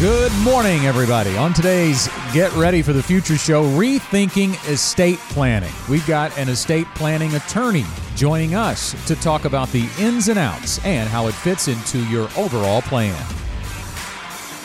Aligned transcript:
Good 0.00 0.32
morning, 0.44 0.86
everybody. 0.86 1.36
On 1.36 1.52
today's 1.52 2.08
Get 2.32 2.52
Ready 2.52 2.82
for 2.82 2.92
the 2.92 3.02
Future 3.02 3.36
show, 3.36 3.64
Rethinking 3.64 4.54
Estate 4.68 5.18
Planning. 5.30 5.72
We've 5.88 6.06
got 6.06 6.36
an 6.38 6.48
estate 6.48 6.86
planning 6.94 7.34
attorney 7.34 7.84
joining 8.14 8.54
us 8.54 8.94
to 9.08 9.16
talk 9.16 9.44
about 9.44 9.68
the 9.72 9.88
ins 9.98 10.28
and 10.28 10.38
outs 10.38 10.78
and 10.84 11.08
how 11.08 11.26
it 11.26 11.34
fits 11.34 11.66
into 11.66 11.98
your 12.08 12.28
overall 12.36 12.82
plan. 12.82 13.20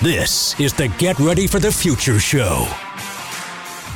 This 0.03 0.59
is 0.59 0.73
the 0.73 0.89
Get 0.99 1.17
Ready 1.17 1.47
for 1.47 1.59
the 1.59 1.71
Future 1.71 2.19
show. 2.19 2.67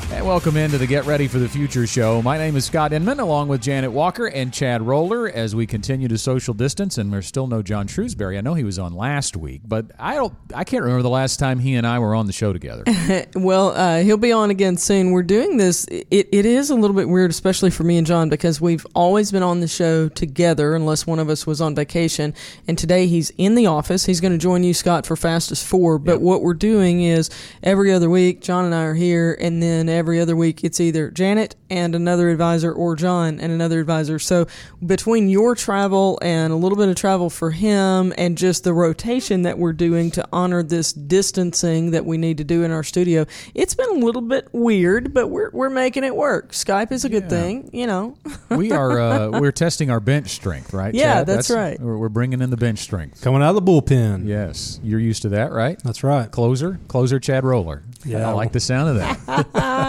And 0.10 0.26
welcome 0.26 0.56
into 0.56 0.78
the 0.78 0.88
Get 0.88 1.06
Ready 1.06 1.28
for 1.28 1.38
the 1.38 1.50
Future 1.50 1.86
show. 1.86 2.22
My 2.22 2.38
name 2.38 2.56
is 2.56 2.64
Scott 2.64 2.94
Inman, 2.94 3.20
along 3.20 3.50
with 3.50 3.62
Janet 3.62 3.92
Walker 3.92 4.28
and 4.28 4.54
Chad 4.54 4.82
Roller, 4.82 5.30
as 5.30 5.54
we 5.54 5.68
continue 5.68 6.08
to 6.08 6.18
social 6.18 6.54
distance. 6.54 6.98
And 6.98 7.12
there's 7.12 7.28
still 7.28 7.46
no 7.46 7.62
John 7.62 7.88
Shrewsbury. 7.88 8.38
I 8.38 8.42
know 8.42 8.54
he 8.54 8.64
was 8.64 8.80
on 8.80 8.94
last 8.94 9.36
week, 9.36 9.62
but 9.66 9.92
I 10.00 10.16
don't. 10.16 10.34
I 10.56 10.64
can't 10.64 10.84
remember 10.84 11.04
the 11.04 11.10
last 11.10 11.40
time 11.40 11.60
he 11.60 11.76
and 11.76 11.86
I 11.86 12.00
were 12.00 12.16
on 12.16 12.26
the 12.26 12.32
show 12.32 12.54
together. 12.54 12.86
well, 13.36 13.72
uh, 13.72 14.00
he'll 14.00 14.16
be 14.16 14.32
on 14.32 14.50
again 14.50 14.78
soon. 14.78 15.12
We're 15.12 15.24
doing 15.24 15.58
this. 15.58 15.86
It, 15.90 16.08
it 16.10 16.46
is 16.46 16.70
a 16.70 16.76
little 16.76 16.96
bit 16.96 17.10
weird, 17.10 17.30
especially 17.30 17.70
for 17.70 17.84
me 17.84 17.98
and 17.98 18.08
John, 18.08 18.30
because 18.30 18.62
we've 18.62 18.88
always 18.96 19.34
been 19.34 19.44
on 19.44 19.60
the 19.60 19.68
show 19.68 20.08
together, 20.08 20.74
unless 20.74 21.06
one 21.06 21.20
of 21.20 21.30
us 21.30 21.46
was 21.46 21.60
on 21.60 21.76
vacation. 21.76 22.34
And 22.66 22.78
today 22.78 23.08
he's 23.08 23.30
in 23.32 23.56
the 23.56 23.68
office. 23.68 24.06
He's 24.06 24.22
going 24.22 24.32
to 24.32 24.38
join 24.38 24.64
you, 24.64 24.74
Scott, 24.74 25.06
for 25.06 25.18
Fastest 25.18 25.68
Four. 25.68 26.00
But 26.00 26.14
yep. 26.14 26.22
what 26.22 26.44
we're 26.44 26.54
doing 26.54 27.04
is 27.04 27.30
every 27.62 27.92
other 27.92 28.10
week, 28.10 28.42
John 28.42 28.64
and 28.64 28.74
I 28.74 28.84
are 28.84 28.94
here, 28.94 29.38
and 29.42 29.62
then 29.62 29.90
every 29.98 30.20
other 30.20 30.36
week 30.36 30.64
it's 30.64 30.80
either 30.80 31.12
Janet 31.12 31.56
and 31.70 31.96
another 31.96 32.30
advisor 32.30 32.72
or 32.72 32.96
John 32.96 33.40
and 33.40 33.52
another 33.52 33.80
advisor. 33.80 34.20
So 34.20 34.48
between 34.86 35.30
your 35.30 35.56
travel 35.56 36.20
and 36.22 36.54
a 36.54 36.56
little 36.56 36.78
bit 36.78 36.90
of 36.90 36.96
travel 36.96 37.30
for 37.30 37.52
him 37.52 38.14
and 38.18 38.38
just 38.38 38.64
the 38.64 38.74
rotation 38.74 39.42
that 39.42 39.58
we're 39.58 39.74
doing 39.74 40.12
to 40.12 40.28
honor 40.32 40.64
this 40.64 40.94
distancing 40.94 41.92
that 41.92 42.06
we 42.06 42.18
need 42.18 42.38
to 42.38 42.44
do 42.44 42.64
in 42.64 42.72
our 42.72 42.84
studio, 42.84 43.26
it's 43.54 43.74
been 43.74 43.90
a 43.90 44.06
little 44.06 44.22
bit 44.22 44.48
weird, 44.54 45.14
but 45.14 45.28
we're 45.28 45.50
we're 45.52 45.70
making 45.70 46.04
it 46.04 46.16
work. 46.16 46.52
Skype 46.52 46.92
is 46.92 47.04
a 47.04 47.10
good 47.10 47.24
yeah. 47.24 47.30
thing, 47.30 47.70
you 47.74 47.88
know. 47.88 48.18
we 48.50 48.72
are 48.72 49.00
uh, 49.00 49.40
we're 49.40 49.52
testing 49.52 49.90
our 49.90 50.00
bench 50.00 50.30
strength, 50.30 50.74
right? 50.74 50.94
Yeah, 50.94 51.16
Chad? 51.16 51.28
that's, 51.28 51.48
that's 51.48 51.58
right. 51.58 51.80
We're, 51.80 51.98
we're 51.98 52.10
bringing 52.10 52.42
in 52.42 52.50
the 52.50 52.58
bench 52.58 52.80
strength. 52.80 53.22
Coming 53.22 53.42
out 53.42 53.56
of 53.56 53.66
the 53.66 53.72
bullpen. 53.72 54.28
Yes, 54.28 54.80
you're 54.84 55.00
used 55.00 55.24
to 55.24 55.30
that, 55.30 55.52
right? 55.52 55.82
That's 55.84 56.04
right. 56.04 56.30
Closer, 56.30 56.80
closer, 56.88 57.20
Chad 57.20 57.44
Roller. 57.44 57.84
Yeah, 58.06 58.30
I 58.30 58.34
like 58.34 58.52
the 58.52 58.60
sound 58.60 58.90
of 58.90 58.96
that. 58.98 59.48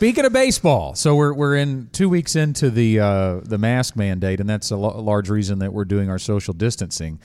Speaking 0.00 0.24
of 0.24 0.32
baseball, 0.32 0.94
so 0.94 1.14
we're 1.14 1.34
we're 1.34 1.56
in 1.56 1.90
two 1.92 2.08
weeks 2.08 2.34
into 2.34 2.70
the 2.70 3.00
uh, 3.00 3.40
the 3.42 3.58
mask 3.58 3.96
mandate, 3.96 4.40
and 4.40 4.48
that's 4.48 4.70
a, 4.70 4.76
large 4.76 5.28
reason 5.28 5.58
that 5.58 5.74
we're 5.74 5.84
doing 5.84 6.08
our 6.08 6.18
social 6.18 6.54
distancing. 6.54 7.20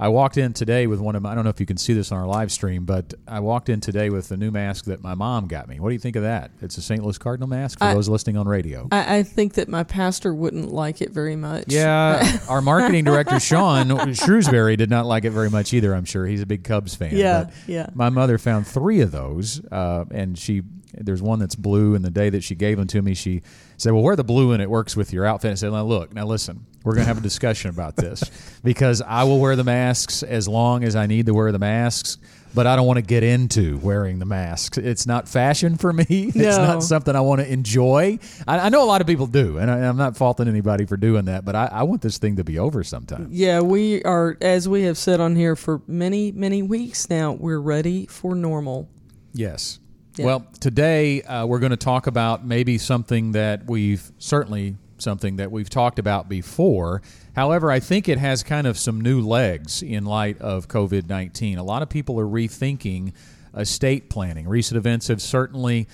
I 0.00 0.08
walked 0.08 0.36
in 0.36 0.52
today 0.52 0.88
with 0.88 0.98
one 0.98 1.14
of 1.14 1.22
my, 1.22 1.30
I 1.30 1.36
don't 1.36 1.44
know 1.44 1.50
if 1.50 1.60
you 1.60 1.66
can 1.66 1.76
see 1.76 1.92
this 1.92 2.10
on 2.10 2.18
our 2.18 2.26
live 2.26 2.50
stream, 2.50 2.84
but 2.84 3.14
I 3.28 3.38
walked 3.38 3.68
in 3.68 3.80
today 3.80 4.10
with 4.10 4.32
a 4.32 4.36
new 4.36 4.50
mask 4.50 4.86
that 4.86 5.00
my 5.00 5.14
mom 5.14 5.46
got 5.46 5.68
me. 5.68 5.78
What 5.78 5.90
do 5.90 5.92
you 5.92 6.00
think 6.00 6.16
of 6.16 6.22
that? 6.24 6.50
It's 6.60 6.76
a 6.76 6.82
St. 6.82 7.00
Louis 7.00 7.18
Cardinal 7.18 7.48
mask 7.48 7.78
for 7.78 7.84
I, 7.84 7.94
those 7.94 8.08
listening 8.08 8.36
on 8.36 8.48
radio. 8.48 8.88
I, 8.90 9.18
I, 9.18 9.22
think 9.22 9.54
that 9.54 9.68
my 9.68 9.84
pastor 9.84 10.34
wouldn't 10.34 10.72
like 10.72 11.00
it 11.00 11.10
very 11.10 11.36
much. 11.36 11.66
Yeah, 11.68 12.40
our 12.48 12.60
marketing 12.60 13.04
director, 13.04 13.38
Sean 13.38 14.12
Shrewsbury, 14.14 14.74
did 14.74 14.90
not 14.90 15.06
like 15.06 15.24
it 15.24 15.30
very 15.30 15.50
much 15.50 15.72
either, 15.72 15.94
I'm 15.94 16.04
sure. 16.04 16.26
He's 16.26 16.42
a 16.42 16.46
big 16.46 16.64
Cubs 16.64 16.96
fan. 16.96 17.16
Yeah, 17.16 17.50
yeah. 17.68 17.90
My 17.94 18.08
mother 18.08 18.38
found 18.38 18.66
three 18.66 19.02
of 19.02 19.12
those, 19.12 19.64
uh, 19.66 20.04
and 20.10 20.36
she 20.36 20.62
there's 20.94 21.22
one 21.22 21.38
that's 21.38 21.54
blue, 21.54 21.94
and 21.94 22.04
the 22.04 22.10
day 22.10 22.30
that 22.30 22.42
she 22.42 22.54
gave 22.54 22.78
them 22.78 22.86
to 22.88 23.02
me, 23.02 23.14
she 23.14 23.42
said, 23.76 23.92
"Well, 23.92 24.02
wear 24.02 24.16
the 24.16 24.24
blue, 24.24 24.52
and 24.52 24.62
it 24.62 24.70
works 24.70 24.96
with 24.96 25.12
your 25.12 25.24
outfit." 25.24 25.52
I 25.52 25.54
said, 25.54 25.72
"Now 25.72 25.84
look, 25.84 26.14
now 26.14 26.26
listen, 26.26 26.64
we're 26.84 26.94
going 26.94 27.04
to 27.04 27.08
have 27.08 27.18
a 27.18 27.22
discussion 27.22 27.70
about 27.70 27.96
this 27.96 28.22
because 28.64 29.02
I 29.02 29.24
will 29.24 29.40
wear 29.40 29.56
the 29.56 29.64
masks 29.64 30.22
as 30.22 30.48
long 30.48 30.84
as 30.84 30.96
I 30.96 31.06
need 31.06 31.26
to 31.26 31.34
wear 31.34 31.52
the 31.52 31.58
masks." 31.58 32.18
But 32.54 32.66
I 32.66 32.76
don't 32.76 32.86
want 32.86 32.96
to 32.96 33.02
get 33.02 33.22
into 33.22 33.76
wearing 33.78 34.18
the 34.20 34.24
masks. 34.24 34.78
It's 34.78 35.06
not 35.06 35.28
fashion 35.28 35.76
for 35.76 35.92
me. 35.92 36.06
It's 36.08 36.56
no. 36.56 36.66
not 36.66 36.82
something 36.82 37.14
I 37.14 37.20
want 37.20 37.42
to 37.42 37.52
enjoy. 37.52 38.18
I, 38.46 38.58
I 38.58 38.68
know 38.70 38.82
a 38.82 38.86
lot 38.86 39.02
of 39.02 39.06
people 39.06 39.26
do, 39.26 39.58
and 39.58 39.70
I, 39.70 39.80
am 39.80 39.98
not 39.98 40.16
faulting 40.16 40.48
anybody 40.48 40.86
for 40.86 40.96
doing 40.96 41.26
that. 41.26 41.44
But 41.44 41.54
I, 41.54 41.68
I 41.70 41.82
want 41.82 42.00
this 42.00 42.16
thing 42.16 42.36
to 42.36 42.44
be 42.44 42.58
over 42.58 42.82
sometime. 42.82 43.28
Yeah, 43.30 43.60
we 43.60 44.02
are, 44.02 44.38
as 44.40 44.66
we 44.66 44.84
have 44.84 44.96
said 44.96 45.20
on 45.20 45.36
here 45.36 45.56
for 45.56 45.82
many, 45.86 46.32
many 46.32 46.62
weeks 46.62 47.10
now. 47.10 47.32
We're 47.32 47.60
ready 47.60 48.06
for 48.06 48.34
normal. 48.34 48.88
Yes. 49.34 49.78
Yeah. 50.18 50.26
Well, 50.26 50.46
today 50.58 51.22
uh, 51.22 51.46
we're 51.46 51.60
going 51.60 51.70
to 51.70 51.76
talk 51.76 52.08
about 52.08 52.44
maybe 52.44 52.76
something 52.76 53.32
that 53.32 53.66
we've 53.66 54.10
certainly 54.18 54.76
something 54.98 55.36
that 55.36 55.52
we've 55.52 55.70
talked 55.70 56.00
about 56.00 56.28
before. 56.28 57.02
However, 57.36 57.70
I 57.70 57.78
think 57.78 58.08
it 58.08 58.18
has 58.18 58.42
kind 58.42 58.66
of 58.66 58.76
some 58.76 59.00
new 59.00 59.20
legs 59.20 59.80
in 59.80 60.04
light 60.04 60.40
of 60.40 60.66
COVID 60.66 61.08
19. 61.08 61.58
A 61.58 61.62
lot 61.62 61.82
of 61.82 61.88
people 61.88 62.18
are 62.18 62.26
rethinking 62.26 63.12
estate 63.56 64.10
planning. 64.10 64.48
Recent 64.48 64.76
events 64.76 65.06
have 65.06 65.22
certainly 65.22 65.86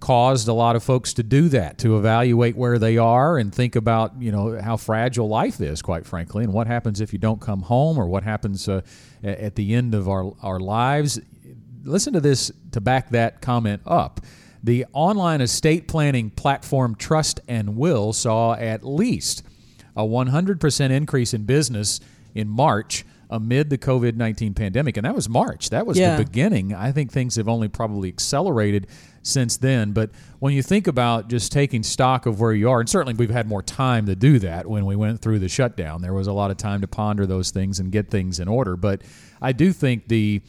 caused 0.00 0.48
a 0.48 0.52
lot 0.52 0.76
of 0.76 0.82
folks 0.82 1.12
to 1.14 1.22
do 1.22 1.48
that 1.50 1.76
to 1.78 1.96
evaluate 1.98 2.56
where 2.56 2.78
they 2.78 2.96
are 2.96 3.36
and 3.36 3.54
think 3.54 3.76
about 3.76 4.12
you 4.18 4.32
know 4.32 4.58
how 4.60 4.76
fragile 4.76 5.28
life 5.28 5.60
is 5.60 5.82
quite 5.82 6.06
frankly 6.06 6.42
and 6.42 6.54
what 6.54 6.66
happens 6.66 7.02
if 7.02 7.12
you 7.12 7.18
don't 7.18 7.40
come 7.40 7.60
home 7.60 7.98
or 7.98 8.06
what 8.08 8.22
happens 8.22 8.66
uh, 8.66 8.80
at 9.22 9.56
the 9.56 9.74
end 9.74 9.94
of 9.94 10.08
our, 10.08 10.32
our 10.42 10.58
lives 10.58 11.20
listen 11.84 12.12
to 12.12 12.20
this 12.20 12.50
to 12.72 12.80
back 12.80 13.10
that 13.10 13.40
comment 13.40 13.82
up. 13.86 14.20
The 14.62 14.86
online 14.92 15.40
estate 15.40 15.88
planning 15.88 16.30
platform 16.30 16.94
Trust 16.94 17.40
and 17.48 17.76
Will 17.76 18.12
saw 18.12 18.54
at 18.54 18.84
least 18.84 19.42
a 19.96 20.02
100% 20.02 20.90
increase 20.90 21.34
in 21.34 21.44
business 21.44 22.00
in 22.34 22.48
March 22.48 23.04
amid 23.30 23.70
the 23.70 23.78
COVID 23.78 24.16
19 24.16 24.54
pandemic. 24.54 24.96
And 24.96 25.06
that 25.06 25.14
was 25.14 25.28
March. 25.28 25.70
That 25.70 25.86
was 25.86 25.98
yeah. 25.98 26.16
the 26.16 26.24
beginning. 26.24 26.74
I 26.74 26.92
think 26.92 27.12
things 27.12 27.36
have 27.36 27.48
only 27.48 27.68
probably 27.68 28.08
accelerated 28.08 28.88
since 29.22 29.56
then. 29.56 29.92
But 29.92 30.10
when 30.40 30.52
you 30.52 30.62
think 30.62 30.86
about 30.86 31.28
just 31.28 31.52
taking 31.52 31.82
stock 31.82 32.26
of 32.26 32.40
where 32.40 32.52
you 32.52 32.68
are, 32.68 32.80
and 32.80 32.88
certainly 32.88 33.14
we've 33.14 33.30
had 33.30 33.46
more 33.46 33.62
time 33.62 34.06
to 34.06 34.16
do 34.16 34.38
that 34.40 34.66
when 34.66 34.84
we 34.84 34.96
went 34.96 35.20
through 35.20 35.38
the 35.38 35.48
shutdown, 35.48 36.02
there 36.02 36.12
was 36.12 36.26
a 36.26 36.32
lot 36.32 36.50
of 36.50 36.56
time 36.56 36.80
to 36.80 36.88
ponder 36.88 37.24
those 37.24 37.50
things 37.50 37.78
and 37.78 37.92
get 37.92 38.10
things 38.10 38.40
in 38.40 38.48
order. 38.48 38.76
But 38.76 39.02
I 39.40 39.52
do 39.52 39.72
think 39.72 40.08
the 40.08 40.42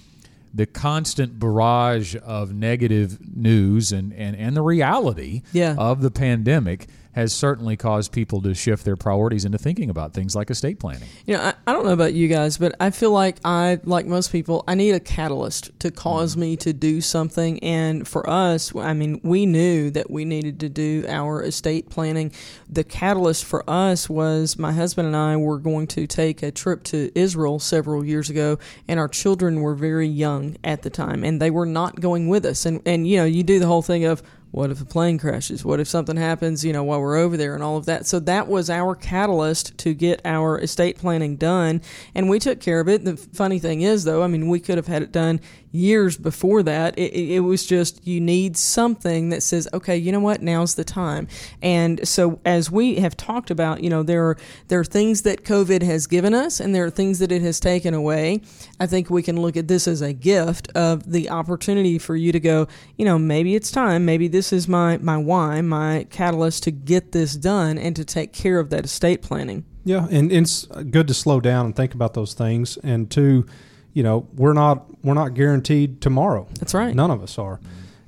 the 0.54 0.66
constant 0.66 1.40
barrage 1.40 2.16
of 2.24 2.54
negative 2.54 3.20
news 3.36 3.92
and, 3.92 4.14
and, 4.14 4.36
and 4.36 4.56
the 4.56 4.62
reality 4.62 5.42
yeah. 5.54 5.76
of 5.78 6.02
the 6.02 6.12
pandemic 6.12 6.88
has 7.14 7.34
certainly 7.34 7.76
caused 7.76 8.12
people 8.12 8.42
to 8.42 8.54
shift 8.54 8.86
their 8.86 8.96
priorities 8.96 9.46
into 9.46 9.58
thinking 9.58 9.90
about 9.90 10.14
things 10.14 10.36
like 10.36 10.50
estate 10.50 10.80
planning. 10.80 11.08
You 11.26 11.36
know, 11.36 11.44
I, 11.44 11.54
I 11.68 11.74
don't 11.74 11.86
know 11.86 11.94
about 11.94 12.14
you 12.14 12.28
guys, 12.28 12.58
but 12.58 12.76
I 12.80 12.90
feel 12.90 13.12
like 13.12 13.38
I, 13.44 13.80
like 13.84 14.06
most 14.06 14.32
people, 14.32 14.64
I 14.68 14.76
need 14.76 14.92
a 14.92 15.00
catalyst 15.00 15.78
to 15.80 15.92
cause 15.92 16.38
me 16.38 16.56
to 16.58 16.74
do 16.74 17.02
something. 17.02 17.60
And 17.60 18.08
for 18.08 18.30
us, 18.30 18.74
I 18.76 18.94
mean, 18.94 19.20
we 19.24 19.46
knew 19.46 19.90
that 19.92 20.10
we 20.10 20.26
needed 20.26 20.60
to 20.62 20.70
do 20.70 21.06
our 21.08 21.44
estate 21.44 21.90
planning. 21.90 22.32
The 22.70 22.84
catalyst 22.84 23.46
for 23.46 23.70
us 23.70 24.10
was 24.10 24.58
my 24.58 24.72
husband 24.72 25.08
and 25.08 25.16
I 25.16 25.36
were 25.38 25.60
going 25.60 25.88
to 25.88 26.08
take 26.08 26.44
a 26.44 26.52
trip 26.52 26.84
to 26.86 27.12
Israel 27.16 27.60
several 27.60 28.06
years 28.06 28.30
ago, 28.30 28.58
and 28.88 29.00
our 29.00 29.08
children 29.08 29.62
were 29.62 29.76
very 29.76 30.08
young 30.08 30.58
at 30.64 30.84
the 30.84 30.90
time, 30.90 31.24
and 31.24 31.42
they 31.42 31.52
were 31.52 31.66
not 31.66 32.00
going 32.00 32.28
with 32.30 32.46
us. 32.46 32.66
And, 32.66 32.82
and 32.86 33.08
you 33.08 33.18
know, 33.18 33.26
you 33.26 33.44
do 33.44 33.60
the 33.60 33.68
whole 33.68 33.82
thing 33.82 34.06
of, 34.06 34.24
what 34.52 34.70
if 34.70 34.82
a 34.82 34.86
plane 34.86 35.18
crashes? 35.18 35.64
What 35.64 35.80
if 35.80 35.88
something 35.88 36.18
happens, 36.18 36.66
you 36.66 36.74
know, 36.74 36.84
while 36.84 37.00
we're 37.00 37.16
over 37.16 37.38
there 37.38 37.56
and 37.56 37.64
all 37.64 37.78
of 37.78 37.86
that? 37.86 38.06
So 38.06 38.20
that 38.20 38.50
was 38.50 38.70
our 38.70 38.96
catalyst 38.96 39.78
to 39.80 39.94
get 39.94 40.22
our 40.26 40.60
estate 40.60 40.98
planning 40.98 41.38
done. 41.38 41.82
And 42.14 42.30
we 42.30 42.38
took 42.38 42.60
care 42.60 42.82
of 42.82 42.90
it. 42.90 43.06
The 43.06 43.16
funny 43.16 43.60
thing 43.60 43.82
is, 43.82 44.04
though, 44.04 44.24
I 44.24 44.28
mean, 44.28 44.50
we 44.50 44.60
could 44.60 44.78
have 44.78 44.88
had 44.88 45.04
it 45.04 45.14
done 45.14 45.40
years 45.72 46.18
before 46.18 46.64
that. 46.64 46.98
It, 46.98 47.14
it, 47.14 47.40
was 47.40 47.66
just 47.66 48.06
you 48.06 48.20
need 48.20 48.58
something 48.58 49.30
that 49.30 49.42
says, 49.42 49.68
okay, 49.74 49.96
you 49.96 50.12
know 50.12 50.20
what, 50.20 50.42
now's 50.42 50.76
the 50.76 50.84
time. 50.84 51.28
And 51.62 52.08
so 52.08 52.40
as 52.46 52.70
we 52.70 52.96
have 52.96 53.16
talked 53.16 53.50
about, 53.50 53.82
you 53.82 53.90
know, 53.90 54.04
there 54.04 54.26
are 54.26 54.38
there 54.68 54.80
are 54.80 54.86
things 54.86 55.22
that 55.24 55.44
COVID 55.44 55.82
has 55.84 56.08
given 56.08 56.34
us, 56.34 56.60
and 56.60 56.76
there 56.76 56.86
are 56.86 56.90
things 56.90 57.20
that 57.20 57.32
it 57.32 57.42
has 57.42 57.60
taken 57.60 57.94
away. 57.94 58.42
I 58.80 58.88
think 58.88 59.10
we 59.10 59.24
can 59.24 59.42
look 59.42 59.56
at 59.56 59.68
this 59.68 59.88
as 59.88 60.02
a 60.02 60.14
gift 60.14 60.70
of 60.76 61.12
the 61.12 61.30
opportunity 61.30 61.98
for 61.98 62.16
you 62.16 62.32
to 62.32 62.40
go, 62.40 62.68
you 62.98 63.06
know, 63.06 63.18
maybe 63.18 63.56
it's 63.56 63.72
time. 63.72 64.06
Maybe 64.06 64.28
this 64.28 64.52
is 64.52 64.68
my 64.68 64.98
my 64.98 65.18
why, 65.18 65.62
my 65.62 66.06
catalyst 66.10 66.64
to 66.64 66.72
get 66.72 67.12
this 67.12 67.36
done 67.36 67.78
and 67.78 67.96
to 67.96 68.06
take 68.06 68.34
care 68.34 68.60
of 68.60 68.70
that 68.72 68.86
estate 68.86 69.22
planning. 69.22 69.66
Yeah, 69.84 70.08
and 70.12 70.32
it's 70.32 70.66
good 70.66 71.08
to 71.08 71.14
slow 71.14 71.40
down 71.40 71.66
and 71.66 71.76
think 71.76 71.94
about 71.94 72.14
those 72.14 72.34
things, 72.34 72.78
and 72.84 73.10
to 73.12 73.46
you 73.94 74.04
know 74.04 74.28
we're 74.34 74.54
not 74.54 74.86
we're 75.04 75.14
not 75.14 75.34
guaranteed 75.34 76.02
tomorrow. 76.02 76.48
That's 76.60 76.74
right. 76.74 76.96
None 76.96 77.12
of 77.12 77.22
us 77.22 77.38
are. 77.38 77.60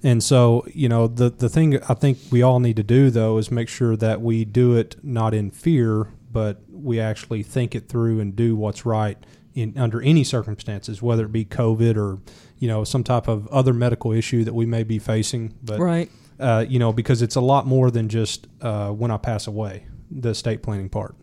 And 0.03 0.21
so, 0.21 0.65
you 0.73 0.89
know, 0.89 1.07
the 1.07 1.29
the 1.29 1.49
thing 1.49 1.81
I 1.83 1.93
think 1.93 2.17
we 2.29 2.41
all 2.41 2.59
need 2.59 2.75
to 2.75 2.83
do 2.83 3.09
though 3.09 3.37
is 3.37 3.49
make 3.49 3.69
sure 3.69 3.95
that 3.95 4.21
we 4.21 4.43
do 4.43 4.75
it 4.75 4.97
not 5.01 5.33
in 5.33 5.49
fear, 5.49 6.09
but 6.31 6.61
we 6.69 6.99
actually 6.99 7.41
think 7.43 7.73
it 7.73 7.87
through 7.87 8.19
and 8.19 8.35
do 8.35 8.55
what's 8.55 8.85
right 8.85 9.17
in 9.53 9.77
under 9.77 10.01
any 10.01 10.25
circumstances, 10.25 11.01
whether 11.01 11.25
it 11.25 11.31
be 11.31 11.45
COVID 11.45 11.95
or 11.95 12.19
you 12.59 12.67
know 12.67 12.83
some 12.83 13.03
type 13.03 13.29
of 13.29 13.47
other 13.47 13.73
medical 13.73 14.11
issue 14.11 14.43
that 14.43 14.53
we 14.53 14.65
may 14.65 14.83
be 14.83 14.99
facing. 14.99 15.53
But 15.63 15.79
right, 15.79 16.11
uh, 16.37 16.65
you 16.67 16.79
know, 16.79 16.91
because 16.91 17.21
it's 17.21 17.35
a 17.35 17.41
lot 17.41 17.65
more 17.65 17.89
than 17.89 18.09
just 18.09 18.47
uh, 18.61 18.89
when 18.89 19.09
I 19.09 19.17
pass 19.17 19.47
away, 19.47 19.85
the 20.11 20.29
estate 20.29 20.63
planning 20.63 20.89
part. 20.89 21.15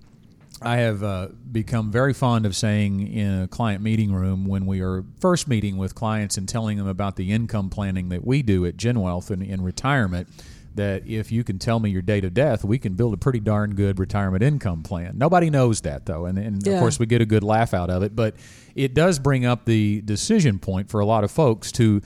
I 0.62 0.76
have 0.78 1.02
uh, 1.02 1.28
become 1.50 1.90
very 1.90 2.12
fond 2.12 2.44
of 2.44 2.54
saying 2.54 3.06
in 3.06 3.42
a 3.42 3.48
client 3.48 3.82
meeting 3.82 4.12
room 4.12 4.44
when 4.44 4.66
we 4.66 4.82
are 4.82 5.04
first 5.18 5.48
meeting 5.48 5.78
with 5.78 5.94
clients 5.94 6.36
and 6.36 6.48
telling 6.48 6.76
them 6.76 6.86
about 6.86 7.16
the 7.16 7.32
income 7.32 7.70
planning 7.70 8.10
that 8.10 8.26
we 8.26 8.42
do 8.42 8.66
at 8.66 8.76
GenWealth 8.76 9.30
in, 9.30 9.40
in 9.40 9.62
retirement 9.62 10.28
that 10.74 11.06
if 11.06 11.32
you 11.32 11.42
can 11.42 11.58
tell 11.58 11.80
me 11.80 11.90
your 11.90 12.02
date 12.02 12.24
of 12.24 12.34
death, 12.34 12.64
we 12.64 12.78
can 12.78 12.94
build 12.94 13.14
a 13.14 13.16
pretty 13.16 13.40
darn 13.40 13.74
good 13.74 13.98
retirement 13.98 14.42
income 14.42 14.82
plan. 14.82 15.18
Nobody 15.18 15.50
knows 15.50 15.80
that 15.80 16.06
though, 16.06 16.26
and, 16.26 16.38
and 16.38 16.64
yeah. 16.64 16.74
of 16.74 16.80
course 16.80 16.98
we 16.98 17.06
get 17.06 17.20
a 17.20 17.26
good 17.26 17.42
laugh 17.42 17.74
out 17.74 17.90
of 17.90 18.02
it. 18.02 18.14
But 18.14 18.36
it 18.74 18.94
does 18.94 19.18
bring 19.18 19.44
up 19.44 19.64
the 19.64 20.02
decision 20.02 20.58
point 20.58 20.90
for 20.90 21.00
a 21.00 21.06
lot 21.06 21.24
of 21.24 21.30
folks 21.30 21.72
to 21.72 22.02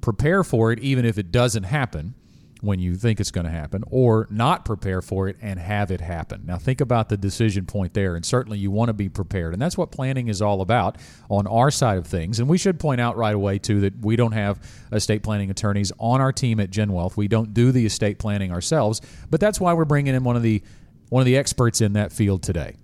prepare 0.00 0.42
for 0.42 0.72
it, 0.72 0.80
even 0.80 1.04
if 1.04 1.18
it 1.18 1.30
doesn't 1.30 1.64
happen 1.64 2.14
when 2.60 2.78
you 2.78 2.96
think 2.96 3.20
it's 3.20 3.30
going 3.30 3.44
to 3.44 3.50
happen 3.50 3.84
or 3.90 4.26
not 4.30 4.64
prepare 4.64 5.00
for 5.00 5.28
it 5.28 5.36
and 5.40 5.58
have 5.58 5.90
it 5.90 6.00
happen. 6.00 6.42
Now, 6.44 6.56
think 6.58 6.80
about 6.80 7.08
the 7.08 7.16
decision 7.16 7.66
point 7.66 7.94
there, 7.94 8.16
and 8.16 8.24
certainly 8.24 8.58
you 8.58 8.70
want 8.70 8.88
to 8.88 8.92
be 8.92 9.08
prepared. 9.08 9.52
And 9.52 9.62
that's 9.62 9.78
what 9.78 9.90
planning 9.90 10.28
is 10.28 10.42
all 10.42 10.60
about 10.60 10.96
on 11.28 11.46
our 11.46 11.70
side 11.70 11.98
of 11.98 12.06
things. 12.06 12.40
And 12.40 12.48
we 12.48 12.58
should 12.58 12.80
point 12.80 13.00
out 13.00 13.16
right 13.16 13.34
away, 13.34 13.58
too, 13.58 13.80
that 13.80 13.98
we 14.00 14.16
don't 14.16 14.32
have 14.32 14.60
estate 14.92 15.22
planning 15.22 15.50
attorneys 15.50 15.92
on 15.98 16.20
our 16.20 16.32
team 16.32 16.60
at 16.60 16.70
GenWealth. 16.70 17.16
We 17.16 17.28
don't 17.28 17.54
do 17.54 17.72
the 17.72 17.86
estate 17.86 18.18
planning 18.18 18.52
ourselves, 18.52 19.00
but 19.30 19.40
that's 19.40 19.60
why 19.60 19.72
we're 19.72 19.84
bringing 19.84 20.14
in 20.14 20.24
one 20.24 20.36
of 20.36 20.42
the 20.42 20.62
one 21.10 21.22
of 21.22 21.26
the 21.26 21.38
experts 21.38 21.80
in 21.80 21.94
that 21.94 22.12
field 22.12 22.42
today. 22.42 22.76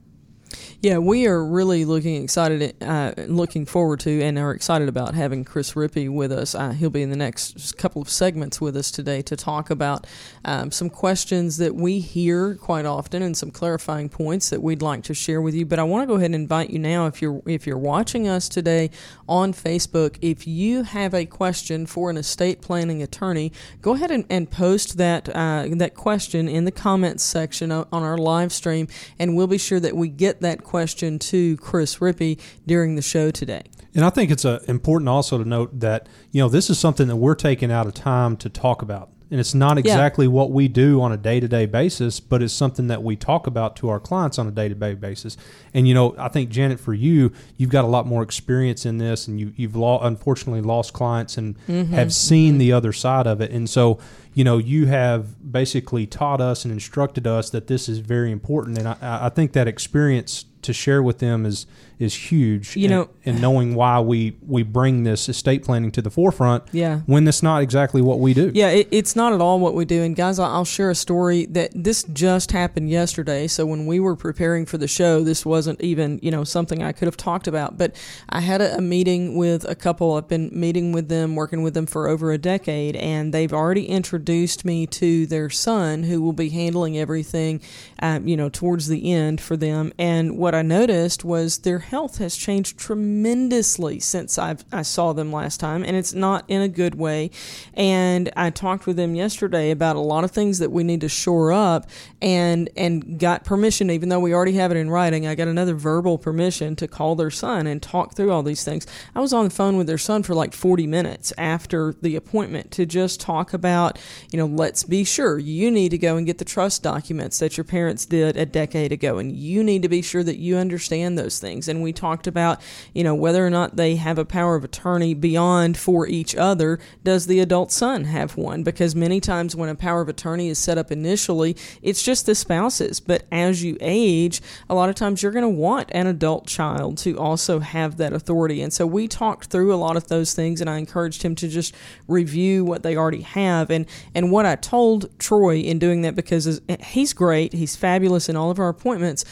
Yeah, 0.85 0.99
we 0.99 1.27
are 1.27 1.43
really 1.43 1.87
looking 1.87 2.23
excited, 2.23 2.77
uh, 2.83 3.15
looking 3.17 3.65
forward 3.65 4.01
to, 4.01 4.21
and 4.21 4.39
are 4.39 4.51
excited 4.51 4.87
about 4.87 5.15
having 5.15 5.43
Chris 5.43 5.73
Rippy 5.73 6.11
with 6.11 6.31
us. 6.31 6.55
Uh, 6.55 6.73
he'll 6.73 6.91
be 6.91 7.01
in 7.01 7.09
the 7.09 7.17
next 7.17 7.79
couple 7.79 8.03
of 8.03 8.11
segments 8.11 8.61
with 8.61 8.77
us 8.77 8.91
today 8.91 9.23
to 9.23 9.35
talk 9.35 9.71
about 9.71 10.07
um, 10.45 10.71
some 10.71 10.91
questions 10.91 11.57
that 11.57 11.75
we 11.75 12.01
hear 12.01 12.57
quite 12.57 12.85
often 12.85 13.23
and 13.23 13.35
some 13.35 13.51
clarifying 13.51 14.11
points 14.11 14.51
that 14.51 14.63
we'd 14.63 14.83
like 14.83 15.05
to 15.05 15.15
share 15.15 15.41
with 15.41 15.55
you. 15.55 15.65
But 15.65 15.79
I 15.79 15.85
want 15.85 16.03
to 16.03 16.07
go 16.07 16.17
ahead 16.17 16.27
and 16.27 16.35
invite 16.35 16.69
you 16.69 16.79
now, 16.79 17.07
if 17.07 17.23
you're 17.23 17.41
if 17.47 17.67
you're 17.67 17.79
watching 17.79 18.29
us 18.29 18.47
today 18.47 18.91
on 19.27 19.55
Facebook, 19.55 20.19
if 20.21 20.47
you 20.47 20.83
have 20.83 21.15
a 21.15 21.25
question 21.25 21.87
for 21.87 22.11
an 22.11 22.19
estate 22.19 22.61
planning 22.61 23.03
attorney, 23.03 23.53
go 23.81 23.95
ahead 23.95 24.11
and, 24.11 24.27
and 24.29 24.51
post 24.51 24.99
that 24.99 25.31
uh, 25.35 25.65
that 25.77 25.95
question 25.95 26.47
in 26.47 26.67
the 26.67 26.71
comments 26.71 27.23
section 27.23 27.73
on 27.73 27.87
our 27.91 28.19
live 28.19 28.53
stream, 28.53 28.87
and 29.19 29.35
we'll 29.35 29.47
be 29.47 29.57
sure 29.57 29.81
that 29.81 29.97
we 29.97 30.09
get 30.09 30.43
that 30.43 30.63
question 30.63 30.74
to 30.75 31.57
Chris 31.59 31.99
Rippy 31.99 32.41
during 32.67 32.97
the 32.97 33.03
show 33.03 33.31
today. 33.31 33.63
And 33.95 34.05
I 34.05 34.11
think 34.11 34.33
it's 34.33 34.45
uh, 34.45 34.61
important 34.67 35.09
also 35.09 35.39
to 35.39 35.49
note 35.49 35.79
that 35.79 36.09
you 36.33 36.43
know 36.43 36.49
this 36.49 36.69
is 36.69 36.81
something 36.81 37.07
that 37.07 37.17
we're 37.17 37.37
taking 37.37 37.71
out 37.71 37.87
of 37.87 37.95
time 37.95 38.37
to 38.39 38.49
talk 38.49 38.83
about, 38.83 39.11
and 39.31 39.39
it's 39.39 39.55
not 39.55 39.79
exactly 39.79 40.27
yeah. 40.27 40.33
what 40.33 40.51
we 40.51 40.67
do 40.67 41.01
on 41.01 41.13
a 41.13 41.17
day 41.17 41.39
to 41.39 41.47
day 41.47 41.67
basis, 41.67 42.19
but 42.19 42.43
it's 42.43 42.53
something 42.53 42.89
that 42.89 43.05
we 43.05 43.15
talk 43.15 43.47
about 43.47 43.77
to 43.77 43.89
our 43.89 44.01
clients 44.01 44.37
on 44.37 44.49
a 44.49 44.51
day 44.51 44.69
to 44.69 44.75
day 44.75 44.95
basis. 44.95 45.37
And 45.73 45.87
you 45.87 45.95
know, 45.95 46.17
I 46.19 46.27
think 46.27 46.51
Janet, 46.51 46.81
for 46.81 46.93
you, 46.93 47.31
you've 47.57 47.71
got 47.71 47.85
a 47.85 47.89
lot 47.89 48.05
more 48.05 48.25
experience 48.25 48.85
in 48.85 48.99
this, 48.99 49.29
and 49.29 49.39
you, 49.39 49.53
you've 49.55 49.77
lo- 49.77 50.01
unfortunately 50.01 50.61
lost 50.61 50.93
clients 50.93 51.39
and 51.39 51.57
mm-hmm. 51.69 51.95
have 51.95 52.13
seen 52.13 52.55
mm-hmm. 52.55 52.59
the 52.59 52.73
other 52.73 52.93
side 52.93 53.29
of 53.29 53.41
it, 53.41 53.53
and 53.53 53.71
so 53.71 54.01
you 54.35 54.43
know, 54.43 54.59
you 54.59 54.87
have 54.87 55.53
basically 55.53 56.07
taught 56.07 56.41
us 56.41 56.65
and 56.65 56.73
instructed 56.73 57.25
us 57.25 57.51
that 57.51 57.69
this 57.69 57.89
is 57.89 58.01
very 58.01 58.33
important, 58.33 58.79
and 58.79 58.89
I, 58.89 58.97
I 59.01 59.29
think 59.29 59.53
that 59.53 59.69
experience 59.69 60.45
to 60.65 60.73
share 60.73 61.03
with 61.03 61.19
them 61.19 61.47
is 61.47 61.67
is 62.05 62.15
huge. 62.15 62.77
You 62.77 62.89
know, 62.89 63.11
and 63.25 63.41
knowing 63.41 63.75
why 63.75 64.01
we 64.01 64.37
we 64.47 64.63
bring 64.63 65.05
this 65.05 65.29
estate 65.29 65.65
planning 65.65 65.91
to 65.93 66.03
the 66.03 66.11
forefront. 66.11 66.65
Yeah. 66.73 67.01
When 67.07 67.27
it's 67.27 67.43
not 67.43 67.63
exactly 67.63 68.03
what 68.03 68.21
we 68.21 68.35
do. 68.35 68.53
Yeah, 68.55 68.69
it, 68.69 68.89
it's 68.91 69.17
not 69.17 69.33
at 69.33 69.41
all 69.41 69.59
what 69.59 69.75
we 69.75 69.85
do. 69.85 70.03
And 70.03 70.15
guys, 70.15 70.39
I'll 70.39 70.65
share 70.65 70.91
a 70.91 70.95
story 70.95 71.47
that 71.47 71.73
this 71.75 72.05
just 72.05 72.53
happened 72.53 72.91
yesterday. 72.91 73.47
So 73.47 73.67
when 73.67 73.87
we 73.87 73.99
were 73.99 74.17
preparing 74.17 74.67
for 74.67 74.79
the 74.79 74.89
show, 74.89 75.25
this 75.25 75.45
wasn't 75.45 75.81
even 75.81 76.21
you 76.23 76.31
know 76.31 76.45
something 76.45 76.83
I 76.83 76.93
could 76.93 77.07
have 77.07 77.17
talked 77.17 77.47
about. 77.47 77.79
But 77.79 77.97
I 78.29 78.41
had 78.41 78.61
a, 78.61 78.77
a 78.77 78.81
meeting 78.81 79.37
with 79.37 79.69
a 79.69 79.75
couple. 79.75 80.15
I've 80.15 80.29
been 80.29 80.51
meeting 80.53 80.93
with 80.93 81.09
them, 81.09 81.35
working 81.35 81.63
with 81.63 81.75
them 81.75 81.87
for 81.87 82.09
over 82.09 82.31
a 82.33 82.39
decade, 82.39 82.97
and 82.97 83.33
they've 83.33 83.53
already 83.53 83.87
introduced 83.87 84.65
me 84.65 84.87
to 84.89 85.27
their 85.27 85.51
son, 85.51 86.05
who 86.05 86.21
will 86.21 86.33
be 86.33 86.51
handling 86.51 86.99
everything, 86.99 87.61
um, 88.01 88.29
you 88.29 88.37
know, 88.37 88.49
towards 88.49 88.89
the 88.89 89.13
end 89.13 89.41
for 89.41 89.57
them. 89.57 89.93
And 89.99 90.37
what 90.39 90.55
I 90.55 90.63
noticed 90.63 91.25
was 91.25 91.59
their 91.59 91.81
health 91.95 92.19
has 92.19 92.37
changed 92.37 92.77
tremendously 92.77 94.01
since 94.01 94.37
I've, 94.37 94.65
I 94.73 94.83
saw 94.83 95.13
them 95.13 95.31
last 95.33 95.61
time, 95.61 95.85
and 95.85 95.95
it's 95.95 96.13
not 96.13 96.45
in 96.49 96.61
a 96.61 96.67
good 96.67 96.97
way. 96.97 97.31
And 97.73 98.33
I 98.37 98.51
talked 98.51 98.89
with 98.89 98.97
them 98.97 99.15
yesterday 99.15 99.71
about 99.71 99.95
a 99.95 100.01
lot 100.01 100.25
of 100.25 100.33
things 100.33 100.59
that 100.59 100.73
we 100.73 100.83
need 100.83 101.03
to 101.03 101.09
shore 101.09 101.53
up, 101.53 101.89
and 102.21 102.69
and 102.77 103.21
got 103.21 103.45
permission, 103.45 103.91
even 103.91 104.09
though 104.09 104.19
we 104.19 104.35
already 104.35 104.55
have 104.55 104.73
it 104.73 104.77
in 104.77 104.91
writing. 104.91 105.25
I 105.25 105.37
got 105.37 105.47
another 105.47 105.75
verbal 105.75 106.19
permission 106.19 106.75
to 106.77 106.89
call 106.89 107.15
their 107.15 107.31
son 107.31 107.69
and 107.69 107.81
talk 107.81 108.17
through 108.17 108.33
all 108.33 108.43
these 108.43 108.65
things. 108.65 108.89
I 109.15 109.21
was 109.21 109.33
on 109.33 109.45
the 109.45 109.51
phone 109.51 109.77
with 109.77 109.87
their 109.87 109.97
son 109.97 110.25
for 110.25 110.35
like 110.35 110.53
40 110.53 110.89
minutes 110.89 111.33
after 111.39 111.95
the 112.03 112.17
appointment 112.17 112.73
to 112.73 112.87
just 112.87 113.21
talk 113.21 113.55
about, 113.55 114.01
you 114.33 114.39
know, 114.39 114.47
let's 114.47 114.83
be 114.83 115.05
sure 115.05 115.39
you 115.39 115.71
need 115.71 115.91
to 115.91 115.99
go 115.99 116.17
and 116.17 116.27
get 116.27 116.39
the 116.39 116.45
trust 116.45 116.83
documents 116.83 117.39
that 117.39 117.57
your 117.57 117.65
parents 117.65 118.05
did 118.05 118.37
a 118.37 118.47
decade 118.47 118.91
ago, 118.91 119.19
and 119.19 119.31
you 119.31 119.63
need 119.63 119.83
to 119.83 119.89
be 119.89 120.03
sure 120.03 120.25
that 120.25 120.39
you 120.39 120.57
understand 120.57 121.17
those 121.17 121.39
things. 121.39 121.69
And 121.69 121.74
we 121.83 121.93
talked 121.93 122.27
about, 122.27 122.61
you 122.93 123.05
know, 123.05 123.15
whether 123.15 123.47
or 123.47 123.51
not 123.51 123.77
they 123.77 123.97
have 123.97 124.19
a 124.19 124.25
power 124.25 124.57
of 124.57 124.65
attorney 124.65 125.15
beyond 125.15 125.77
for 125.77 126.07
each 126.07 126.35
other. 126.35 126.79
Does 127.03 127.27
the 127.27 127.41
adult 127.41 127.73
son 127.73 128.05
have 128.05 128.37
one? 128.37 128.63
Because 128.63 128.95
many 128.95 129.21
times 129.21 129.57
when 129.57 129.69
a 129.69 129.75
power 129.75 130.01
of 130.01 130.09
attorney 130.09 130.49
is 130.49 130.59
set 130.59 130.79
up 130.79 130.91
initially, 130.91 131.57
it's 131.83 132.03
just 132.03 132.27
the 132.27 132.35
spouses. 132.35 133.01
But 133.01 133.25
as 133.31 133.63
you 133.63 133.77
age, 133.81 134.41
a 134.69 134.75
lot 134.75 134.89
of 134.89 134.95
times 134.95 135.23
you're 135.23 135.33
going 135.33 135.43
to 135.43 135.49
want 135.49 135.91
an 135.93 136.07
adult 136.07 136.47
child 136.47 136.99
to 136.99 137.19
also 137.19 137.61
have 137.61 137.97
that 137.97 138.13
authority. 138.13 138.63
And 138.63 138.73
so 138.73 138.87
we 138.87 139.09
talked 139.09 139.47
through 139.47 139.73
a 139.73 139.77
lot 139.77 139.97
of 139.97 140.09
those 140.09 140.35
things, 140.35 140.61
and 140.61 140.69
I 140.69 140.79
encouraged 140.79 141.23
him 141.23 141.35
to 141.37 141.49
just 141.49 141.75
review 142.09 142.65
what 142.65 142.83
they 142.83 142.97
already 142.97 143.23
have. 143.23 143.71
And, 143.71 143.87
and 144.15 144.31
what 144.31 144.47
I 144.47 144.57
told 144.57 145.19
Troy 145.19 145.59
in 145.59 145.79
doing 145.79 146.03
that, 146.03 146.15
because 146.15 146.47
uh, 146.47 146.77
he's 146.81 147.13
great, 147.13 147.53
he's 147.53 147.77
fabulous 147.77 148.29
in 148.29 148.37
all 148.37 148.51
of 148.51 148.59
our 148.59 148.69
appointments, 148.69 149.25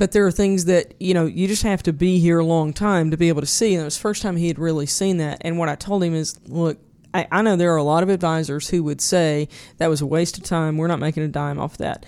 but 0.00 0.12
there 0.12 0.26
are 0.26 0.32
things 0.32 0.64
that 0.64 0.94
you 0.98 1.12
know 1.12 1.26
you 1.26 1.46
just 1.46 1.62
have 1.62 1.82
to 1.82 1.92
be 1.92 2.18
here 2.18 2.38
a 2.38 2.44
long 2.44 2.72
time 2.72 3.10
to 3.10 3.18
be 3.18 3.28
able 3.28 3.42
to 3.42 3.46
see 3.46 3.74
and 3.74 3.82
it 3.82 3.84
was 3.84 3.96
the 3.96 4.00
first 4.00 4.22
time 4.22 4.34
he 4.34 4.48
had 4.48 4.58
really 4.58 4.86
seen 4.86 5.18
that. 5.18 5.42
And 5.42 5.58
what 5.58 5.68
i 5.68 5.74
told 5.74 6.02
him 6.02 6.14
is 6.14 6.40
look 6.46 6.78
I, 7.12 7.28
I 7.30 7.42
know 7.42 7.54
there 7.54 7.74
are 7.74 7.76
a 7.76 7.82
lot 7.82 8.02
of 8.02 8.08
advisors 8.08 8.70
who 8.70 8.82
would 8.84 9.02
say 9.02 9.48
that 9.76 9.88
was 9.88 10.00
a 10.00 10.06
waste 10.06 10.38
of 10.38 10.44
time 10.44 10.78
we're 10.78 10.86
not 10.86 11.00
making 11.00 11.22
a 11.22 11.28
dime 11.28 11.60
off 11.60 11.76
that. 11.76 12.06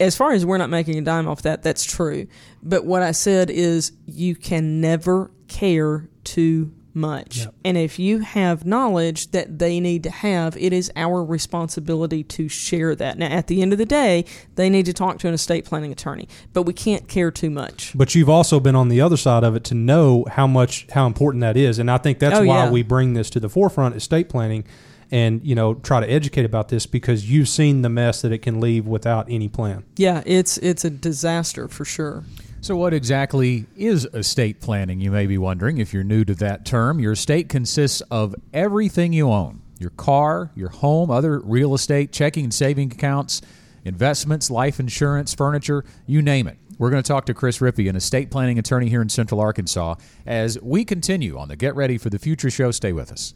As 0.00 0.16
far 0.16 0.32
as 0.32 0.46
we're 0.46 0.56
not 0.56 0.70
making 0.70 0.96
a 0.96 1.02
dime 1.02 1.28
off 1.28 1.42
that 1.42 1.62
that's 1.62 1.84
true. 1.84 2.26
But 2.62 2.86
what 2.86 3.02
i 3.02 3.12
said 3.12 3.50
is 3.50 3.92
you 4.06 4.34
can 4.34 4.80
never 4.80 5.30
care 5.46 6.08
too 6.24 6.72
much. 6.94 7.38
Yep. 7.38 7.54
And 7.64 7.76
if 7.76 7.98
you 7.98 8.20
have 8.20 8.64
knowledge 8.64 9.30
that 9.32 9.58
they 9.58 9.80
need 9.80 10.02
to 10.04 10.10
have, 10.10 10.56
it 10.56 10.72
is 10.72 10.90
our 10.96 11.24
responsibility 11.24 12.22
to 12.24 12.48
share 12.48 12.94
that. 12.96 13.18
Now, 13.18 13.26
at 13.26 13.46
the 13.46 13.62
end 13.62 13.72
of 13.72 13.78
the 13.78 13.86
day, 13.86 14.24
they 14.54 14.70
need 14.70 14.86
to 14.86 14.92
talk 14.92 15.18
to 15.20 15.28
an 15.28 15.34
estate 15.34 15.64
planning 15.64 15.92
attorney, 15.92 16.28
but 16.52 16.62
we 16.62 16.72
can't 16.72 17.08
care 17.08 17.30
too 17.30 17.50
much. 17.50 17.92
But 17.96 18.14
you've 18.14 18.28
also 18.28 18.60
been 18.60 18.76
on 18.76 18.88
the 18.88 19.00
other 19.00 19.16
side 19.16 19.44
of 19.44 19.56
it 19.56 19.64
to 19.64 19.74
know 19.74 20.24
how 20.30 20.46
much, 20.46 20.86
how 20.92 21.06
important 21.06 21.42
that 21.42 21.56
is. 21.56 21.78
And 21.78 21.90
I 21.90 21.98
think 21.98 22.18
that's 22.18 22.38
oh, 22.38 22.44
why 22.44 22.64
yeah. 22.64 22.70
we 22.70 22.82
bring 22.82 23.14
this 23.14 23.30
to 23.30 23.40
the 23.40 23.48
forefront, 23.48 23.96
estate 23.96 24.28
planning 24.28 24.64
and 25.10 25.44
you 25.44 25.54
know 25.54 25.74
try 25.74 26.00
to 26.00 26.10
educate 26.10 26.44
about 26.44 26.68
this 26.68 26.86
because 26.86 27.30
you've 27.30 27.48
seen 27.48 27.82
the 27.82 27.88
mess 27.88 28.22
that 28.22 28.32
it 28.32 28.38
can 28.38 28.60
leave 28.60 28.86
without 28.86 29.26
any 29.28 29.48
plan. 29.48 29.84
Yeah, 29.96 30.22
it's 30.26 30.58
it's 30.58 30.84
a 30.84 30.90
disaster 30.90 31.68
for 31.68 31.84
sure. 31.84 32.24
So, 32.64 32.74
what 32.76 32.94
exactly 32.94 33.66
is 33.76 34.06
estate 34.14 34.62
planning? 34.62 34.98
You 34.98 35.10
may 35.10 35.26
be 35.26 35.36
wondering 35.36 35.76
if 35.76 35.92
you're 35.92 36.02
new 36.02 36.24
to 36.24 36.34
that 36.36 36.64
term. 36.64 36.98
Your 36.98 37.12
estate 37.12 37.50
consists 37.50 38.00
of 38.10 38.34
everything 38.54 39.12
you 39.12 39.30
own 39.30 39.60
your 39.78 39.90
car, 39.90 40.50
your 40.54 40.70
home, 40.70 41.10
other 41.10 41.40
real 41.40 41.74
estate, 41.74 42.10
checking 42.10 42.44
and 42.44 42.54
saving 42.54 42.90
accounts, 42.90 43.42
investments, 43.84 44.50
life 44.50 44.80
insurance, 44.80 45.34
furniture, 45.34 45.84
you 46.06 46.22
name 46.22 46.46
it. 46.46 46.56
We're 46.78 46.88
going 46.88 47.02
to 47.02 47.06
talk 47.06 47.26
to 47.26 47.34
Chris 47.34 47.58
Rippy, 47.58 47.86
an 47.90 47.96
estate 47.96 48.30
planning 48.30 48.58
attorney 48.58 48.88
here 48.88 49.02
in 49.02 49.10
Central 49.10 49.42
Arkansas, 49.42 49.96
as 50.24 50.58
we 50.62 50.86
continue 50.86 51.36
on 51.36 51.48
the 51.48 51.56
Get 51.56 51.76
Ready 51.76 51.98
for 51.98 52.08
the 52.08 52.18
Future 52.18 52.48
show. 52.48 52.70
Stay 52.70 52.94
with 52.94 53.12
us. 53.12 53.34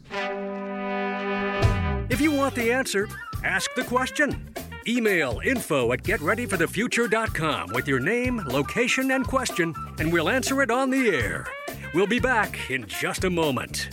If 2.09 2.19
you 2.19 2.31
want 2.31 2.55
the 2.55 2.71
answer, 2.71 3.07
ask 3.43 3.71
the 3.75 3.83
question. 3.83 4.51
Email 4.89 5.39
info 5.45 5.93
at 5.93 6.01
getreadyforthefuture.com 6.01 7.69
with 7.73 7.87
your 7.87 7.99
name, 7.99 8.41
location, 8.47 9.11
and 9.11 9.25
question, 9.25 9.75
and 9.99 10.11
we'll 10.11 10.29
answer 10.29 10.63
it 10.63 10.71
on 10.71 10.89
the 10.89 11.09
air. 11.09 11.45
We'll 11.93 12.07
be 12.07 12.19
back 12.19 12.71
in 12.71 12.87
just 12.87 13.23
a 13.23 13.29
moment. 13.29 13.89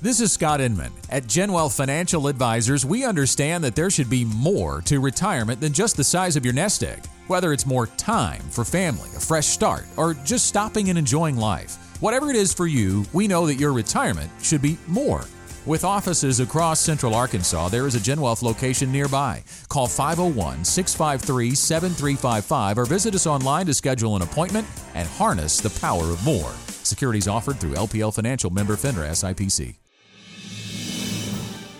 This 0.00 0.20
is 0.20 0.30
Scott 0.30 0.60
Inman. 0.60 0.92
At 1.10 1.24
Genwealth 1.24 1.76
Financial 1.76 2.28
Advisors, 2.28 2.86
we 2.86 3.04
understand 3.04 3.64
that 3.64 3.74
there 3.74 3.90
should 3.90 4.10
be 4.10 4.24
more 4.24 4.82
to 4.82 5.00
retirement 5.00 5.60
than 5.60 5.72
just 5.72 5.96
the 5.96 6.04
size 6.04 6.36
of 6.36 6.44
your 6.44 6.54
nest 6.54 6.84
egg. 6.84 7.04
Whether 7.26 7.52
it's 7.52 7.66
more 7.66 7.88
time 7.88 8.42
for 8.50 8.64
family, 8.64 9.08
a 9.16 9.20
fresh 9.20 9.46
start, 9.46 9.84
or 9.96 10.14
just 10.14 10.46
stopping 10.46 10.90
and 10.90 10.98
enjoying 10.98 11.36
life. 11.36 11.76
Whatever 12.00 12.30
it 12.30 12.36
is 12.36 12.54
for 12.54 12.68
you, 12.68 13.04
we 13.12 13.26
know 13.26 13.46
that 13.46 13.56
your 13.56 13.72
retirement 13.72 14.30
should 14.40 14.62
be 14.62 14.78
more. 14.86 15.24
With 15.64 15.84
offices 15.84 16.40
across 16.40 16.80
central 16.80 17.14
Arkansas, 17.14 17.68
there 17.68 17.86
is 17.86 17.94
a 17.94 18.00
Genwealth 18.00 18.42
location 18.42 18.90
nearby. 18.90 19.44
Call 19.68 19.86
501 19.86 20.64
653 20.64 21.54
7355 21.54 22.78
or 22.78 22.84
visit 22.84 23.14
us 23.14 23.28
online 23.28 23.66
to 23.66 23.74
schedule 23.74 24.16
an 24.16 24.22
appointment 24.22 24.66
and 24.94 25.08
harness 25.08 25.60
the 25.60 25.70
power 25.80 26.02
of 26.02 26.24
more. 26.24 26.50
Securities 26.82 27.28
offered 27.28 27.60
through 27.60 27.74
LPL 27.74 28.12
Financial 28.12 28.50
member 28.50 28.74
FINRA 28.74 29.10
SIPC. 29.10 29.76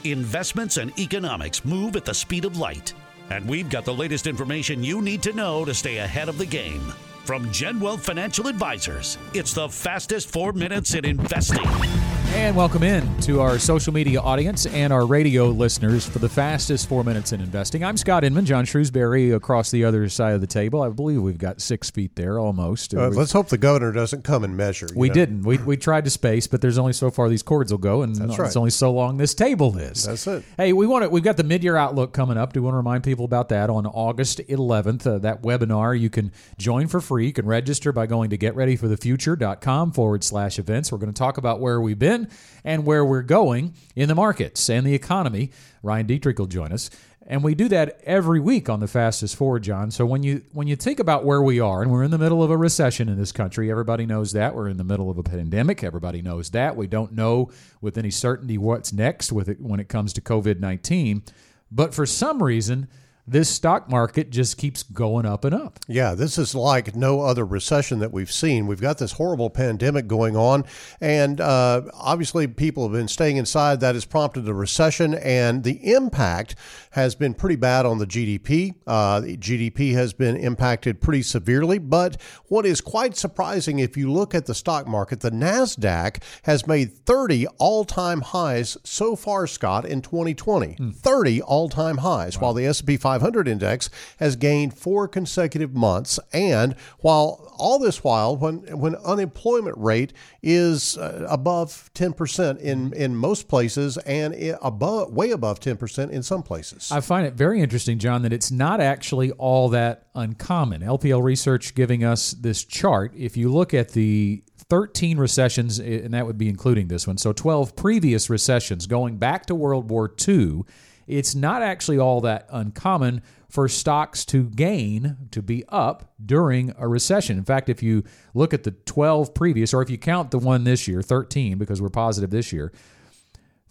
Investments 0.04 0.76
and 0.76 0.96
economics 0.98 1.64
move 1.64 1.96
at 1.96 2.04
the 2.04 2.14
speed 2.14 2.44
of 2.44 2.56
light. 2.56 2.94
And 3.30 3.48
we've 3.48 3.68
got 3.68 3.84
the 3.84 3.94
latest 3.94 4.28
information 4.28 4.84
you 4.84 5.00
need 5.00 5.22
to 5.22 5.32
know 5.32 5.64
to 5.64 5.74
stay 5.74 5.98
ahead 5.98 6.28
of 6.28 6.38
the 6.38 6.46
game. 6.46 6.82
From 7.24 7.46
Genwealth 7.46 8.00
Financial 8.00 8.46
Advisors, 8.46 9.18
it's 9.34 9.54
the 9.54 9.68
fastest 9.68 10.30
four 10.30 10.52
minutes 10.52 10.94
in 10.94 11.04
investing. 11.04 12.01
And 12.34 12.56
welcome 12.56 12.82
in 12.82 13.20
to 13.20 13.42
our 13.42 13.58
social 13.58 13.92
media 13.92 14.18
audience 14.18 14.64
and 14.64 14.90
our 14.90 15.04
radio 15.04 15.48
listeners 15.48 16.08
for 16.08 16.18
the 16.18 16.28
fastest 16.30 16.88
four 16.88 17.04
minutes 17.04 17.32
in 17.32 17.42
investing. 17.42 17.84
I'm 17.84 17.98
Scott 17.98 18.24
Inman, 18.24 18.46
John 18.46 18.64
Shrewsbury 18.64 19.32
across 19.32 19.70
the 19.70 19.84
other 19.84 20.08
side 20.08 20.34
of 20.34 20.40
the 20.40 20.46
table. 20.46 20.80
I 20.80 20.88
believe 20.88 21.20
we've 21.20 21.36
got 21.36 21.60
six 21.60 21.90
feet 21.90 22.16
there 22.16 22.38
almost. 22.38 22.94
Uh, 22.94 23.08
let's 23.08 23.32
hope 23.32 23.50
the 23.50 23.58
governor 23.58 23.92
doesn't 23.92 24.24
come 24.24 24.44
and 24.44 24.56
measure. 24.56 24.88
We 24.96 25.08
know? 25.08 25.14
didn't. 25.14 25.42
We, 25.42 25.58
we 25.58 25.76
tried 25.76 26.04
to 26.04 26.10
space, 26.10 26.46
but 26.46 26.62
there's 26.62 26.78
only 26.78 26.94
so 26.94 27.10
far 27.10 27.28
these 27.28 27.42
cords 27.42 27.70
will 27.70 27.78
go, 27.78 28.00
and 28.00 28.16
That's 28.16 28.38
right. 28.38 28.46
it's 28.46 28.56
only 28.56 28.70
so 28.70 28.92
long 28.92 29.18
this 29.18 29.34
table 29.34 29.76
is. 29.76 30.04
That's 30.04 30.26
it. 30.26 30.42
Hey, 30.56 30.72
we 30.72 30.86
want 30.86 31.04
to, 31.04 31.10
We've 31.10 31.22
got 31.22 31.36
the 31.36 31.44
mid-year 31.44 31.76
outlook 31.76 32.14
coming 32.14 32.38
up. 32.38 32.54
Do 32.54 32.60
you 32.60 32.64
want 32.64 32.72
to 32.72 32.78
remind 32.78 33.04
people 33.04 33.26
about 33.26 33.50
that 33.50 33.68
on 33.68 33.86
August 33.86 34.38
11th. 34.38 35.06
Uh, 35.06 35.18
that 35.18 35.42
webinar 35.42 35.98
you 35.98 36.08
can 36.08 36.32
join 36.56 36.88
for 36.88 37.02
free. 37.02 37.26
You 37.26 37.34
can 37.34 37.46
register 37.46 37.92
by 37.92 38.06
going 38.06 38.30
to 38.30 38.38
getreadyforthefuture.com 38.38 39.92
forward 39.92 40.24
slash 40.24 40.58
events. 40.58 40.90
We're 40.90 40.98
going 40.98 41.12
to 41.12 41.18
talk 41.18 41.36
about 41.36 41.60
where 41.60 41.78
we've 41.80 41.98
been 41.98 42.21
and 42.64 42.84
where 42.86 43.04
we're 43.04 43.22
going 43.22 43.74
in 43.96 44.08
the 44.08 44.14
markets 44.14 44.68
and 44.68 44.86
the 44.86 44.94
economy. 44.94 45.50
Ryan 45.82 46.06
Detrick 46.06 46.38
will 46.38 46.46
join 46.46 46.72
us. 46.72 46.90
And 47.24 47.44
we 47.44 47.54
do 47.54 47.68
that 47.68 48.00
every 48.02 48.40
week 48.40 48.68
on 48.68 48.80
the 48.80 48.88
fastest 48.88 49.36
forward, 49.36 49.62
John. 49.62 49.92
So 49.92 50.04
when 50.04 50.24
you 50.24 50.42
when 50.52 50.66
you 50.66 50.74
think 50.74 50.98
about 50.98 51.24
where 51.24 51.40
we 51.40 51.60
are, 51.60 51.80
and 51.80 51.90
we're 51.92 52.02
in 52.02 52.10
the 52.10 52.18
middle 52.18 52.42
of 52.42 52.50
a 52.50 52.56
recession 52.56 53.08
in 53.08 53.16
this 53.16 53.30
country, 53.30 53.70
everybody 53.70 54.06
knows 54.06 54.32
that. 54.32 54.56
We're 54.56 54.68
in 54.68 54.76
the 54.76 54.84
middle 54.84 55.08
of 55.08 55.18
a 55.18 55.22
pandemic. 55.22 55.84
Everybody 55.84 56.20
knows 56.20 56.50
that. 56.50 56.74
We 56.76 56.88
don't 56.88 57.12
know 57.12 57.50
with 57.80 57.96
any 57.96 58.10
certainty 58.10 58.58
what's 58.58 58.92
next 58.92 59.30
with 59.30 59.48
it 59.48 59.60
when 59.60 59.78
it 59.78 59.88
comes 59.88 60.12
to 60.14 60.20
COVID 60.20 60.58
nineteen. 60.58 61.22
But 61.70 61.94
for 61.94 62.06
some 62.06 62.42
reason, 62.42 62.88
this 63.26 63.48
stock 63.48 63.88
market 63.88 64.30
just 64.30 64.58
keeps 64.58 64.82
going 64.82 65.24
up 65.24 65.44
and 65.44 65.54
up. 65.54 65.78
Yeah, 65.86 66.14
this 66.14 66.38
is 66.38 66.56
like 66.56 66.96
no 66.96 67.20
other 67.20 67.46
recession 67.46 68.00
that 68.00 68.12
we've 68.12 68.32
seen. 68.32 68.66
We've 68.66 68.80
got 68.80 68.98
this 68.98 69.12
horrible 69.12 69.48
pandemic 69.48 70.08
going 70.08 70.36
on, 70.36 70.64
and 71.00 71.40
uh, 71.40 71.82
obviously 71.94 72.48
people 72.48 72.82
have 72.82 72.92
been 72.92 73.06
staying 73.08 73.36
inside. 73.36 73.78
That 73.80 73.94
has 73.94 74.04
prompted 74.04 74.48
a 74.48 74.54
recession, 74.54 75.14
and 75.14 75.62
the 75.62 75.92
impact 75.92 76.56
has 76.90 77.14
been 77.14 77.32
pretty 77.32 77.56
bad 77.56 77.86
on 77.86 77.98
the 77.98 78.06
GDP. 78.06 78.74
Uh, 78.86 79.20
the 79.20 79.36
GDP 79.36 79.92
has 79.92 80.12
been 80.12 80.36
impacted 80.36 81.00
pretty 81.00 81.22
severely, 81.22 81.78
but 81.78 82.20
what 82.48 82.66
is 82.66 82.80
quite 82.80 83.16
surprising 83.16 83.78
if 83.78 83.96
you 83.96 84.10
look 84.10 84.34
at 84.34 84.46
the 84.46 84.54
stock 84.54 84.88
market, 84.88 85.20
the 85.20 85.30
NASDAQ 85.30 86.20
has 86.42 86.66
made 86.66 86.92
30 86.92 87.46
all 87.58 87.84
time 87.84 88.20
highs 88.20 88.76
so 88.82 89.14
far, 89.14 89.46
Scott, 89.46 89.86
in 89.86 90.02
2020. 90.02 90.76
30 90.92 91.40
all 91.42 91.68
time 91.68 91.98
highs, 91.98 92.40
while 92.40 92.52
the 92.52 92.66
S&P 92.66 92.96
500 92.96 93.11
index 93.48 93.90
has 94.18 94.36
gained 94.36 94.76
four 94.76 95.08
consecutive 95.08 95.74
months. 95.74 96.18
And 96.32 96.74
while 96.98 97.52
all 97.56 97.78
this 97.78 98.02
while, 98.02 98.36
when, 98.36 98.58
when 98.78 98.96
unemployment 98.96 99.76
rate 99.78 100.12
is 100.42 100.98
uh, 100.98 101.26
above 101.28 101.90
10% 101.94 102.58
in, 102.58 102.92
in 102.92 103.14
most 103.14 103.48
places 103.48 103.98
and 103.98 104.56
above, 104.62 105.12
way 105.12 105.30
above 105.30 105.60
10% 105.60 106.10
in 106.10 106.22
some 106.22 106.42
places. 106.42 106.90
I 106.90 107.00
find 107.00 107.26
it 107.26 107.34
very 107.34 107.60
interesting, 107.60 107.98
John, 107.98 108.22
that 108.22 108.32
it's 108.32 108.50
not 108.50 108.80
actually 108.80 109.30
all 109.32 109.68
that 109.70 110.08
uncommon. 110.14 110.82
LPL 110.82 111.22
Research 111.22 111.74
giving 111.74 112.04
us 112.04 112.32
this 112.32 112.64
chart. 112.64 113.12
If 113.16 113.36
you 113.36 113.50
look 113.50 113.74
at 113.74 113.90
the 113.90 114.42
13 114.68 115.18
recessions, 115.18 115.78
and 115.78 116.14
that 116.14 116.26
would 116.26 116.38
be 116.38 116.48
including 116.48 116.88
this 116.88 117.06
one, 117.06 117.18
so 117.18 117.32
12 117.32 117.76
previous 117.76 118.30
recessions 118.30 118.86
going 118.86 119.18
back 119.18 119.46
to 119.46 119.54
World 119.54 119.90
War 119.90 120.12
II, 120.26 120.62
it's 121.06 121.34
not 121.34 121.62
actually 121.62 121.98
all 121.98 122.20
that 122.22 122.46
uncommon 122.50 123.22
for 123.48 123.68
stocks 123.68 124.24
to 124.24 124.48
gain, 124.48 125.16
to 125.30 125.42
be 125.42 125.62
up 125.68 126.14
during 126.24 126.72
a 126.78 126.88
recession. 126.88 127.36
In 127.36 127.44
fact, 127.44 127.68
if 127.68 127.82
you 127.82 128.02
look 128.32 128.54
at 128.54 128.62
the 128.62 128.70
12 128.70 129.34
previous, 129.34 129.74
or 129.74 129.82
if 129.82 129.90
you 129.90 129.98
count 129.98 130.30
the 130.30 130.38
one 130.38 130.64
this 130.64 130.88
year, 130.88 131.02
13, 131.02 131.58
because 131.58 131.82
we're 131.82 131.90
positive 131.90 132.30
this 132.30 132.50
year, 132.50 132.72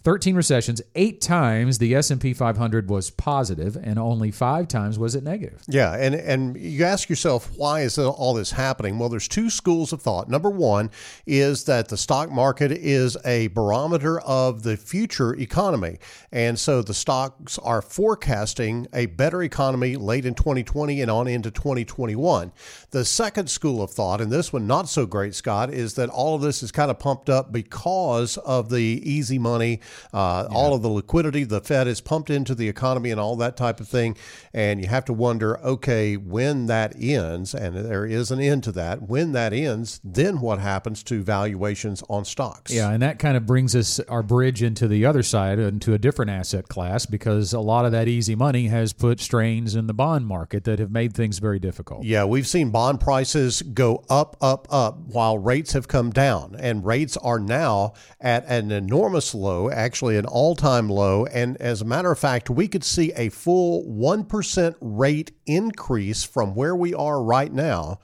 13 0.03 0.35
recessions, 0.35 0.81
8 0.95 1.21
times 1.21 1.77
the 1.77 1.93
S&P 1.93 2.33
500 2.33 2.89
was 2.89 3.11
positive 3.11 3.77
and 3.81 3.99
only 3.99 4.31
5 4.31 4.67
times 4.67 4.97
was 4.97 5.15
it 5.15 5.23
negative. 5.23 5.61
Yeah, 5.67 5.93
and 5.93 6.15
and 6.15 6.57
you 6.57 6.85
ask 6.85 7.09
yourself 7.09 7.51
why 7.55 7.81
is 7.81 7.97
all 7.97 8.33
this 8.33 8.51
happening? 8.51 8.97
Well, 8.97 9.09
there's 9.09 9.27
two 9.27 9.49
schools 9.49 9.93
of 9.93 10.01
thought. 10.01 10.29
Number 10.29 10.49
one 10.49 10.89
is 11.25 11.65
that 11.65 11.89
the 11.89 11.97
stock 11.97 12.31
market 12.31 12.71
is 12.71 13.17
a 13.25 13.47
barometer 13.47 14.19
of 14.21 14.63
the 14.63 14.77
future 14.77 15.35
economy, 15.35 15.99
and 16.31 16.57
so 16.57 16.81
the 16.81 16.93
stocks 16.93 17.59
are 17.59 17.81
forecasting 17.81 18.87
a 18.93 19.05
better 19.07 19.43
economy 19.43 19.95
late 19.95 20.25
in 20.25 20.33
2020 20.33 21.01
and 21.01 21.11
on 21.11 21.27
into 21.27 21.51
2021. 21.51 22.51
The 22.89 23.05
second 23.05 23.49
school 23.49 23.81
of 23.81 23.91
thought, 23.91 24.21
and 24.21 24.31
this 24.31 24.51
one 24.51 24.67
not 24.67 24.89
so 24.89 25.05
great, 25.05 25.35
Scott, 25.35 25.71
is 25.71 25.93
that 25.95 26.09
all 26.09 26.35
of 26.35 26.41
this 26.41 26.63
is 26.63 26.71
kind 26.71 26.89
of 26.89 26.99
pumped 26.99 27.29
up 27.29 27.51
because 27.51 28.37
of 28.37 28.69
the 28.69 29.01
easy 29.03 29.37
money, 29.37 29.79
uh, 30.13 30.47
all 30.51 30.73
of 30.73 30.81
the 30.81 30.89
liquidity 30.89 31.43
the 31.43 31.61
Fed 31.61 31.87
has 31.87 32.01
pumped 32.01 32.29
into 32.29 32.55
the 32.55 32.67
economy 32.67 33.11
and 33.11 33.19
all 33.19 33.35
that 33.37 33.57
type 33.57 33.79
of 33.79 33.87
thing, 33.87 34.15
and 34.53 34.81
you 34.81 34.87
have 34.87 35.05
to 35.05 35.13
wonder, 35.13 35.59
okay, 35.59 36.17
when 36.17 36.65
that 36.67 36.93
ends, 36.99 37.53
and 37.53 37.75
there 37.75 38.05
is 38.05 38.31
an 38.31 38.39
end 38.39 38.63
to 38.63 38.71
that, 38.71 39.03
when 39.03 39.31
that 39.31 39.53
ends, 39.53 39.99
then 40.03 40.41
what 40.41 40.59
happens 40.59 41.03
to 41.03 41.23
valuations 41.23 42.03
on 42.09 42.25
stocks? 42.25 42.73
Yeah, 42.73 42.91
and 42.91 43.01
that 43.01 43.19
kind 43.19 43.37
of 43.37 43.45
brings 43.45 43.75
us 43.75 43.99
our 44.01 44.23
bridge 44.23 44.63
into 44.63 44.87
the 44.87 45.05
other 45.05 45.23
side, 45.23 45.59
into 45.59 45.93
a 45.93 45.97
different 45.97 46.31
asset 46.31 46.67
class, 46.67 47.05
because 47.05 47.53
a 47.53 47.59
lot 47.59 47.85
of 47.85 47.91
that 47.91 48.07
easy 48.07 48.35
money 48.35 48.67
has 48.67 48.93
put 48.93 49.19
strains 49.19 49.75
in 49.75 49.87
the 49.87 49.93
bond 49.93 50.27
market 50.27 50.63
that 50.63 50.79
have 50.79 50.91
made 50.91 51.13
things 51.13 51.39
very 51.39 51.59
difficult. 51.59 52.03
Yeah, 52.03 52.25
we've 52.25 52.47
seen 52.47 52.71
bond 52.71 52.99
prices 52.99 53.61
go 53.61 54.03
up, 54.09 54.37
up, 54.41 54.67
up 54.69 54.99
while 55.07 55.37
rates 55.37 55.73
have 55.73 55.87
come 55.87 56.11
down. 56.11 56.55
And 56.59 56.85
rates 56.85 57.17
are 57.17 57.39
now 57.39 57.93
at 58.19 58.45
an 58.47 58.71
enormous 58.71 59.33
low, 59.33 59.69
actually 59.81 60.17
an 60.17 60.25
all 60.25 60.55
time 60.55 60.89
low. 60.89 61.25
And 61.25 61.57
as 61.57 61.81
a 61.81 61.85
matter 61.85 62.11
of 62.11 62.19
fact, 62.19 62.49
we 62.49 62.67
could 62.67 62.83
see 62.83 63.11
a 63.13 63.29
full 63.29 63.83
1% 63.85 64.75
rate 64.79 65.31
increase 65.45 66.23
from 66.23 66.55
where 66.55 66.75
we 66.75 66.93
are 66.93 67.21
right 67.21 67.51
now. 67.51 67.99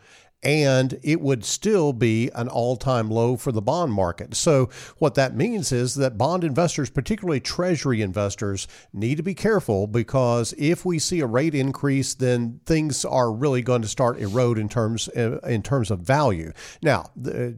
And 0.48 0.98
it 1.04 1.20
would 1.20 1.44
still 1.44 1.92
be 1.92 2.30
an 2.34 2.48
all 2.48 2.78
time 2.78 3.12
low 3.12 3.36
for 3.36 3.52
the 3.52 3.62
bond 3.62 3.92
market. 3.92 4.34
So, 4.34 4.70
what 4.98 5.16
that 5.16 5.36
means 5.36 5.74
is 5.74 5.96
that 5.96 6.18
bond 6.18 6.46
investors, 6.46 6.90
particularly 6.90 7.42
treasury 7.42 8.02
investors, 8.02 8.66
need 8.94 9.18
to 9.18 9.24
be 9.24 9.36
careful 9.36 9.88
because 9.88 10.54
if 10.58 10.86
we 10.86 11.00
see 11.00 11.20
a 11.20 11.26
rate 11.26 11.54
increase, 11.54 12.14
then 12.14 12.62
things 12.66 13.04
are 13.04 13.30
really 13.30 13.62
going 13.62 13.82
to 13.82 13.90
start 13.90 14.20
erode 14.20 14.58
in 14.58 14.70
terms 14.70 15.10
uh, 15.10 15.40
in 15.40 15.62
terms 15.62 15.92
of 15.92 16.00
value. 16.00 16.54
Now, 16.82 17.12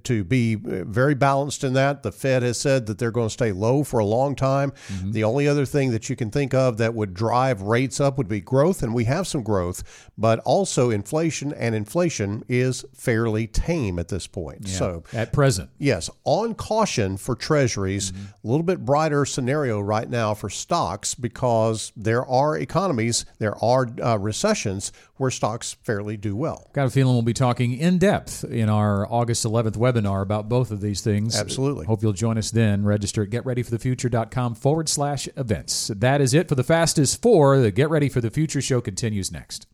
to 0.04 0.24
be 0.24 0.56
uh, 0.56 0.84
very 0.86 1.14
balanced 1.14 1.64
in 1.64 1.74
that, 1.74 2.02
the 2.02 2.12
Fed 2.12 2.42
has 2.42 2.60
said 2.60 2.88
that 2.88 2.98
they're 2.98 3.12
going 3.12 3.28
to 3.28 3.34
stay 3.34 3.52
low 3.52 3.84
for 3.84 4.00
a 4.00 4.06
long 4.06 4.36
time. 4.36 4.74
The 5.12 5.24
only 5.24 5.48
other 5.48 5.66
thing 5.66 5.92
that 5.92 6.10
you 6.10 6.16
can 6.16 6.32
think 6.32 6.56
of 6.56 6.78
that 6.78 6.96
would 6.96 7.14
drive 7.14 7.62
rates 7.62 8.00
up 8.00 8.18
would 8.18 8.28
be 8.28 8.42
growth, 8.42 8.82
and 8.82 8.96
we 8.96 9.04
have 9.04 9.28
some 9.28 9.44
growth, 9.44 10.10
but 10.18 10.40
also 10.40 10.90
inflation, 10.90 11.54
and 11.54 11.76
inflation 11.76 12.44
is 12.48 12.79
fairly 12.94 13.48
tame 13.48 14.00
at 14.00 14.08
this 14.08 14.28
point. 14.28 14.68
So, 14.68 15.04
At 15.14 15.34
present. 15.34 15.70
Yes, 15.78 16.10
on 16.24 16.56
caution 16.56 17.18
for 17.18 17.36
treasuries, 17.36 18.12
a 18.12 18.48
little 18.48 18.64
bit 18.64 18.86
brighter 18.86 19.26
scenario 19.26 19.80
right 19.80 20.10
now 20.10 20.34
for 20.34 20.50
stocks 20.50 21.16
because 21.16 21.92
there 21.96 22.26
are 22.26 22.58
economies, 22.58 23.26
there 23.40 23.56
are 23.64 23.90
uh, 24.02 24.18
recessions 24.18 24.92
where 25.18 25.32
stocks 25.32 25.76
fairly 25.84 26.16
do 26.18 26.36
well. 26.36 26.70
Got 26.74 26.88
a 26.88 26.90
feeling 26.90 27.14
we'll 27.14 27.22
be 27.22 27.34
talking 27.34 27.74
in 27.78 27.98
depth 27.98 28.44
in 28.46 28.70
our 28.70 29.06
August 29.12 29.46
11th 29.46 29.78
webinar 29.78 30.22
about 30.22 30.48
both 30.48 30.72
of 30.72 30.82
these 30.82 31.02
things. 31.02 31.38
Absolutely. 31.38 31.86
Hope 31.86 32.02
you'll 32.02 32.14
join 32.14 32.38
us 32.38 32.52
then. 32.52 32.86
Register 32.86 33.24
at 33.24 33.30
getreadyforthefuture.com 33.30 34.56
forward 34.56 34.88
slash 34.90 35.28
events. 35.36 35.92
That 35.96 36.22
is 36.22 36.34
it 36.34 36.48
for 36.48 36.56
the 36.56 36.64
fastest 36.64 37.22
four. 37.22 37.60
The 37.60 37.72
Get 37.72 37.90
Ready 37.90 38.10
for 38.10 38.22
the 38.22 38.30
Future 38.30 38.62
show 38.62 38.82
continues 38.82 39.32
next. 39.32 39.68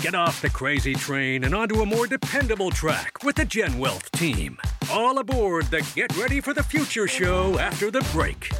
Get 0.00 0.14
off 0.14 0.42
the 0.42 0.50
crazy 0.50 0.94
train 0.94 1.44
and 1.44 1.54
onto 1.54 1.80
a 1.80 1.86
more 1.86 2.06
dependable 2.06 2.70
track 2.70 3.24
with 3.24 3.36
the 3.36 3.44
Gen 3.44 3.78
Wealth 3.78 4.10
team. 4.12 4.58
All 4.90 5.18
aboard 5.18 5.66
the 5.66 5.86
Get 5.94 6.16
Ready 6.16 6.40
for 6.40 6.52
the 6.52 6.62
Future 6.62 7.08
show 7.08 7.58
after 7.58 7.90
the 7.90 8.06
break. 8.12 8.50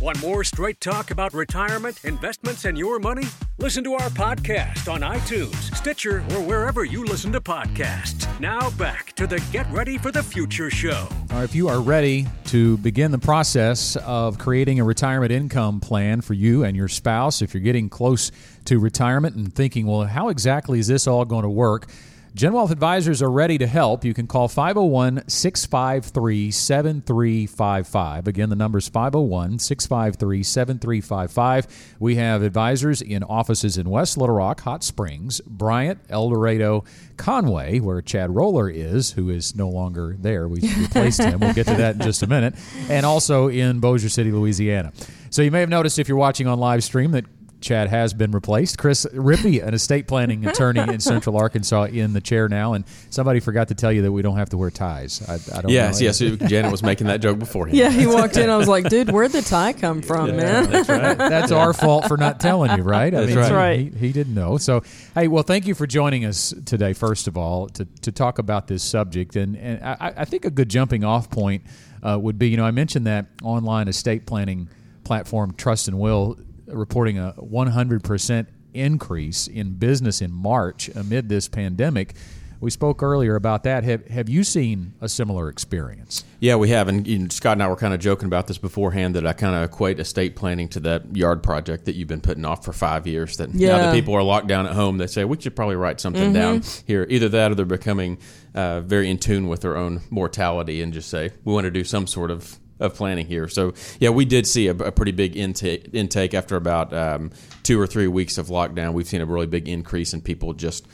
Want 0.00 0.20
more 0.20 0.44
straight 0.44 0.80
talk 0.80 1.10
about 1.10 1.32
retirement, 1.32 2.04
investments, 2.04 2.64
and 2.64 2.76
your 2.76 2.98
money? 2.98 3.24
Listen 3.58 3.82
to 3.84 3.94
our 3.94 4.10
podcast 4.10 4.92
on 4.92 5.00
iTunes, 5.00 5.74
Stitcher, 5.74 6.18
or 6.32 6.42
wherever 6.42 6.84
you 6.84 7.04
listen 7.04 7.32
to 7.32 7.40
podcasts. 7.40 8.28
Now 8.38 8.70
back 8.70 9.05
to 9.16 9.26
the 9.26 9.42
Get 9.50 9.66
Ready 9.70 9.96
for 9.96 10.12
the 10.12 10.22
Future 10.22 10.68
show. 10.68 11.08
Right, 11.30 11.42
if 11.42 11.54
you 11.54 11.68
are 11.68 11.80
ready 11.80 12.26
to 12.46 12.76
begin 12.76 13.12
the 13.12 13.18
process 13.18 13.96
of 13.96 14.36
creating 14.36 14.78
a 14.78 14.84
retirement 14.84 15.32
income 15.32 15.80
plan 15.80 16.20
for 16.20 16.34
you 16.34 16.64
and 16.64 16.76
your 16.76 16.88
spouse, 16.88 17.40
if 17.40 17.54
you're 17.54 17.62
getting 17.62 17.88
close 17.88 18.30
to 18.66 18.78
retirement 18.78 19.34
and 19.34 19.54
thinking, 19.54 19.86
well, 19.86 20.04
how 20.04 20.28
exactly 20.28 20.78
is 20.80 20.86
this 20.86 21.06
all 21.06 21.24
going 21.24 21.44
to 21.44 21.48
work? 21.48 21.88
Gen 22.36 22.52
Wealth 22.52 22.70
Advisors 22.70 23.22
are 23.22 23.30
ready 23.30 23.56
to 23.56 23.66
help. 23.66 24.04
You 24.04 24.12
can 24.12 24.26
call 24.26 24.46
501 24.46 25.26
653 25.26 26.50
7355. 26.50 28.28
Again, 28.28 28.50
the 28.50 28.54
number 28.54 28.76
is 28.76 28.90
501 28.90 29.58
653 29.58 30.42
7355. 30.42 31.96
We 31.98 32.16
have 32.16 32.42
advisors 32.42 33.00
in 33.00 33.22
offices 33.22 33.78
in 33.78 33.88
West 33.88 34.18
Little 34.18 34.34
Rock, 34.34 34.60
Hot 34.60 34.84
Springs, 34.84 35.40
Bryant, 35.46 35.98
El 36.10 36.28
Dorado, 36.28 36.84
Conway, 37.16 37.80
where 37.80 38.02
Chad 38.02 38.34
Roller 38.34 38.68
is, 38.68 39.12
who 39.12 39.30
is 39.30 39.56
no 39.56 39.70
longer 39.70 40.14
there. 40.20 40.46
We 40.46 40.60
replaced 40.78 41.22
him. 41.22 41.40
We'll 41.40 41.54
get 41.54 41.68
to 41.68 41.76
that 41.76 41.94
in 41.94 42.02
just 42.02 42.22
a 42.22 42.26
minute. 42.26 42.54
And 42.90 43.06
also 43.06 43.48
in 43.48 43.80
Bossier 43.80 44.10
City, 44.10 44.30
Louisiana. 44.30 44.92
So 45.30 45.40
you 45.40 45.50
may 45.50 45.60
have 45.60 45.70
noticed 45.70 45.98
if 45.98 46.06
you're 46.06 46.18
watching 46.18 46.46
on 46.46 46.60
live 46.60 46.84
stream 46.84 47.12
that 47.12 47.24
Chad 47.60 47.88
has 47.88 48.12
been 48.14 48.30
replaced. 48.30 48.78
Chris 48.78 49.06
Rippy, 49.12 49.66
an 49.66 49.74
estate 49.74 50.06
planning 50.06 50.46
attorney 50.48 50.80
in 50.80 51.00
Central 51.00 51.36
Arkansas, 51.36 51.84
in 51.84 52.12
the 52.12 52.20
chair 52.20 52.48
now. 52.48 52.74
And 52.74 52.84
somebody 53.10 53.40
forgot 53.40 53.68
to 53.68 53.74
tell 53.74 53.92
you 53.92 54.02
that 54.02 54.12
we 54.12 54.22
don't 54.22 54.36
have 54.36 54.50
to 54.50 54.58
wear 54.58 54.70
ties. 54.70 55.22
I, 55.28 55.34
I 55.56 55.62
don't 55.62 55.70
yes, 55.70 56.00
know. 56.00 56.06
yes. 56.06 56.18
Janet 56.18 56.70
was 56.70 56.82
making 56.82 57.06
that 57.08 57.20
joke 57.20 57.38
beforehand. 57.38 57.76
Yeah, 57.76 57.90
he 57.90 58.06
walked 58.06 58.36
in. 58.36 58.50
I 58.50 58.56
was 58.56 58.68
like, 58.68 58.88
dude, 58.88 59.10
where'd 59.10 59.32
the 59.32 59.42
tie 59.42 59.72
come 59.72 60.02
from, 60.02 60.28
yeah, 60.28 60.36
man? 60.36 60.70
That's 60.70 60.88
right. 60.88 61.18
That's 61.36 61.52
our 61.52 61.72
fault 61.72 62.06
for 62.06 62.16
not 62.16 62.40
telling 62.40 62.76
you, 62.76 62.82
right? 62.82 63.12
I 63.14 63.26
that's 63.26 63.34
mean, 63.34 63.54
right. 63.54 63.92
He, 63.92 64.06
he, 64.06 64.12
didn't 64.12 64.34
know. 64.34 64.58
So, 64.58 64.82
hey, 65.14 65.28
well, 65.28 65.42
thank 65.42 65.66
you 65.66 65.74
for 65.74 65.86
joining 65.86 66.24
us 66.24 66.54
today, 66.64 66.92
first 66.92 67.26
of 67.26 67.36
all, 67.36 67.68
to, 67.70 67.84
to 68.02 68.12
talk 68.12 68.38
about 68.38 68.66
this 68.66 68.82
subject. 68.82 69.36
And, 69.36 69.56
and 69.56 69.82
I, 69.82 70.14
I 70.18 70.24
think 70.24 70.44
a 70.44 70.50
good 70.50 70.68
jumping 70.68 71.04
off 71.04 71.30
point 71.30 71.64
uh, 72.02 72.18
would 72.20 72.38
be, 72.38 72.48
you 72.48 72.56
know, 72.56 72.64
I 72.64 72.70
mentioned 72.70 73.06
that 73.06 73.26
online 73.42 73.88
estate 73.88 74.26
planning 74.26 74.68
platform, 75.04 75.54
Trust 75.56 75.88
and 75.88 75.98
Will 75.98 76.36
reporting 76.66 77.18
a 77.18 77.34
100% 77.38 78.46
increase 78.74 79.46
in 79.46 79.74
business 79.74 80.20
in 80.20 80.32
March 80.32 80.88
amid 80.88 81.28
this 81.28 81.48
pandemic. 81.48 82.14
We 82.58 82.70
spoke 82.70 83.02
earlier 83.02 83.36
about 83.36 83.64
that. 83.64 83.84
Have 83.84 84.06
Have 84.08 84.28
you 84.30 84.42
seen 84.42 84.94
a 85.00 85.08
similar 85.08 85.48
experience? 85.48 86.24
Yeah, 86.40 86.56
we 86.56 86.70
have. 86.70 86.88
And 86.88 87.06
you 87.06 87.18
know, 87.18 87.28
Scott 87.28 87.52
and 87.52 87.62
I 87.62 87.68
were 87.68 87.76
kind 87.76 87.92
of 87.92 88.00
joking 88.00 88.26
about 88.26 88.46
this 88.46 88.56
beforehand 88.56 89.14
that 89.14 89.26
I 89.26 89.34
kind 89.34 89.54
of 89.54 89.62
equate 89.62 90.00
estate 90.00 90.36
planning 90.36 90.68
to 90.68 90.80
that 90.80 91.14
yard 91.14 91.42
project 91.42 91.84
that 91.84 91.96
you've 91.96 92.08
been 92.08 92.22
putting 92.22 92.46
off 92.46 92.64
for 92.64 92.72
five 92.72 93.06
years. 93.06 93.36
That 93.36 93.54
yeah. 93.54 93.68
now 93.68 93.78
that 93.78 93.94
people 93.94 94.14
are 94.14 94.22
locked 94.22 94.46
down 94.46 94.66
at 94.66 94.72
home, 94.72 94.96
they 94.96 95.06
say 95.06 95.24
we 95.24 95.38
should 95.38 95.54
probably 95.54 95.76
write 95.76 96.00
something 96.00 96.32
mm-hmm. 96.32 96.32
down 96.32 96.62
here. 96.86 97.06
Either 97.10 97.28
that, 97.28 97.52
or 97.52 97.54
they're 97.54 97.66
becoming 97.66 98.18
uh, 98.54 98.80
very 98.80 99.10
in 99.10 99.18
tune 99.18 99.48
with 99.48 99.60
their 99.60 99.76
own 99.76 100.00
mortality 100.08 100.80
and 100.80 100.94
just 100.94 101.10
say 101.10 101.32
we 101.44 101.52
want 101.52 101.66
to 101.66 101.70
do 101.70 101.84
some 101.84 102.06
sort 102.06 102.30
of 102.30 102.58
of 102.78 102.94
planning 102.94 103.26
here. 103.26 103.48
So 103.48 103.74
yeah, 104.00 104.10
we 104.10 104.24
did 104.24 104.46
see 104.46 104.68
a, 104.68 104.74
a 104.74 104.92
pretty 104.92 105.12
big 105.12 105.36
intake 105.36 105.90
intake 105.92 106.34
after 106.34 106.56
about 106.56 106.92
um, 106.92 107.30
two 107.62 107.80
or 107.80 107.86
three 107.86 108.06
weeks 108.06 108.38
of 108.38 108.48
lockdown. 108.48 108.92
We've 108.92 109.06
seen 109.06 109.20
a 109.20 109.26
really 109.26 109.46
big 109.46 109.68
increase 109.68 110.12
in 110.12 110.20
people 110.20 110.52
just 110.52 110.86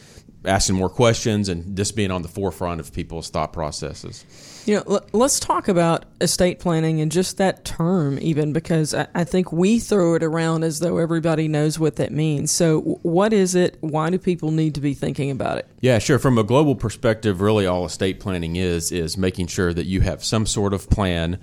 asking 0.45 0.77
more 0.77 0.89
questions 0.89 1.49
and 1.49 1.77
just 1.77 1.95
being 1.95 2.11
on 2.11 2.23
the 2.23 2.29
forefront 2.29 2.81
of 2.81 2.93
people's 2.93 3.31
thought 3.31 3.53
processes. 3.53 4.25
You 4.67 4.77
know, 4.77 5.01
let's 5.13 5.41
talk 5.41 5.69
about 5.69 6.05
estate 6.21 6.61
planning 6.61 7.01
and 7.01 7.11
just 7.11 7.39
that 7.39 7.65
term, 7.65 8.19
even 8.21 8.53
because 8.53 8.95
I 8.95 9.25
think 9.25 9.53
we 9.53 9.79
throw 9.79 10.15
it 10.15 10.23
around 10.23 10.63
as 10.63 10.79
though 10.79 10.99
everybody 10.99 11.49
knows 11.49 11.79
what 11.79 11.97
that 11.97 12.13
means. 12.13 12.53
So, 12.53 12.81
what 13.03 13.33
is 13.33 13.55
it? 13.55 13.77
Why 13.81 14.11
do 14.11 14.19
people 14.19 14.53
need 14.53 14.77
to 14.77 14.81
be 14.81 14.95
thinking 14.95 15.31
about 15.31 15.59
it? 15.59 15.69
Yeah, 15.81 15.99
sure. 15.99 16.19
From 16.19 16.39
a 16.39 16.45
global 16.45 16.77
perspective, 16.77 17.41
really 17.41 17.67
all 17.67 17.85
estate 17.85 18.21
planning 18.21 18.57
is 18.57 18.93
is 18.93 19.17
making 19.17 19.49
sure 19.49 19.75
that 19.75 19.87
you 19.87 20.01
have 20.03 20.25
some 20.25 20.47
sort 20.47 20.75
of 20.75 20.89
plan 20.89 21.41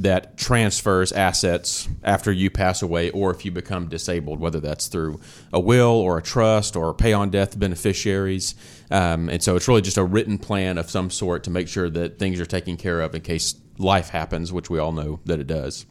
that 0.00 0.38
transfers 0.38 1.12
assets 1.12 1.86
after 2.02 2.32
you 2.32 2.50
pass 2.50 2.80
away 2.80 3.10
or 3.10 3.30
if 3.30 3.44
you 3.44 3.50
become 3.50 3.86
disabled, 3.86 4.40
whether 4.40 4.58
that's 4.58 4.86
through 4.86 5.20
a 5.52 5.60
will 5.60 5.92
or 5.92 6.16
a 6.16 6.22
trust 6.22 6.74
or 6.74 6.94
pay 6.94 7.12
on 7.12 7.28
death 7.28 7.58
beneficiaries. 7.58 8.54
Um, 8.90 9.28
and 9.28 9.42
so 9.42 9.56
it's 9.56 9.68
really 9.68 9.82
just 9.82 9.98
a 9.98 10.04
written 10.04 10.38
plan 10.38 10.78
of 10.78 10.90
some 10.90 11.10
sort 11.10 11.44
to 11.44 11.50
make 11.50 11.68
sure 11.68 11.90
that 11.90 12.18
things 12.18 12.40
are 12.40 12.46
taken 12.46 12.78
care 12.78 13.02
of 13.02 13.14
in 13.14 13.20
case 13.20 13.54
life 13.76 14.08
happens, 14.08 14.52
which 14.54 14.70
we 14.70 14.78
all 14.78 14.92
know 14.92 15.20
that 15.26 15.38
it 15.38 15.46
does. 15.46 15.84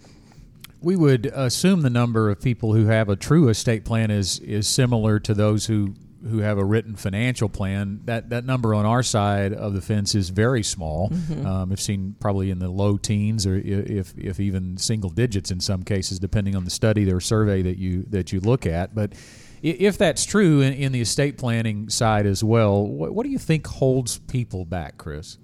We 0.82 0.96
would 0.96 1.28
assume 1.28 1.82
the 1.82 1.90
number 1.92 2.32
of 2.32 2.42
people 2.42 2.74
who 2.74 2.88
have 2.88 3.10
a 3.10 3.16
true 3.16 3.50
estate 3.50 3.86
plan 3.86 4.10
is 4.10 4.40
is 4.40 4.68
similar 4.68 5.20
to 5.20 5.34
those 5.34 5.66
who 5.66 5.94
who 6.28 6.40
have 6.40 6.58
a 6.58 6.66
written 6.66 6.96
financial 6.96 7.50
plan, 7.50 8.02
that, 8.06 8.30
that 8.30 8.46
number 8.46 8.74
on 8.74 8.86
our 8.86 9.04
side 9.04 9.54
of 9.54 9.74
the 9.74 9.82
fence 9.82 10.16
is 10.16 10.30
very 10.30 10.64
small. 10.64 11.10
Mm-hmm. 11.10 11.46
Um, 11.46 11.72
I've 11.72 11.80
seen 11.80 12.16
probably 12.20 12.50
in 12.50 12.60
the 12.60 12.70
low 12.70 12.98
teens, 12.98 13.46
or 13.46 13.56
if 13.56 14.14
if 14.18 14.40
even 14.40 14.78
single 14.78 15.10
digits 15.10 15.52
in 15.52 15.60
some 15.60 15.84
cases, 15.84 16.20
depending 16.20 16.56
on 16.56 16.66
the 16.66 16.72
study 16.72 17.12
or 17.12 17.20
survey 17.20 17.62
that 17.62 17.78
you 17.78 18.04
that 18.10 18.32
you 18.32 18.40
look 18.40 18.66
at. 18.66 18.94
But 18.94 19.14
if 19.62 19.98
that's 19.98 20.26
true 20.26 20.62
in, 20.62 20.74
in 20.74 20.92
the 20.92 21.02
estate 21.02 21.38
planning 21.38 21.90
side 21.90 22.26
as 22.26 22.44
well, 22.44 22.86
what, 22.86 23.14
what, 23.14 23.24
do 23.24 23.30
you 23.30 23.38
think 23.38 23.68
holds 23.68 24.18
people 24.18 24.66
back, 24.66 24.98
Chris? 24.98 25.38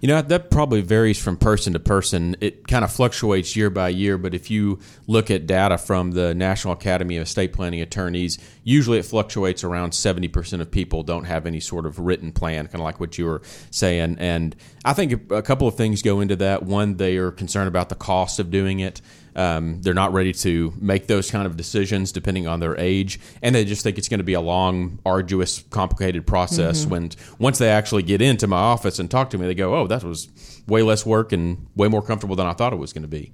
You 0.00 0.08
know, 0.08 0.22
that 0.22 0.50
probably 0.50 0.82
varies 0.82 1.22
from 1.22 1.36
person 1.36 1.72
to 1.72 1.80
person. 1.80 2.36
It 2.40 2.66
kind 2.68 2.84
of 2.84 2.92
fluctuates 2.92 3.56
year 3.56 3.70
by 3.70 3.88
year, 3.88 4.18
but 4.18 4.34
if 4.34 4.50
you 4.50 4.78
look 5.06 5.30
at 5.30 5.46
data 5.46 5.78
from 5.78 6.12
the 6.12 6.34
National 6.34 6.74
Academy 6.74 7.16
of 7.16 7.24
Estate 7.24 7.52
Planning 7.52 7.80
Attorneys, 7.80 8.38
usually 8.62 8.98
it 8.98 9.04
fluctuates 9.04 9.64
around 9.64 9.90
70% 9.90 10.60
of 10.60 10.70
people 10.70 11.02
don't 11.02 11.24
have 11.24 11.46
any 11.46 11.60
sort 11.60 11.86
of 11.86 11.98
written 11.98 12.32
plan, 12.32 12.66
kind 12.66 12.76
of 12.76 12.82
like 12.82 13.00
what 13.00 13.18
you 13.18 13.24
were 13.24 13.42
saying. 13.70 14.16
And 14.18 14.54
I 14.84 14.92
think 14.92 15.30
a 15.32 15.42
couple 15.42 15.66
of 15.66 15.76
things 15.76 16.02
go 16.02 16.20
into 16.20 16.36
that. 16.36 16.62
One, 16.62 16.96
they 16.96 17.16
are 17.16 17.30
concerned 17.30 17.68
about 17.68 17.88
the 17.88 17.94
cost 17.94 18.38
of 18.38 18.50
doing 18.50 18.80
it. 18.80 19.00
Um, 19.36 19.82
they're 19.82 19.94
not 19.94 20.14
ready 20.14 20.32
to 20.32 20.72
make 20.80 21.06
those 21.06 21.30
kind 21.30 21.46
of 21.46 21.56
decisions 21.56 22.10
depending 22.10 22.48
on 22.48 22.58
their 22.58 22.76
age, 22.80 23.20
and 23.42 23.54
they 23.54 23.66
just 23.66 23.82
think 23.82 23.98
it's 23.98 24.08
going 24.08 24.18
to 24.18 24.24
be 24.24 24.32
a 24.32 24.40
long, 24.40 24.98
arduous, 25.04 25.62
complicated 25.70 26.26
process. 26.26 26.80
Mm-hmm. 26.80 26.90
When 26.90 27.10
once 27.38 27.58
they 27.58 27.68
actually 27.68 28.02
get 28.02 28.22
into 28.22 28.46
my 28.46 28.56
office 28.56 28.98
and 28.98 29.10
talk 29.10 29.30
to 29.30 29.38
me, 29.38 29.46
they 29.46 29.54
go, 29.54 29.76
"Oh, 29.76 29.86
that 29.88 30.02
was 30.02 30.28
way 30.66 30.82
less 30.82 31.04
work 31.04 31.32
and 31.32 31.66
way 31.76 31.86
more 31.86 32.02
comfortable 32.02 32.34
than 32.34 32.46
I 32.46 32.54
thought 32.54 32.72
it 32.72 32.76
was 32.76 32.94
going 32.94 33.02
to 33.02 33.08
be." 33.08 33.32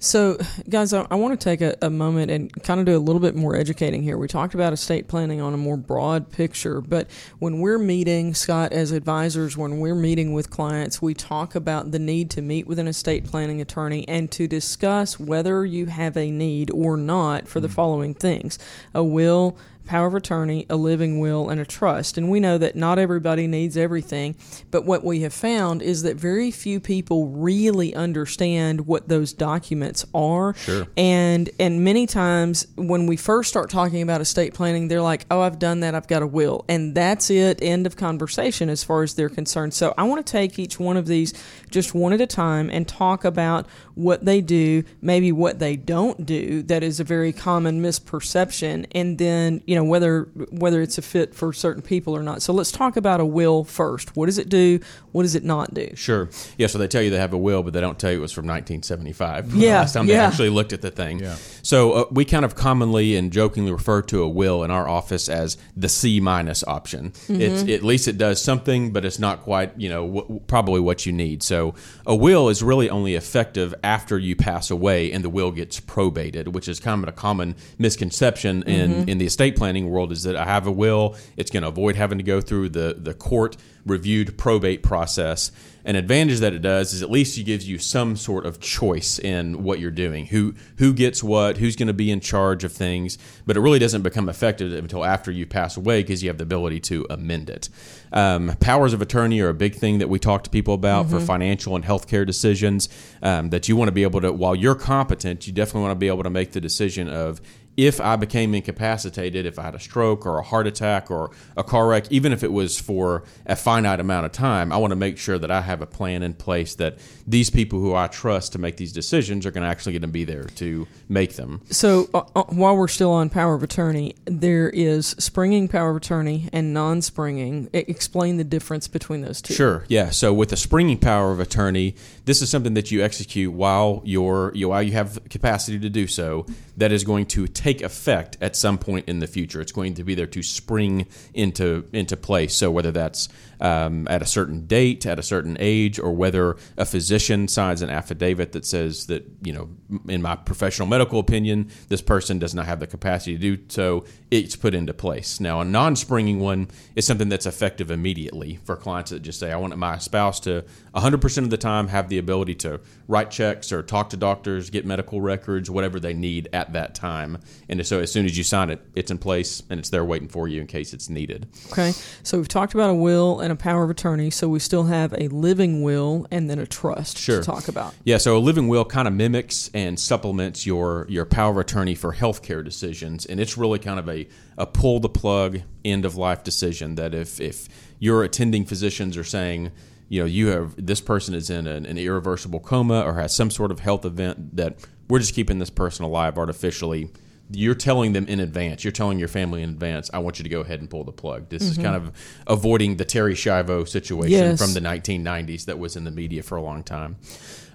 So, 0.00 0.38
guys, 0.68 0.92
I, 0.92 1.06
I 1.10 1.16
want 1.16 1.38
to 1.38 1.44
take 1.44 1.60
a, 1.60 1.76
a, 1.82 1.90
moment 1.90 2.30
and 2.30 2.52
kind 2.62 2.78
of 2.78 2.86
do 2.86 2.96
a 2.96 3.00
little 3.00 3.20
bit 3.20 3.34
more 3.34 3.56
educating 3.56 4.00
here. 4.00 4.16
We 4.16 4.28
talked 4.28 4.54
about 4.54 4.72
estate 4.72 5.08
planning 5.08 5.40
on 5.40 5.54
a 5.54 5.56
more 5.56 5.76
broad 5.76 6.30
picture, 6.30 6.80
but 6.80 7.10
when 7.40 7.58
we're 7.58 7.78
meeting, 7.78 8.32
Scott, 8.32 8.72
as 8.72 8.92
advisors, 8.92 9.56
when 9.56 9.80
we're 9.80 9.96
meeting 9.96 10.32
with 10.32 10.50
clients, 10.50 11.02
we 11.02 11.14
talk 11.14 11.56
about 11.56 11.90
the 11.90 11.98
need 11.98 12.30
to 12.30 12.42
meet 12.42 12.68
with 12.68 12.78
an 12.78 12.86
estate 12.86 13.24
planning 13.24 13.60
attorney 13.60 14.06
and 14.06 14.30
to 14.30 14.46
discuss 14.46 15.18
whether 15.18 15.66
you 15.66 15.86
have 15.86 16.16
a 16.16 16.30
need 16.30 16.70
or 16.70 16.96
not 16.96 17.48
for 17.48 17.58
the 17.58 17.68
mm. 17.68 17.72
following 17.72 18.14
things 18.14 18.56
a 18.94 19.02
will, 19.02 19.58
power 19.88 20.06
of 20.06 20.14
attorney, 20.14 20.66
a 20.70 20.76
living 20.76 21.18
will, 21.18 21.48
and 21.48 21.60
a 21.60 21.64
trust. 21.64 22.18
And 22.18 22.30
we 22.30 22.38
know 22.38 22.58
that 22.58 22.76
not 22.76 22.98
everybody 22.98 23.46
needs 23.46 23.76
everything, 23.76 24.36
but 24.70 24.84
what 24.84 25.02
we 25.02 25.22
have 25.22 25.32
found 25.32 25.82
is 25.82 26.02
that 26.02 26.16
very 26.16 26.50
few 26.50 26.78
people 26.78 27.28
really 27.28 27.94
understand 27.94 28.86
what 28.86 29.08
those 29.08 29.32
documents 29.32 30.04
are. 30.14 30.54
Sure. 30.54 30.86
And 30.96 31.50
and 31.58 31.82
many 31.82 32.06
times 32.06 32.66
when 32.76 33.06
we 33.06 33.16
first 33.16 33.48
start 33.48 33.70
talking 33.70 34.02
about 34.02 34.20
estate 34.20 34.54
planning, 34.54 34.88
they're 34.88 35.02
like, 35.02 35.24
"Oh, 35.30 35.40
I've 35.40 35.58
done 35.58 35.80
that. 35.80 35.94
I've 35.94 36.06
got 36.06 36.22
a 36.22 36.26
will." 36.26 36.64
And 36.68 36.94
that's 36.94 37.30
it. 37.30 37.58
End 37.62 37.86
of 37.86 37.96
conversation 37.96 38.68
as 38.68 38.84
far 38.84 39.02
as 39.02 39.14
they're 39.14 39.28
concerned. 39.30 39.72
So, 39.74 39.94
I 39.96 40.04
want 40.04 40.24
to 40.24 40.30
take 40.30 40.58
each 40.58 40.78
one 40.78 40.96
of 40.96 41.06
these 41.06 41.32
just 41.70 41.94
one 41.94 42.12
at 42.12 42.20
a 42.20 42.26
time 42.26 42.68
and 42.70 42.86
talk 42.86 43.24
about 43.24 43.66
what 43.94 44.24
they 44.24 44.40
do, 44.40 44.84
maybe 45.00 45.32
what 45.32 45.58
they 45.58 45.76
don't 45.76 46.24
do 46.24 46.62
that 46.62 46.82
is 46.82 47.00
a 47.00 47.04
very 47.04 47.32
common 47.32 47.82
misperception, 47.82 48.86
and 48.92 49.18
then, 49.18 49.60
you 49.66 49.74
know, 49.74 49.77
whether 49.86 50.22
whether 50.50 50.82
it's 50.82 50.98
a 50.98 51.02
fit 51.02 51.34
for 51.34 51.52
certain 51.52 51.82
people 51.82 52.16
or 52.16 52.22
not. 52.22 52.42
So 52.42 52.52
let's 52.52 52.72
talk 52.72 52.96
about 52.96 53.20
a 53.20 53.24
will 53.24 53.62
first. 53.62 54.16
What 54.16 54.26
does 54.26 54.38
it 54.38 54.48
do? 54.48 54.80
What 55.12 55.22
does 55.22 55.34
it 55.36 55.44
not 55.44 55.72
do? 55.74 55.94
Sure. 55.94 56.28
Yeah, 56.56 56.66
so 56.66 56.78
they 56.78 56.88
tell 56.88 57.02
you 57.02 57.10
they 57.10 57.18
have 57.18 57.32
a 57.32 57.38
will, 57.38 57.62
but 57.62 57.72
they 57.72 57.80
don't 57.80 57.98
tell 57.98 58.10
you 58.10 58.18
it 58.18 58.22
was 58.22 58.32
from 58.32 58.46
1975. 58.46 59.54
Yeah. 59.54 59.78
last 59.80 59.92
time 59.92 60.06
yeah. 60.08 60.14
they 60.14 60.24
actually 60.24 60.48
looked 60.50 60.72
at 60.72 60.82
the 60.82 60.90
thing. 60.90 61.20
Yeah. 61.20 61.36
So 61.62 61.92
uh, 61.92 62.04
we 62.10 62.24
kind 62.24 62.44
of 62.44 62.54
commonly 62.54 63.14
and 63.16 63.32
jokingly 63.32 63.70
refer 63.70 64.02
to 64.02 64.22
a 64.22 64.28
will 64.28 64.64
in 64.64 64.70
our 64.70 64.88
office 64.88 65.28
as 65.28 65.56
the 65.76 65.88
C 65.88 66.18
minus 66.20 66.64
option. 66.64 67.10
Mm-hmm. 67.10 67.40
It's 67.40 67.62
at 67.70 67.82
least 67.82 68.08
it 68.08 68.18
does 68.18 68.42
something, 68.42 68.92
but 68.92 69.04
it's 69.04 69.18
not 69.18 69.42
quite 69.42 69.78
you 69.78 69.88
know 69.88 70.06
w- 70.20 70.40
probably 70.46 70.80
what 70.80 71.06
you 71.06 71.12
need. 71.12 71.42
So 71.42 71.74
a 72.06 72.16
will 72.16 72.48
is 72.48 72.62
really 72.62 72.88
only 72.90 73.14
effective 73.14 73.74
after 73.84 74.18
you 74.18 74.34
pass 74.34 74.70
away 74.70 75.12
and 75.12 75.22
the 75.22 75.30
will 75.30 75.50
gets 75.50 75.78
probated, 75.80 76.54
which 76.54 76.68
is 76.68 76.80
kind 76.80 77.02
of 77.02 77.08
a 77.08 77.12
common 77.12 77.54
misconception 77.78 78.62
in 78.64 78.78
Mm-hmm. 78.88 79.08
in 79.08 79.18
the 79.18 79.26
estate 79.26 79.56
planning 79.68 79.90
world. 79.90 80.12
Is 80.12 80.22
that 80.22 80.34
I 80.34 80.44
have 80.44 80.66
a 80.66 80.72
will, 80.72 81.14
it's 81.36 81.50
going 81.50 81.62
to 81.62 81.68
avoid 81.68 81.94
having 81.94 82.18
to 82.18 82.24
go 82.24 82.40
through 82.40 82.70
the 82.70 82.96
the 82.98 83.12
court 83.12 83.56
reviewed 83.84 84.36
probate 84.38 84.82
process. 84.82 85.50
An 85.84 85.96
advantage 85.96 86.40
that 86.40 86.52
it 86.52 86.60
does 86.60 86.92
is 86.92 87.02
at 87.02 87.10
least 87.10 87.38
it 87.38 87.44
gives 87.44 87.66
you 87.66 87.78
some 87.78 88.14
sort 88.16 88.44
of 88.44 88.60
choice 88.60 89.18
in 89.18 89.62
what 89.62 89.78
you're 89.78 89.90
doing. 89.90 90.26
Who 90.26 90.54
who 90.78 90.92
gets 90.92 91.22
what, 91.22 91.58
who's 91.58 91.76
going 91.76 91.86
to 91.88 91.94
be 91.94 92.10
in 92.10 92.20
charge 92.20 92.64
of 92.64 92.72
things, 92.72 93.18
but 93.46 93.56
it 93.56 93.60
really 93.60 93.78
doesn't 93.78 94.02
become 94.02 94.28
effective 94.28 94.72
until 94.72 95.04
after 95.04 95.30
you 95.30 95.46
pass 95.46 95.76
away 95.76 96.02
because 96.02 96.22
you 96.22 96.28
have 96.30 96.38
the 96.38 96.44
ability 96.44 96.80
to 96.80 97.06
amend 97.10 97.50
it. 97.50 97.68
Um, 98.12 98.56
powers 98.60 98.92
of 98.94 99.02
attorney 99.02 99.40
are 99.40 99.50
a 99.50 99.54
big 99.54 99.74
thing 99.74 99.98
that 99.98 100.08
we 100.08 100.18
talk 100.18 100.44
to 100.44 100.50
people 100.50 100.74
about 100.74 101.10
for 101.10 101.20
financial 101.20 101.76
and 101.76 101.84
healthcare 101.84 102.26
decisions. 102.26 102.88
Um, 103.22 103.50
that 103.50 103.68
you 103.68 103.76
want 103.76 103.88
to 103.88 103.92
be 103.92 104.02
able 104.02 104.20
to, 104.20 104.32
while 104.32 104.54
you're 104.54 104.74
competent, 104.74 105.46
you 105.46 105.52
definitely 105.52 105.82
want 105.82 105.92
to 105.92 105.98
be 105.98 106.08
able 106.08 106.22
to 106.22 106.30
make 106.30 106.52
the 106.52 106.60
decision 106.60 107.08
of 107.08 107.40
if 107.78 108.00
I 108.00 108.16
became 108.16 108.56
incapacitated, 108.56 109.46
if 109.46 109.56
I 109.56 109.62
had 109.62 109.76
a 109.76 109.78
stroke 109.78 110.26
or 110.26 110.38
a 110.38 110.42
heart 110.42 110.66
attack 110.66 111.12
or 111.12 111.30
a 111.56 111.62
car 111.62 111.86
wreck, 111.86 112.10
even 112.10 112.32
if 112.32 112.42
it 112.42 112.52
was 112.52 112.76
for 112.76 113.22
a 113.46 113.54
finite 113.54 114.00
amount 114.00 114.26
of 114.26 114.32
time, 114.32 114.72
I 114.72 114.78
want 114.78 114.90
to 114.90 114.96
make 114.96 115.16
sure 115.16 115.38
that 115.38 115.52
I 115.52 115.60
have 115.60 115.80
a 115.80 115.86
plan 115.86 116.24
in 116.24 116.34
place 116.34 116.74
that 116.74 116.98
these 117.24 117.50
people 117.50 117.78
who 117.78 117.94
I 117.94 118.08
trust 118.08 118.52
to 118.54 118.58
make 118.58 118.78
these 118.78 118.92
decisions 118.92 119.46
are 119.46 119.52
going 119.52 119.62
to 119.62 119.68
actually 119.68 119.92
going 119.92 120.02
to 120.02 120.08
be 120.08 120.24
there 120.24 120.42
to 120.56 120.88
make 121.08 121.36
them. 121.36 121.60
So 121.70 122.10
uh, 122.12 122.24
uh, 122.34 122.42
while 122.48 122.76
we're 122.76 122.88
still 122.88 123.12
on 123.12 123.30
power 123.30 123.54
of 123.54 123.62
attorney, 123.62 124.16
there 124.24 124.70
is 124.70 125.14
springing 125.20 125.68
power 125.68 125.90
of 125.90 125.98
attorney 125.98 126.48
and 126.52 126.74
non-springing. 126.74 127.70
E- 127.72 127.84
explain 127.86 128.38
the 128.38 128.44
difference 128.44 128.88
between 128.88 129.20
those 129.20 129.40
two. 129.40 129.54
Sure. 129.54 129.84
Yeah. 129.86 130.10
So 130.10 130.34
with 130.34 130.52
a 130.52 130.56
springing 130.56 130.98
power 130.98 131.30
of 131.30 131.38
attorney, 131.38 131.94
this 132.28 132.42
is 132.42 132.50
something 132.50 132.74
that 132.74 132.90
you 132.90 133.02
execute 133.02 133.50
while 133.54 134.02
you're 134.04 134.52
you 134.54 134.68
while 134.68 134.82
you 134.82 134.92
have 134.92 135.18
capacity 135.30 135.78
to 135.78 135.88
do 135.88 136.06
so. 136.06 136.44
That 136.76 136.92
is 136.92 137.02
going 137.02 137.24
to 137.26 137.46
take 137.46 137.80
effect 137.80 138.36
at 138.42 138.54
some 138.54 138.76
point 138.76 139.08
in 139.08 139.18
the 139.20 139.26
future. 139.26 139.62
It's 139.62 139.72
going 139.72 139.94
to 139.94 140.04
be 140.04 140.14
there 140.14 140.26
to 140.26 140.42
spring 140.42 141.06
into 141.32 141.88
into 141.94 142.18
place. 142.18 142.54
So 142.54 142.70
whether 142.70 142.92
that's 142.92 143.30
um, 143.60 144.06
at 144.08 144.22
a 144.22 144.26
certain 144.26 144.66
date, 144.66 145.06
at 145.06 145.18
a 145.18 145.22
certain 145.22 145.56
age, 145.60 145.98
or 145.98 146.12
whether 146.12 146.56
a 146.76 146.84
physician 146.84 147.48
signs 147.48 147.82
an 147.82 147.90
affidavit 147.90 148.52
that 148.52 148.64
says 148.64 149.06
that 149.06 149.24
you 149.42 149.52
know, 149.52 149.68
in 150.08 150.22
my 150.22 150.36
professional 150.36 150.88
medical 150.88 151.18
opinion, 151.18 151.70
this 151.88 152.02
person 152.02 152.38
does 152.38 152.54
not 152.54 152.66
have 152.66 152.80
the 152.80 152.86
capacity 152.86 153.36
to 153.36 153.56
do 153.56 153.62
so, 153.68 154.04
it's 154.30 154.56
put 154.56 154.74
into 154.74 154.92
place. 154.94 155.40
Now, 155.40 155.60
a 155.60 155.64
non-springing 155.64 156.40
one 156.40 156.68
is 156.96 157.06
something 157.06 157.28
that's 157.28 157.46
effective 157.46 157.90
immediately 157.90 158.58
for 158.64 158.76
clients 158.76 159.10
that 159.10 159.20
just 159.20 159.40
say, 159.40 159.52
I 159.52 159.56
want 159.56 159.76
my 159.76 159.98
spouse 159.98 160.40
to 160.40 160.64
100% 160.94 161.38
of 161.38 161.50
the 161.50 161.56
time 161.56 161.88
have 161.88 162.08
the 162.08 162.18
ability 162.18 162.54
to 162.56 162.80
write 163.08 163.30
checks 163.30 163.72
or 163.72 163.82
talk 163.82 164.10
to 164.10 164.16
doctors, 164.18 164.68
get 164.68 164.84
medical 164.84 165.20
records, 165.22 165.70
whatever 165.70 165.98
they 165.98 166.12
need 166.12 166.46
at 166.52 166.74
that 166.74 166.94
time. 166.94 167.38
And 167.68 167.84
so 167.86 168.00
as 168.00 168.12
soon 168.12 168.26
as 168.26 168.36
you 168.36 168.44
sign 168.44 168.68
it, 168.68 168.80
it's 168.94 169.10
in 169.10 169.16
place 169.16 169.62
and 169.70 169.80
it's 169.80 169.88
there 169.88 170.04
waiting 170.04 170.28
for 170.28 170.46
you 170.46 170.60
in 170.60 170.66
case 170.66 170.92
it's 170.92 171.08
needed. 171.08 171.48
Okay. 171.72 171.92
So 172.22 172.36
we've 172.36 172.48
talked 172.48 172.74
about 172.74 172.90
a 172.90 172.94
will 172.94 173.40
and 173.40 173.50
a 173.50 173.56
power 173.56 173.82
of 173.82 173.88
attorney. 173.88 174.28
So 174.30 174.46
we 174.46 174.58
still 174.58 174.84
have 174.84 175.14
a 175.14 175.28
living 175.28 175.82
will 175.82 176.26
and 176.30 176.50
then 176.50 176.58
a 176.58 176.66
trust 176.66 177.16
Sure. 177.16 177.40
to 177.40 177.44
talk 177.44 177.68
about. 177.68 177.94
Yeah, 178.04 178.18
so 178.18 178.36
a 178.36 178.38
living 178.38 178.68
will 178.68 178.84
kind 178.84 179.08
of 179.08 179.14
mimics 179.14 179.70
and 179.72 179.98
supplements 179.98 180.66
your 180.66 181.06
your 181.08 181.24
power 181.24 181.52
of 181.52 181.56
attorney 181.56 181.94
for 181.94 182.12
healthcare 182.12 182.62
decisions, 182.62 183.24
and 183.24 183.40
it's 183.40 183.56
really 183.56 183.78
kind 183.78 183.98
of 183.98 184.08
a, 184.08 184.28
a 184.58 184.66
pull 184.66 185.00
the 185.00 185.08
plug 185.08 185.62
end 185.82 186.04
of 186.04 186.16
life 186.16 186.44
decision. 186.44 186.96
That 186.96 187.14
if 187.14 187.40
if 187.40 187.68
your 187.98 188.22
attending 188.22 188.66
physicians 188.66 189.16
are 189.16 189.24
saying, 189.24 189.70
you 190.08 190.20
know, 190.20 190.26
you 190.26 190.48
have 190.48 190.74
this 190.76 191.00
person 191.00 191.34
is 191.34 191.50
in 191.50 191.66
an, 191.66 191.86
an 191.86 191.98
irreversible 191.98 192.60
coma 192.60 193.02
or 193.02 193.14
has 193.14 193.34
some 193.34 193.50
sort 193.50 193.70
of 193.70 193.80
health 193.80 194.04
event 194.04 194.56
that 194.56 194.78
we're 195.08 195.18
just 195.18 195.34
keeping 195.34 195.58
this 195.58 195.70
person 195.70 196.04
alive 196.04 196.38
artificially. 196.38 197.10
You're 197.50 197.74
telling 197.74 198.12
them 198.12 198.26
in 198.26 198.40
advance. 198.40 198.84
You're 198.84 198.92
telling 198.92 199.18
your 199.18 199.28
family 199.28 199.62
in 199.62 199.70
advance. 199.70 200.10
I 200.12 200.18
want 200.18 200.38
you 200.38 200.42
to 200.42 200.50
go 200.50 200.60
ahead 200.60 200.80
and 200.80 200.90
pull 200.90 201.04
the 201.04 201.12
plug. 201.12 201.48
This 201.48 201.62
is 201.62 201.74
mm-hmm. 201.74 201.82
kind 201.82 201.96
of 201.96 202.12
avoiding 202.46 202.96
the 202.96 203.06
Terri 203.06 203.32
Schiavo 203.32 203.88
situation 203.88 204.32
Yes. 204.32 204.58
from 204.60 204.74
the 204.74 204.80
1990s 204.80 205.64
that 205.64 205.78
was 205.78 205.96
in 205.96 206.04
the 206.04 206.10
media 206.10 206.42
for 206.42 206.56
a 206.56 206.62
long 206.62 206.82
time. 206.82 207.16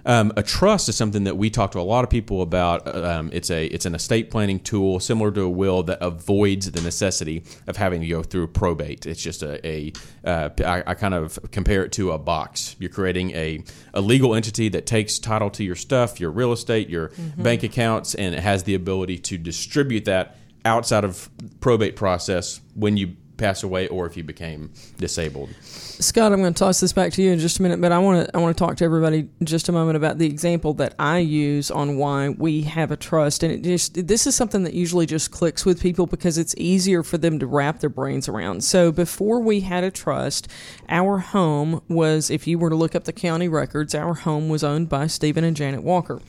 Um, 0.06 0.32
a 0.36 0.42
trust 0.42 0.88
is 0.88 0.96
something 0.96 1.24
that 1.24 1.36
we 1.36 1.50
talk 1.50 1.72
to 1.72 1.80
a 1.80 1.82
lot 1.82 2.04
of 2.04 2.10
people 2.10 2.42
about. 2.42 2.94
Um, 2.94 3.30
it's 3.32 3.50
a 3.50 3.66
it's 3.66 3.86
an 3.86 3.94
estate 3.94 4.30
planning 4.30 4.60
tool 4.60 5.00
similar 5.00 5.30
to 5.32 5.42
a 5.42 5.48
will 5.48 5.82
that 5.84 5.98
avoids 6.00 6.70
the 6.70 6.80
necessity 6.80 7.44
of 7.66 7.76
having 7.76 8.00
to 8.00 8.06
go 8.06 8.22
through 8.22 8.48
probate. 8.48 9.06
It's 9.06 9.22
just 9.22 9.42
a, 9.42 9.66
a 9.66 9.92
uh, 10.24 10.50
I, 10.64 10.82
I 10.86 10.94
kind 10.94 11.14
of 11.14 11.38
compare 11.50 11.84
it 11.84 11.92
to 11.92 12.12
a 12.12 12.18
box. 12.18 12.76
You're 12.78 12.90
creating 12.90 13.30
a, 13.32 13.62
a 13.92 14.00
legal 14.00 14.34
entity 14.34 14.68
that 14.70 14.86
takes 14.86 15.18
title 15.18 15.50
to 15.50 15.64
your 15.64 15.76
stuff, 15.76 16.20
your 16.20 16.30
real 16.30 16.52
estate, 16.52 16.88
your 16.88 17.10
bank 17.36 17.62
accounts, 17.62 18.14
and 18.14 18.34
it 18.34 18.40
has 18.40 18.64
the 18.64 18.74
ability 18.74 19.18
to 19.18 19.38
distribute 19.38 20.04
that 20.04 20.36
outside 20.64 21.04
of 21.04 21.28
probate 21.60 21.96
process 21.96 22.60
when 22.74 22.96
you 22.96 23.16
pass 23.36 23.62
away 23.62 23.88
or 23.88 24.06
if 24.06 24.16
you 24.16 24.22
became 24.22 24.72
disabled. 24.98 25.50
Scott, 25.60 26.32
I'm 26.32 26.40
going 26.40 26.54
to 26.54 26.58
toss 26.58 26.80
this 26.80 26.92
back 26.92 27.12
to 27.12 27.22
you 27.22 27.32
in 27.32 27.38
just 27.38 27.58
a 27.58 27.62
minute, 27.62 27.80
but 27.80 27.92
I 27.92 27.98
want 27.98 28.26
to 28.26 28.36
I 28.36 28.40
want 28.40 28.56
to 28.56 28.64
talk 28.64 28.76
to 28.78 28.84
everybody 28.84 29.28
just 29.42 29.68
a 29.68 29.72
moment 29.72 29.96
about 29.96 30.18
the 30.18 30.26
example 30.26 30.74
that 30.74 30.94
I 30.98 31.18
use 31.18 31.70
on 31.70 31.96
why 31.96 32.30
we 32.30 32.62
have 32.62 32.90
a 32.90 32.96
trust, 32.96 33.42
and 33.42 33.52
it 33.52 33.62
just 33.62 34.06
this 34.06 34.26
is 34.26 34.34
something 34.34 34.64
that 34.64 34.74
usually 34.74 35.06
just 35.06 35.30
clicks 35.30 35.64
with 35.64 35.80
people 35.80 36.06
because 36.06 36.38
it's 36.38 36.54
easier 36.56 37.02
for 37.02 37.18
them 37.18 37.38
to 37.38 37.46
wrap 37.46 37.80
their 37.80 37.90
brains 37.90 38.28
around. 38.28 38.64
So 38.64 38.92
before 38.92 39.40
we 39.40 39.60
had 39.60 39.84
a 39.84 39.90
trust, 39.90 40.48
our 40.88 41.18
home 41.18 41.82
was, 41.88 42.30
if 42.30 42.46
you 42.46 42.58
were 42.58 42.70
to 42.70 42.76
look 42.76 42.94
up 42.94 43.04
the 43.04 43.12
county 43.12 43.48
records, 43.48 43.94
our 43.94 44.14
home 44.14 44.48
was 44.48 44.64
owned 44.64 44.88
by 44.88 45.06
Stephen 45.06 45.44
and 45.44 45.56
Janet 45.56 45.82
Walker. 45.82 46.20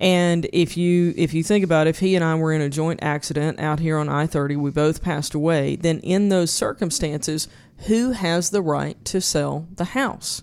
And 0.00 0.48
if 0.52 0.76
you 0.76 1.12
if 1.16 1.34
you 1.34 1.42
think 1.42 1.64
about 1.64 1.86
it, 1.86 1.90
if 1.90 1.98
he 1.98 2.14
and 2.14 2.24
I 2.24 2.34
were 2.36 2.52
in 2.52 2.60
a 2.60 2.68
joint 2.68 3.00
accident 3.02 3.58
out 3.58 3.80
here 3.80 3.98
on 3.98 4.08
I 4.08 4.26
thirty, 4.26 4.56
we 4.56 4.70
both 4.70 5.02
passed 5.02 5.34
away. 5.34 5.76
Then 5.76 5.98
in 6.00 6.28
those 6.28 6.52
circumstances, 6.52 7.48
who 7.86 8.12
has 8.12 8.50
the 8.50 8.62
right 8.62 9.02
to 9.06 9.20
sell 9.20 9.66
the 9.74 9.86
house? 9.86 10.42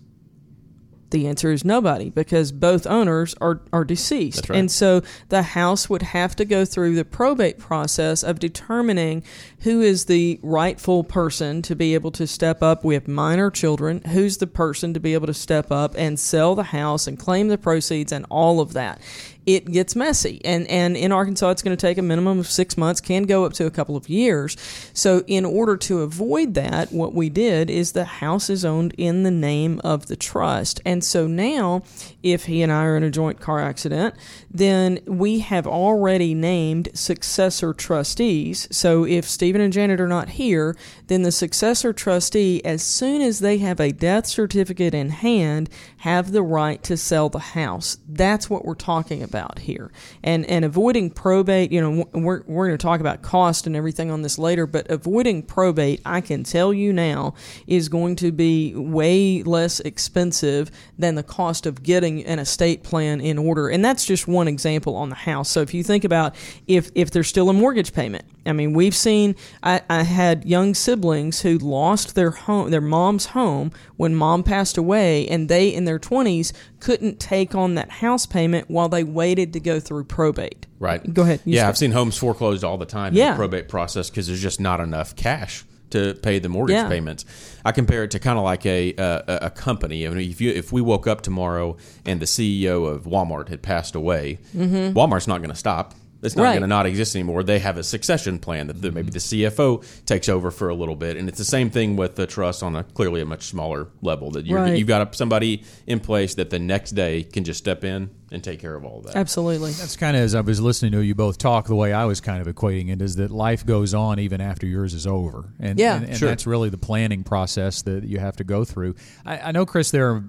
The 1.12 1.28
answer 1.28 1.52
is 1.52 1.63
nobody 1.63 2.10
because 2.10 2.52
both 2.52 2.86
owners 2.88 3.36
are, 3.39 3.62
are 3.72 3.86
deceased. 3.86 4.50
Right. 4.50 4.60
And 4.60 4.72
so 4.72 5.02
the 5.30 5.44
house 5.44 5.89
would 5.89 6.02
have 6.02 6.36
to 6.36 6.46
go 6.46 6.65
through 6.65 6.96
the 6.96 7.06
probate 7.06 7.58
process 7.58 8.24
of 8.24 8.39
determining 8.39 9.24
who 9.60 9.82
is 9.82 10.06
the 10.06 10.39
rightful 10.41 11.04
person 11.04 11.62
to 11.62 11.76
be 11.76 11.94
able 11.94 12.12
to 12.12 12.28
step 12.28 12.62
up. 12.62 12.84
We 12.84 12.96
have 12.96 13.08
minor 13.08 13.50
children. 13.52 14.02
Who's 14.02 14.38
the 14.38 14.48
person 14.48 14.94
to 14.94 15.00
be 15.00 15.13
able 15.13 15.28
to 15.28 15.34
step 15.34 15.72
up 15.72 15.94
and 15.96 16.20
sell 16.20 16.56
the 16.56 16.63
house 16.63 17.08
and 17.08 17.20
claim 17.20 17.48
the 17.48 17.58
proceeds 17.58 18.12
and 18.12 18.26
all 18.30 18.60
of 18.60 18.74
that? 18.74 19.00
It 19.45 19.71
gets 19.71 19.95
messy. 19.95 20.41
And, 20.43 20.67
and 20.67 20.97
in 20.97 21.12
Arkansas, 21.12 21.51
it's 21.51 21.62
going 21.62 21.75
to 21.75 21.81
take 21.81 21.99
a 21.99 22.01
minimum 22.01 22.39
of 22.39 22.47
six 22.47 22.77
months, 22.77 22.99
can 22.99 23.23
go 23.23 23.45
up 23.45 23.53
to 23.53 23.67
a 23.67 23.71
couple 23.71 23.95
of 23.95 24.10
years. 24.10 24.58
So, 24.93 25.23
in 25.27 25.45
order 25.45 25.77
to 25.77 26.01
avoid 26.01 26.55
that, 26.55 26.91
what 26.91 27.13
we 27.13 27.29
did 27.29 27.69
is 27.69 27.91
the 27.91 28.05
house 28.05 28.49
is 28.49 28.65
owned 28.65 28.95
in 28.97 29.21
the 29.21 29.31
name 29.31 29.79
of 29.84 30.08
the 30.08 30.15
trust. 30.15 30.81
And 30.84 31.03
so 31.03 31.27
now, 31.27 31.84
if 32.23 32.45
he 32.45 32.63
and 32.63 32.71
I 32.71 32.86
are 32.86 32.97
in 32.97 33.03
a 33.03 33.12
joint 33.12 33.39
car 33.39 33.62
accident, 33.62 34.15
then 34.49 34.99
we 35.05 35.39
have 35.39 35.67
already 35.67 36.34
named 36.34 36.89
successor 36.95 37.73
trustees. 37.73 38.67
So, 38.71 39.05
if 39.05 39.25
Stephen 39.25 39.62
and 39.62 39.73
Janet 39.73 40.01
are 40.01 40.08
not 40.08 40.29
here, 40.29 40.75
then 41.05 41.21
the 41.21 41.31
successor 41.31 41.93
trustee, 41.93 42.65
as 42.65 42.81
soon 42.81 43.21
as 43.21 43.39
they 43.39 43.60
have 43.60 43.79
a 43.79 43.91
death 43.91 44.25
certificate 44.25 44.95
in 44.95 45.10
hand, 45.12 45.69
have 45.97 46.31
the 46.31 46.43
right 46.43 46.81
to 46.84 46.97
sell 46.97 47.29
the 47.29 47.39
house. 47.39 47.99
That's 48.08 48.49
what 48.49 48.65
we're 48.65 48.73
talking 48.73 49.21
about 49.21 49.35
here. 49.60 49.91
And 50.24 50.45
and 50.45 50.65
avoiding 50.65 51.10
probate, 51.10 51.71
you 51.71 51.82
know, 51.82 52.08
we're 52.13 52.43
we're 52.48 52.67
going 52.67 52.78
to 52.78 52.82
talk 52.82 53.00
about 53.00 53.21
cost 53.21 53.67
and 53.67 53.76
everything 53.76 54.12
on 54.12 54.21
this 54.21 54.38
later, 54.38 54.65
but 54.65 54.89
avoiding 54.89 55.43
probate, 55.43 56.02
I 56.06 56.21
can 56.21 56.43
tell 56.43 56.74
you 56.74 56.93
now, 56.93 57.34
is 57.67 57.89
going 57.89 58.15
to 58.17 58.32
be 58.32 58.74
way 58.76 59.43
less 59.43 59.80
expensive 59.82 60.71
than 60.98 61.15
the 61.15 61.24
cost 61.24 61.65
of 61.65 61.84
getting 61.84 62.26
an 62.26 62.39
estate 62.39 62.84
plan 62.84 63.21
in 63.21 63.38
order. 63.38 63.69
And 63.69 63.84
that's 63.84 64.06
just 64.06 64.28
one 64.28 64.48
example 64.48 64.95
on 64.95 65.10
the 65.10 65.15
house. 65.15 65.50
So 65.50 65.62
if 65.62 65.74
you 65.74 65.84
think 65.84 66.04
about 66.04 66.36
if 66.67 66.89
if 66.95 67.12
there's 67.12 67.28
still 67.28 67.50
a 67.50 67.54
mortgage 67.54 67.93
payment, 67.93 68.26
I 68.45 68.53
mean, 68.53 68.73
we've 68.73 68.95
seen 68.95 69.36
I, 69.63 69.81
I 69.89 70.03
had 70.03 70.45
young 70.45 70.73
siblings 70.73 71.41
who 71.41 71.58
lost 71.58 72.15
their 72.15 72.31
home, 72.31 72.69
their 72.71 72.81
mom's 72.81 73.27
home 73.27 73.71
when 73.97 74.15
mom 74.15 74.43
passed 74.43 74.77
away, 74.77 75.27
and 75.27 75.49
they 75.49 75.69
in 75.69 75.86
their 75.86 75.99
20s 75.99 76.53
couldn't 76.79 77.19
take 77.19 77.55
on 77.55 77.75
that 77.75 77.89
house 77.89 78.25
payment 78.25 78.69
while 78.69 78.89
they 78.89 79.03
waited 79.03 79.53
to 79.53 79.60
go 79.60 79.79
through 79.79 80.03
probate. 80.05 80.67
Right. 80.79 81.13
Go 81.13 81.23
ahead. 81.23 81.41
Yeah, 81.45 81.62
start. 81.62 81.69
I've 81.69 81.77
seen 81.77 81.91
homes 81.91 82.17
foreclosed 82.17 82.63
all 82.63 82.77
the 82.77 82.86
time 82.86 83.15
in 83.15 83.29
the 83.31 83.36
probate 83.36 83.67
process 83.69 84.10
because 84.10 84.27
there's 84.27 84.41
just 84.41 84.60
not 84.60 84.79
enough 84.79 85.15
cash 85.15 85.65
to 85.91 86.15
pay 86.15 86.39
the 86.39 86.49
mortgage 86.49 86.73
Yeah. 86.75 86.89
payments. 86.89 87.25
I 87.63 87.71
compare 87.71 88.03
it 88.03 88.12
to 88.12 88.19
kind 88.19 88.38
of 88.38 88.43
like 88.43 88.65
a, 88.65 88.93
a 88.97 89.23
a 89.43 89.49
company. 89.51 90.05
I 90.05 90.10
mean, 90.10 90.29
if 90.29 90.41
you 90.41 90.51
if 90.51 90.71
we 90.71 90.81
woke 90.81 91.08
up 91.08 91.21
tomorrow 91.21 91.77
and 92.05 92.19
the 92.19 92.25
CEO 92.25 92.86
of 92.88 93.03
Walmart 93.05 93.49
had 93.49 93.62
passed 93.62 93.95
away, 93.95 94.39
Mm-hmm. 94.55 94.97
Walmart's 94.97 95.27
not 95.27 95.38
going 95.39 95.51
to 95.51 95.55
stop. 95.55 95.93
It's 96.26 96.36
not 96.36 96.44
Right. 96.44 96.52
going 96.54 96.62
to 96.62 96.68
not 96.68 96.86
exist 96.86 97.16
anymore. 97.16 97.44
They 97.44 97.60
have 97.60 97.78
a 97.78 97.84
succession 97.84 98.40
plan 98.40 98.68
that 98.68 98.82
the, 98.82 98.92
maybe 98.92 99.12
the 99.12 99.20
CFO 99.20 99.84
takes 100.06 100.28
over 100.30 100.52
for 100.52 100.70
a 100.70 100.76
little 100.76 100.96
bit, 100.96 101.18
and 101.18 101.30
it's 101.30 101.38
the 101.38 101.46
same 101.46 101.70
thing 101.70 101.96
with 101.96 102.16
the 102.16 102.26
trust 102.28 102.64
on 102.64 102.76
a 102.76 102.84
clearly 102.84 103.22
a 103.22 103.26
much 103.26 103.44
smaller 103.44 103.88
level. 104.02 104.32
That 104.32 104.46
you're, 104.46 104.60
Right. 104.60 104.78
you've 104.78 104.88
got 104.88 105.16
somebody 105.16 105.64
in 105.88 106.00
place 106.00 106.36
that 106.36 106.50
the 106.50 106.60
next 106.60 106.92
day 106.92 107.24
can 107.24 107.44
just 107.44 107.60
step 107.60 107.84
in 107.84 108.10
and 108.32 108.44
take 108.44 108.60
care 108.60 108.76
of 108.76 108.84
all 108.84 109.00
of 109.00 109.06
that. 109.06 109.16
Absolutely. 109.16 109.72
That's 109.72 109.96
kind 109.96 110.18
of 110.18 110.24
as 110.24 110.36
I 110.36 110.42
was 110.42 110.60
listening 110.60 110.92
to 110.94 111.00
you 111.02 111.16
both 111.16 111.38
talk. 111.38 111.68
The 111.68 111.76
way 111.76 111.94
I 111.94 112.06
was 112.06 112.20
kind 112.22 112.46
of 112.46 112.54
equating 112.54 112.90
it 112.92 113.02
is 113.02 113.16
that 113.18 113.32
life 113.32 113.66
goes 113.66 113.94
on 113.94 114.20
even 114.20 114.42
after 114.42 114.66
yours 114.68 114.94
is 114.94 115.06
over, 115.08 115.54
and 115.60 115.80
Yeah. 115.80 115.98
and, 115.98 116.06
and 116.10 116.18
Sure. 116.18 116.28
that's 116.30 116.46
really 116.48 116.70
the 116.70 116.78
planning 116.78 117.24
process 117.24 117.82
that 117.84 118.04
you 118.04 118.20
have 118.20 118.36
to 118.38 118.44
go 118.44 118.66
through. 118.66 118.96
I, 119.26 119.38
I 119.40 119.52
know, 119.52 119.66
Chris, 119.66 119.92
there 119.92 120.10
are 120.12 120.24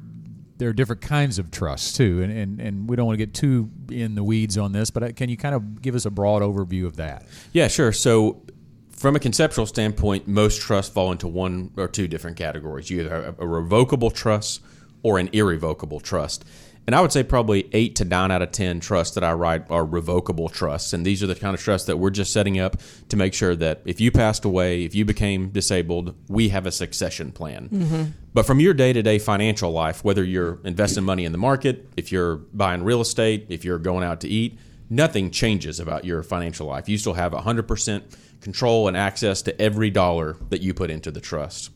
there 0.58 0.68
are 0.68 0.72
different 0.72 1.02
kinds 1.02 1.38
of 1.38 1.50
trusts 1.50 1.92
too, 1.96 2.22
and, 2.22 2.32
and, 2.32 2.60
and 2.60 2.88
we 2.88 2.96
don't 2.96 3.06
want 3.06 3.18
to 3.18 3.24
get 3.24 3.34
too 3.34 3.70
in 3.90 4.14
the 4.14 4.24
weeds 4.24 4.56
on 4.56 4.72
this, 4.72 4.90
but 4.90 5.02
uh, 5.02 5.12
can 5.12 5.28
you 5.28 5.36
kind 5.36 5.54
of 5.54 5.82
give 5.82 5.94
us 5.94 6.06
a 6.06 6.10
broad 6.10 6.42
overview 6.42 6.86
of 6.86 6.96
that? 6.96 7.26
Yeah, 7.52 7.68
sure. 7.68 7.92
So, 7.92 8.42
from 8.90 9.14
a 9.14 9.20
conceptual 9.20 9.66
standpoint, 9.66 10.26
most 10.26 10.60
trusts 10.60 10.92
fall 10.92 11.12
into 11.12 11.28
one 11.28 11.70
or 11.76 11.86
two 11.86 12.08
different 12.08 12.38
categories. 12.38 12.88
You 12.88 13.00
either 13.00 13.22
have 13.24 13.38
a 13.38 13.46
revocable 13.46 14.10
trust 14.10 14.62
or 15.02 15.18
an 15.18 15.28
irrevocable 15.32 16.00
trust. 16.00 16.44
And 16.86 16.94
I 16.94 17.00
would 17.00 17.10
say 17.10 17.24
probably 17.24 17.68
eight 17.72 17.96
to 17.96 18.04
nine 18.04 18.30
out 18.30 18.42
of 18.42 18.52
10 18.52 18.78
trusts 18.80 19.14
that 19.16 19.24
I 19.24 19.32
write 19.32 19.68
are 19.70 19.84
revocable 19.84 20.48
trusts. 20.48 20.92
And 20.92 21.04
these 21.04 21.22
are 21.22 21.26
the 21.26 21.34
kind 21.34 21.54
of 21.54 21.60
trusts 21.60 21.86
that 21.88 21.96
we're 21.96 22.10
just 22.10 22.32
setting 22.32 22.60
up 22.60 22.76
to 23.08 23.16
make 23.16 23.34
sure 23.34 23.56
that 23.56 23.82
if 23.84 24.00
you 24.00 24.12
passed 24.12 24.44
away, 24.44 24.84
if 24.84 24.94
you 24.94 25.04
became 25.04 25.48
disabled, 25.50 26.14
we 26.28 26.50
have 26.50 26.64
a 26.64 26.70
succession 26.70 27.32
plan. 27.32 27.68
Mm-hmm. 27.68 28.04
But 28.32 28.46
from 28.46 28.60
your 28.60 28.72
day 28.72 28.92
to 28.92 29.02
day 29.02 29.18
financial 29.18 29.72
life, 29.72 30.04
whether 30.04 30.22
you're 30.22 30.60
investing 30.64 31.02
money 31.02 31.24
in 31.24 31.32
the 31.32 31.38
market, 31.38 31.88
if 31.96 32.12
you're 32.12 32.36
buying 32.36 32.84
real 32.84 33.00
estate, 33.00 33.46
if 33.48 33.64
you're 33.64 33.78
going 33.78 34.04
out 34.04 34.20
to 34.20 34.28
eat, 34.28 34.56
nothing 34.88 35.30
changes 35.32 35.80
about 35.80 36.04
your 36.04 36.22
financial 36.22 36.68
life. 36.68 36.88
You 36.88 36.98
still 36.98 37.14
have 37.14 37.32
100% 37.32 38.02
control 38.40 38.86
and 38.86 38.96
access 38.96 39.42
to 39.42 39.60
every 39.60 39.90
dollar 39.90 40.36
that 40.50 40.60
you 40.60 40.72
put 40.72 40.90
into 40.90 41.10
the 41.10 41.20
trust. 41.20 41.70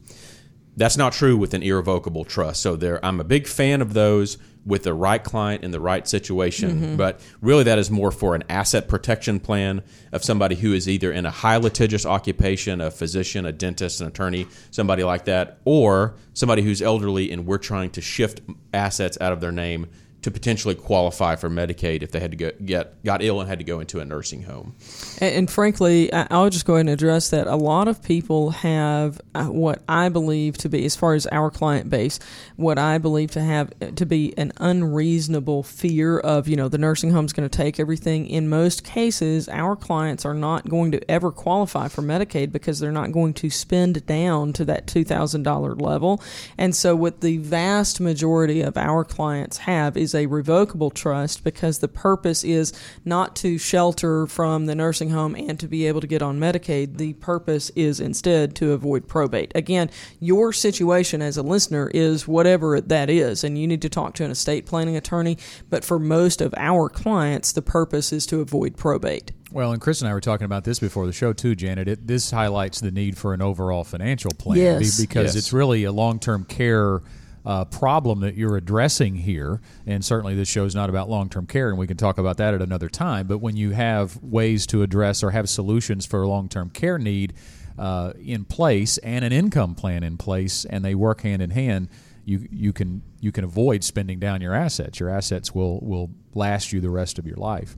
That's 0.76 0.96
not 0.96 1.12
true 1.12 1.36
with 1.36 1.52
an 1.52 1.62
irrevocable 1.62 2.24
trust. 2.24 2.62
So 2.62 2.76
there, 2.76 3.04
I'm 3.04 3.18
a 3.18 3.24
big 3.24 3.48
fan 3.48 3.82
of 3.82 3.92
those 3.92 4.38
with 4.66 4.82
the 4.82 4.94
right 4.94 5.22
client 5.22 5.64
in 5.64 5.70
the 5.70 5.80
right 5.80 6.06
situation. 6.06 6.70
Mm-hmm. 6.70 6.96
But 6.96 7.20
really, 7.40 7.64
that 7.64 7.78
is 7.78 7.90
more 7.90 8.10
for 8.10 8.34
an 8.34 8.44
asset 8.48 8.88
protection 8.88 9.40
plan 9.40 9.82
of 10.12 10.22
somebody 10.22 10.54
who 10.54 10.72
is 10.72 10.88
either 10.88 11.12
in 11.12 11.26
a 11.26 11.30
high 11.30 11.56
litigious 11.56 12.04
occupation, 12.04 12.80
a 12.80 12.90
physician, 12.90 13.46
a 13.46 13.52
dentist, 13.52 14.00
an 14.00 14.06
attorney, 14.06 14.46
somebody 14.70 15.02
like 15.04 15.24
that, 15.24 15.58
or 15.64 16.14
somebody 16.34 16.62
who's 16.62 16.82
elderly 16.82 17.30
and 17.30 17.46
we're 17.46 17.58
trying 17.58 17.90
to 17.90 18.00
shift 18.00 18.40
assets 18.72 19.16
out 19.20 19.32
of 19.32 19.40
their 19.40 19.52
name 19.52 19.86
to 20.22 20.30
potentially 20.30 20.74
qualify 20.74 21.34
for 21.34 21.48
Medicaid 21.48 22.02
if 22.02 22.12
they 22.12 22.20
had 22.20 22.30
to 22.30 22.36
go, 22.36 22.50
get 22.64 23.02
got 23.04 23.22
ill 23.22 23.40
and 23.40 23.48
had 23.48 23.58
to 23.58 23.64
go 23.64 23.80
into 23.80 24.00
a 24.00 24.04
nursing 24.04 24.42
home. 24.42 24.74
And, 25.18 25.34
and 25.34 25.50
frankly, 25.50 26.12
I- 26.12 26.26
I'll 26.30 26.50
just 26.50 26.66
go 26.66 26.74
ahead 26.74 26.86
and 26.86 26.90
address 26.90 27.30
that. 27.30 27.46
A 27.46 27.56
lot 27.56 27.88
of 27.88 28.02
people 28.02 28.50
have 28.50 29.20
uh, 29.34 29.46
what 29.46 29.82
I 29.88 30.08
believe 30.10 30.58
to 30.58 30.68
be, 30.68 30.84
as 30.84 30.94
far 30.94 31.14
as 31.14 31.26
our 31.28 31.50
client 31.50 31.88
base, 31.88 32.18
what 32.56 32.78
I 32.78 32.98
believe 32.98 33.30
to 33.32 33.40
have 33.40 33.72
uh, 33.80 33.86
to 33.92 34.04
be 34.04 34.36
an 34.36 34.52
unreasonable 34.58 35.62
fear 35.62 36.18
of, 36.18 36.48
you 36.48 36.56
know, 36.56 36.68
the 36.68 36.78
nursing 36.78 37.12
home's 37.12 37.32
going 37.32 37.48
to 37.48 37.56
take 37.56 37.80
everything. 37.80 38.26
In 38.26 38.48
most 38.48 38.84
cases, 38.84 39.48
our 39.48 39.74
clients 39.74 40.24
are 40.26 40.34
not 40.34 40.68
going 40.68 40.92
to 40.92 41.10
ever 41.10 41.30
qualify 41.30 41.88
for 41.88 42.02
Medicaid 42.02 42.52
because 42.52 42.78
they're 42.78 42.92
not 42.92 43.12
going 43.12 43.32
to 43.34 43.48
spend 43.48 44.04
down 44.06 44.52
to 44.52 44.64
that 44.66 44.86
$2,000 44.86 45.80
level. 45.80 46.22
And 46.58 46.76
so, 46.76 46.94
what 46.94 47.22
the 47.22 47.38
vast 47.38 48.00
majority 48.00 48.60
of 48.60 48.76
our 48.76 49.04
clients 49.04 49.58
have 49.58 49.96
is 50.10 50.14
a 50.14 50.26
revocable 50.26 50.90
trust 50.90 51.44
because 51.44 51.78
the 51.78 51.88
purpose 51.88 52.42
is 52.44 52.72
not 53.04 53.36
to 53.36 53.58
shelter 53.58 54.26
from 54.26 54.66
the 54.66 54.74
nursing 54.74 55.10
home 55.10 55.34
and 55.34 55.58
to 55.60 55.68
be 55.68 55.86
able 55.86 56.00
to 56.00 56.06
get 56.06 56.22
on 56.22 56.38
Medicaid. 56.38 56.96
The 56.96 57.12
purpose 57.14 57.70
is 57.76 58.00
instead 58.00 58.54
to 58.56 58.72
avoid 58.72 59.06
probate. 59.08 59.52
Again, 59.54 59.90
your 60.18 60.52
situation 60.52 61.22
as 61.22 61.36
a 61.36 61.42
listener 61.42 61.90
is 61.94 62.26
whatever 62.26 62.80
that 62.80 63.08
is, 63.08 63.44
and 63.44 63.56
you 63.58 63.66
need 63.66 63.82
to 63.82 63.88
talk 63.88 64.14
to 64.14 64.24
an 64.24 64.30
estate 64.30 64.66
planning 64.66 64.96
attorney. 64.96 65.38
But 65.68 65.84
for 65.84 65.98
most 65.98 66.40
of 66.40 66.54
our 66.56 66.88
clients, 66.88 67.52
the 67.52 67.62
purpose 67.62 68.12
is 68.12 68.26
to 68.26 68.40
avoid 68.40 68.76
probate. 68.76 69.32
Well, 69.52 69.72
and 69.72 69.80
Chris 69.80 70.00
and 70.00 70.08
I 70.08 70.14
were 70.14 70.20
talking 70.20 70.44
about 70.44 70.62
this 70.64 70.78
before 70.78 71.06
the 71.06 71.12
show 71.12 71.32
too, 71.32 71.54
Janet. 71.56 71.88
It, 71.88 72.06
this 72.06 72.30
highlights 72.30 72.80
the 72.80 72.92
need 72.92 73.18
for 73.18 73.34
an 73.34 73.42
overall 73.42 73.82
financial 73.82 74.30
plan 74.38 74.58
Yes. 74.58 75.00
because 75.00 75.34
Yes. 75.34 75.36
it's 75.36 75.52
really 75.52 75.82
a 75.84 75.90
long-term 75.92 76.44
care 76.44 77.00
uh, 77.44 77.64
problem 77.64 78.20
that 78.20 78.34
you're 78.34 78.56
addressing 78.56 79.14
here. 79.14 79.60
And 79.86 80.04
certainly, 80.04 80.34
this 80.34 80.48
show 80.48 80.64
is 80.64 80.74
not 80.74 80.90
about 80.90 81.08
long-term 81.08 81.46
care, 81.46 81.68
and 81.68 81.78
we 81.78 81.86
can 81.86 81.96
talk 81.96 82.18
about 82.18 82.36
that 82.38 82.54
at 82.54 82.62
another 82.62 82.88
time. 82.88 83.26
But 83.26 83.38
when 83.38 83.56
you 83.56 83.70
have 83.70 84.22
ways 84.22 84.66
to 84.68 84.82
address 84.82 85.22
or 85.22 85.30
have 85.30 85.48
solutions 85.48 86.06
for 86.06 86.22
a 86.22 86.28
long-term 86.28 86.70
care 86.70 86.98
need 86.98 87.34
uh, 87.78 88.12
in 88.22 88.44
place 88.44 88.98
and 88.98 89.24
an 89.24 89.32
income 89.32 89.74
plan 89.74 90.02
in 90.02 90.16
place, 90.16 90.64
and 90.64 90.84
they 90.84 90.94
work 90.94 91.22
hand 91.22 91.40
in 91.42 91.50
hand, 91.50 91.88
you 92.24 92.46
you 92.50 92.72
can 92.72 93.02
you 93.20 93.32
can 93.32 93.44
avoid 93.44 93.82
spending 93.82 94.18
down 94.18 94.40
your 94.40 94.54
assets. 94.54 95.00
Your 95.00 95.08
assets 95.08 95.54
will 95.54 95.80
will 95.80 96.10
last 96.34 96.72
you 96.72 96.80
the 96.80 96.90
rest 96.90 97.18
of 97.18 97.26
your 97.26 97.36
life. 97.36 97.74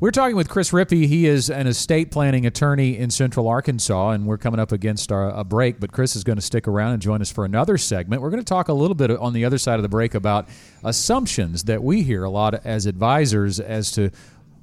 We're 0.00 0.12
talking 0.12 0.34
with 0.34 0.48
Chris 0.48 0.70
Rippy. 0.70 1.06
He 1.06 1.26
is 1.26 1.50
an 1.50 1.66
estate 1.66 2.10
planning 2.10 2.46
attorney 2.46 2.96
in 2.96 3.10
Central 3.10 3.46
Arkansas, 3.46 4.12
and 4.12 4.24
we're 4.24 4.38
coming 4.38 4.58
up 4.58 4.72
against 4.72 5.12
our, 5.12 5.28
a 5.28 5.44
break. 5.44 5.78
But 5.78 5.92
Chris 5.92 6.16
is 6.16 6.24
going 6.24 6.36
to 6.36 6.42
stick 6.42 6.66
around 6.66 6.94
and 6.94 7.02
join 7.02 7.20
us 7.20 7.30
for 7.30 7.44
another 7.44 7.76
segment. 7.76 8.22
We're 8.22 8.30
going 8.30 8.42
to 8.42 8.48
talk 8.48 8.68
a 8.68 8.72
little 8.72 8.94
bit 8.94 9.10
on 9.10 9.34
the 9.34 9.44
other 9.44 9.58
side 9.58 9.74
of 9.74 9.82
the 9.82 9.90
break 9.90 10.14
about 10.14 10.48
assumptions 10.82 11.64
that 11.64 11.82
we 11.82 12.02
hear 12.02 12.24
a 12.24 12.30
lot 12.30 12.64
as 12.64 12.86
advisors 12.86 13.60
as 13.60 13.92
to. 13.92 14.10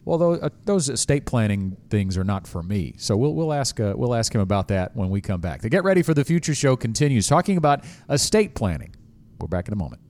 Well, 0.05 0.17
those, 0.17 0.39
uh, 0.41 0.49
those 0.65 0.89
estate 0.89 1.27
planning 1.27 1.77
things 1.91 2.17
are 2.17 2.23
not 2.23 2.47
for 2.47 2.63
me. 2.63 2.95
So 2.97 3.15
we'll 3.15 3.35
we'll 3.35 3.53
ask 3.53 3.79
uh, 3.79 3.93
we'll 3.95 4.15
ask 4.15 4.33
him 4.33 4.41
about 4.41 4.69
that 4.69 4.95
when 4.95 5.11
we 5.11 5.21
come 5.21 5.39
back. 5.39 5.61
The 5.61 5.69
Get 5.69 5.83
Ready 5.83 6.01
for 6.01 6.15
the 6.15 6.25
Future 6.25 6.55
show 6.55 6.75
continues 6.75 7.27
talking 7.27 7.57
about 7.57 7.83
estate 8.09 8.55
planning. 8.55 8.95
We're 9.39 9.49
back 9.49 9.67
in 9.67 9.73
a 9.73 9.77
moment. 9.77 10.01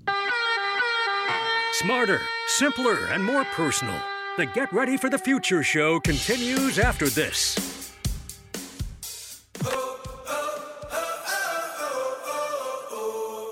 Smarter, 1.73 2.21
simpler, 2.47 3.07
and 3.07 3.25
more 3.25 3.43
personal. 3.43 3.99
The 4.37 4.45
Get 4.45 4.71
Ready 4.71 4.97
for 4.97 5.09
the 5.09 5.17
Future 5.17 5.63
show 5.63 5.99
continues 5.99 6.77
after 6.77 7.09
this. 7.09 7.55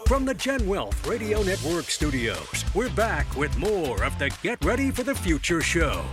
From 0.06 0.26
the 0.26 0.36
Gen 0.36 0.68
Wealth 0.68 1.08
Radio 1.08 1.42
Network 1.42 1.86
studios, 1.86 2.64
we're 2.76 2.92
back 2.92 3.36
with 3.36 3.58
more 3.58 4.04
of 4.04 4.20
the 4.20 4.30
Get 4.44 4.64
Ready 4.64 4.92
for 4.92 5.02
the 5.02 5.16
Future 5.16 5.60
show. 5.60 6.06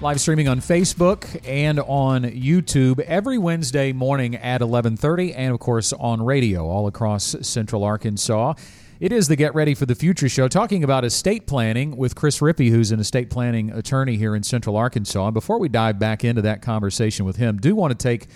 live 0.00 0.18
streaming 0.22 0.48
on 0.48 0.60
Facebook 0.60 1.38
and 1.46 1.78
on 1.80 2.22
YouTube 2.22 3.00
every 3.00 3.36
Wednesday 3.36 3.92
morning 3.92 4.36
at 4.36 4.62
11:30 4.62 5.34
and 5.34 5.52
of 5.52 5.60
course 5.60 5.92
on 5.92 6.22
radio 6.22 6.66
all 6.66 6.86
across 6.86 7.36
Central 7.42 7.84
Arkansas. 7.84 8.54
It 9.00 9.12
is 9.12 9.28
the 9.28 9.36
Get 9.36 9.54
Ready 9.54 9.74
for 9.74 9.86
the 9.86 9.94
Future 9.94 10.28
show 10.28 10.48
talking 10.48 10.82
about 10.82 11.04
estate 11.04 11.46
planning 11.46 11.96
with 11.96 12.16
Chris 12.16 12.40
Rippy 12.40 12.70
who's 12.70 12.90
an 12.90 12.98
estate 12.98 13.30
planning 13.30 13.70
attorney 13.70 14.16
here 14.16 14.34
in 14.34 14.42
Central 14.42 14.76
Arkansas. 14.76 15.24
And 15.24 15.34
before 15.34 15.60
we 15.60 15.68
dive 15.68 16.00
back 16.00 16.24
into 16.24 16.42
that 16.42 16.62
conversation 16.62 17.24
with 17.24 17.36
him, 17.36 17.58
do 17.58 17.76
want 17.76 17.96
to 17.96 17.96
take 17.96 18.26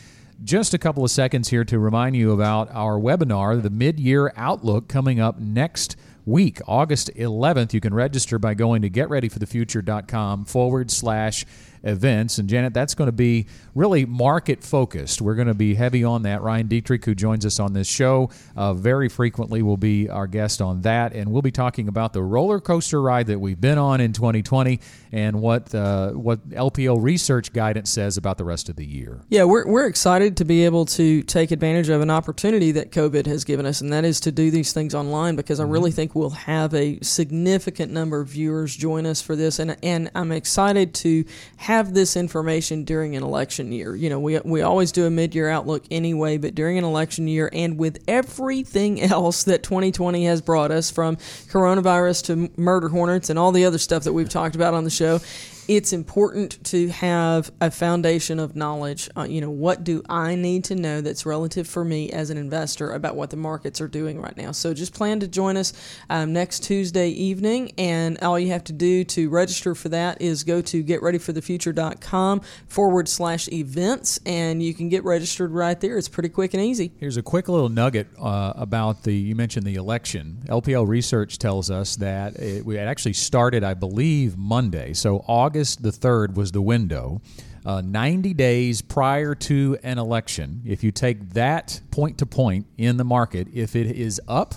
just 0.44 0.72
a 0.72 0.78
couple 0.78 1.02
of 1.02 1.10
seconds 1.10 1.48
here 1.48 1.64
to 1.64 1.80
remind 1.80 2.14
you 2.14 2.30
about 2.30 2.70
our 2.70 2.96
webinar, 2.96 3.60
the 3.60 3.70
Mid-Year 3.70 4.32
Outlook 4.36 4.86
coming 4.86 5.18
up 5.18 5.40
next 5.40 5.96
week, 6.24 6.60
August 6.68 7.10
11th. 7.16 7.72
You 7.72 7.80
can 7.80 7.92
register 7.92 8.38
by 8.38 8.54
going 8.54 8.82
to 8.82 8.90
getreadyforthefuture.com 8.90 10.44
forward 10.44 10.92
slash 10.92 11.44
events. 11.84 12.38
And 12.38 12.48
Janet, 12.48 12.74
that's 12.74 12.94
going 12.94 13.08
to 13.08 13.12
be 13.12 13.46
really 13.74 14.04
market 14.04 14.62
focused. 14.62 15.20
We're 15.20 15.34
going 15.34 15.48
to 15.48 15.54
be 15.54 15.74
heavy 15.74 16.04
on 16.04 16.22
that. 16.22 16.42
Ryan 16.42 16.68
Detrick, 16.68 17.04
who 17.04 17.14
joins 17.14 17.44
us 17.44 17.58
on 17.58 17.72
this 17.72 17.88
show 17.88 18.30
uh, 18.56 18.74
very 18.74 19.08
frequently, 19.08 19.62
will 19.62 19.76
be 19.76 20.08
our 20.08 20.26
guest 20.26 20.60
on 20.60 20.82
that. 20.82 21.12
And 21.12 21.32
we'll 21.32 21.42
be 21.42 21.50
talking 21.50 21.88
about 21.88 22.12
the 22.12 22.22
roller 22.22 22.60
coaster 22.60 23.00
ride 23.00 23.26
that 23.26 23.40
we've 23.40 23.60
been 23.60 23.78
on 23.78 24.00
in 24.00 24.12
2020 24.12 24.80
and 25.12 25.40
what, 25.40 25.74
uh, 25.74 26.10
what 26.10 26.48
LPL 26.50 27.02
research 27.02 27.52
guidance 27.52 27.90
says 27.90 28.16
about 28.16 28.38
the 28.38 28.44
rest 28.44 28.68
of 28.68 28.76
the 28.76 28.86
year. 28.86 29.20
Yeah, 29.28 29.44
we're, 29.44 29.66
we're 29.66 29.86
excited 29.86 30.36
to 30.38 30.44
be 30.44 30.64
able 30.64 30.86
to 30.86 31.22
take 31.22 31.50
advantage 31.50 31.88
of 31.88 32.00
an 32.00 32.10
opportunity 32.10 32.72
that 32.72 32.92
COVID 32.92 33.26
has 33.26 33.44
given 33.44 33.66
us, 33.66 33.80
and 33.80 33.92
that 33.92 34.04
is 34.04 34.20
to 34.20 34.32
do 34.32 34.50
these 34.50 34.72
things 34.72 34.94
online 34.94 35.36
because 35.36 35.60
I 35.60 35.64
really 35.64 35.90
think 35.90 36.14
we'll 36.14 36.30
have 36.30 36.74
a 36.74 36.98
significant 37.00 37.92
number 37.92 38.20
of 38.20 38.28
viewers 38.28 38.74
join 38.76 39.06
us 39.06 39.20
for 39.20 39.36
this. 39.36 39.58
And, 39.58 39.76
and 39.82 40.10
I'm 40.14 40.32
excited 40.32 40.94
to 40.94 41.24
have 41.56 41.71
this 41.94 42.16
information 42.16 42.84
during 42.84 43.16
an 43.16 43.22
election 43.22 43.72
year. 43.72 43.94
You 43.94 44.10
know, 44.10 44.20
we, 44.20 44.38
we 44.40 44.62
always 44.62 44.92
do 44.92 45.06
a 45.06 45.10
mid 45.10 45.34
year 45.34 45.48
outlook 45.48 45.84
anyway, 45.90 46.36
but 46.36 46.54
during 46.54 46.78
an 46.78 46.84
election 46.84 47.26
year 47.28 47.48
and 47.52 47.78
with 47.78 48.02
everything 48.06 49.00
else 49.02 49.44
that 49.44 49.62
2020 49.62 50.24
has 50.26 50.40
brought 50.40 50.70
us 50.70 50.90
from 50.90 51.16
coronavirus 51.16 52.24
to 52.26 52.60
murder 52.60 52.88
hornets 52.88 53.30
and 53.30 53.38
all 53.38 53.52
the 53.52 53.64
other 53.64 53.78
stuff 53.78 54.04
that 54.04 54.12
we've 54.12 54.28
talked 54.28 54.54
about 54.54 54.74
on 54.74 54.84
the 54.84 54.90
show, 54.90 55.20
it's 55.68 55.92
important 55.92 56.62
to 56.64 56.88
have 56.88 57.50
a 57.60 57.70
foundation 57.70 58.40
of 58.40 58.56
knowledge. 58.56 59.08
Uh, 59.16 59.22
you 59.22 59.40
know, 59.40 59.50
what 59.50 59.84
do 59.84 60.02
I 60.08 60.34
need 60.34 60.64
to 60.64 60.74
know 60.74 61.00
that's 61.00 61.24
relative 61.24 61.68
for 61.68 61.84
me 61.84 62.10
as 62.10 62.30
an 62.30 62.36
investor 62.36 62.92
about 62.92 63.14
what 63.14 63.30
the 63.30 63.36
markets 63.36 63.80
are 63.80 63.88
doing 63.88 64.20
right 64.20 64.36
now? 64.36 64.52
So 64.52 64.74
just 64.74 64.92
plan 64.92 65.20
to 65.20 65.28
join 65.28 65.56
us 65.56 65.72
um, 66.10 66.32
next 66.32 66.64
Tuesday 66.64 67.10
evening, 67.10 67.72
and 67.78 68.18
all 68.18 68.38
you 68.38 68.48
have 68.48 68.64
to 68.64 68.72
do 68.72 69.04
to 69.04 69.28
register 69.28 69.74
for 69.74 69.88
that 69.90 70.20
is 70.20 70.42
go 70.42 70.60
to 70.62 70.82
getreadyforthefuture.com 70.82 72.40
forward 72.66 73.08
slash 73.08 73.48
events, 73.48 74.18
and 74.26 74.62
you 74.62 74.74
can 74.74 74.88
get 74.88 75.04
registered 75.04 75.52
right 75.52 75.80
there. 75.80 75.96
It's 75.96 76.08
pretty 76.08 76.28
quick 76.28 76.54
and 76.54 76.62
easy. 76.62 76.92
Here's 76.98 77.16
a 77.16 77.22
quick 77.22 77.48
little 77.48 77.68
nugget 77.68 78.08
uh, 78.20 78.52
about 78.56 79.04
the 79.04 79.14
you 79.14 79.36
mentioned 79.36 79.64
the 79.64 79.76
election. 79.76 80.38
LPL 80.46 80.88
research 80.88 81.38
tells 81.38 81.70
us 81.70 81.96
that 81.96 82.36
it, 82.36 82.66
it 82.66 82.78
actually 82.78 83.12
started, 83.12 83.62
I 83.62 83.74
believe, 83.74 84.36
Monday. 84.36 84.92
So 84.92 85.24
August 85.28 85.51
the 85.52 85.90
3rd 85.90 86.34
was 86.34 86.52
the 86.52 86.62
window. 86.62 87.20
Uh, 87.64 87.80
90 87.80 88.34
days 88.34 88.82
prior 88.82 89.34
to 89.36 89.78
an 89.84 89.98
election, 89.98 90.62
if 90.66 90.82
you 90.82 90.90
take 90.90 91.30
that 91.30 91.80
point 91.92 92.18
to 92.18 92.26
point 92.26 92.66
in 92.76 92.96
the 92.96 93.04
market, 93.04 93.46
if 93.54 93.76
it 93.76 93.86
is 93.86 94.20
up 94.26 94.56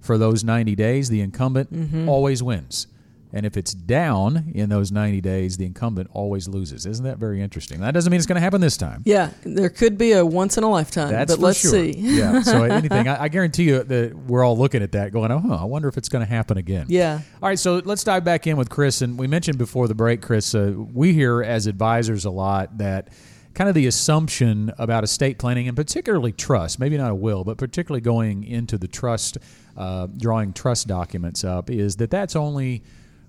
for 0.00 0.16
those 0.16 0.42
90 0.42 0.74
days, 0.74 1.08
the 1.10 1.20
incumbent 1.20 1.72
Mm-hmm. 1.72 2.08
always 2.08 2.42
wins. 2.42 2.86
And 3.36 3.44
if 3.44 3.58
it's 3.58 3.74
down 3.74 4.50
in 4.54 4.70
those 4.70 4.90
90 4.90 5.20
days, 5.20 5.58
the 5.58 5.66
incumbent 5.66 6.08
always 6.10 6.48
loses. 6.48 6.86
Isn't 6.86 7.04
that 7.04 7.18
very 7.18 7.42
interesting? 7.42 7.80
That 7.80 7.90
doesn't 7.92 8.10
mean 8.10 8.16
it's 8.16 8.26
going 8.26 8.36
to 8.36 8.40
happen 8.40 8.62
this 8.62 8.78
time. 8.78 9.02
Yeah, 9.04 9.28
there 9.42 9.68
could 9.68 9.98
be 9.98 10.12
a 10.12 10.24
once 10.24 10.56
in 10.56 10.64
a 10.64 10.70
lifetime, 10.70 11.10
That's 11.10 11.34
but 11.34 11.42
let's 11.42 11.60
sure. 11.60 11.70
see. 11.70 11.92
yeah. 11.98 12.40
So 12.46 12.62
anything, 12.62 13.08
I, 13.08 13.24
I 13.24 13.28
guarantee 13.28 13.64
you 13.64 13.82
that 13.82 14.16
we're 14.16 14.42
all 14.42 14.56
looking 14.56 14.82
at 14.82 14.92
that, 14.92 15.12
going, 15.12 15.30
"Oh, 15.30 15.40
huh, 15.40 15.56
I 15.56 15.64
wonder 15.64 15.86
if 15.86 15.98
it's 15.98 16.08
going 16.08 16.24
to 16.24 16.30
happen 16.30 16.56
again." 16.56 16.86
Yeah. 16.88 17.20
All 17.42 17.48
right. 17.50 17.58
So 17.58 17.82
let's 17.84 18.04
dive 18.04 18.24
back 18.24 18.46
in 18.46 18.56
with 18.56 18.70
Chris. 18.70 19.02
And 19.02 19.18
we 19.18 19.26
mentioned 19.26 19.58
before 19.58 19.86
the 19.86 19.94
break, 19.94 20.22
Chris. 20.22 20.54
Uh, 20.54 20.72
we 20.74 21.12
hear 21.12 21.42
as 21.42 21.66
advisors 21.66 22.24
a 22.24 22.30
lot 22.30 22.78
that 22.78 23.10
kind 23.52 23.68
of 23.68 23.74
the 23.74 23.86
assumption 23.86 24.72
about 24.78 25.04
estate 25.04 25.38
planning 25.38 25.68
and 25.68 25.76
particularly 25.76 26.32
trust, 26.32 26.78
maybe 26.80 26.96
not 26.96 27.10
a 27.10 27.14
will, 27.14 27.44
but 27.44 27.58
particularly 27.58 28.00
going 28.00 28.44
into 28.44 28.78
the 28.78 28.88
trust, 28.88 29.36
uh, 29.76 30.06
drawing 30.16 30.54
trust 30.54 30.86
documents 30.86 31.44
up, 31.44 31.68
is 31.68 31.96
that 31.96 32.10
that's 32.10 32.34
only 32.34 32.82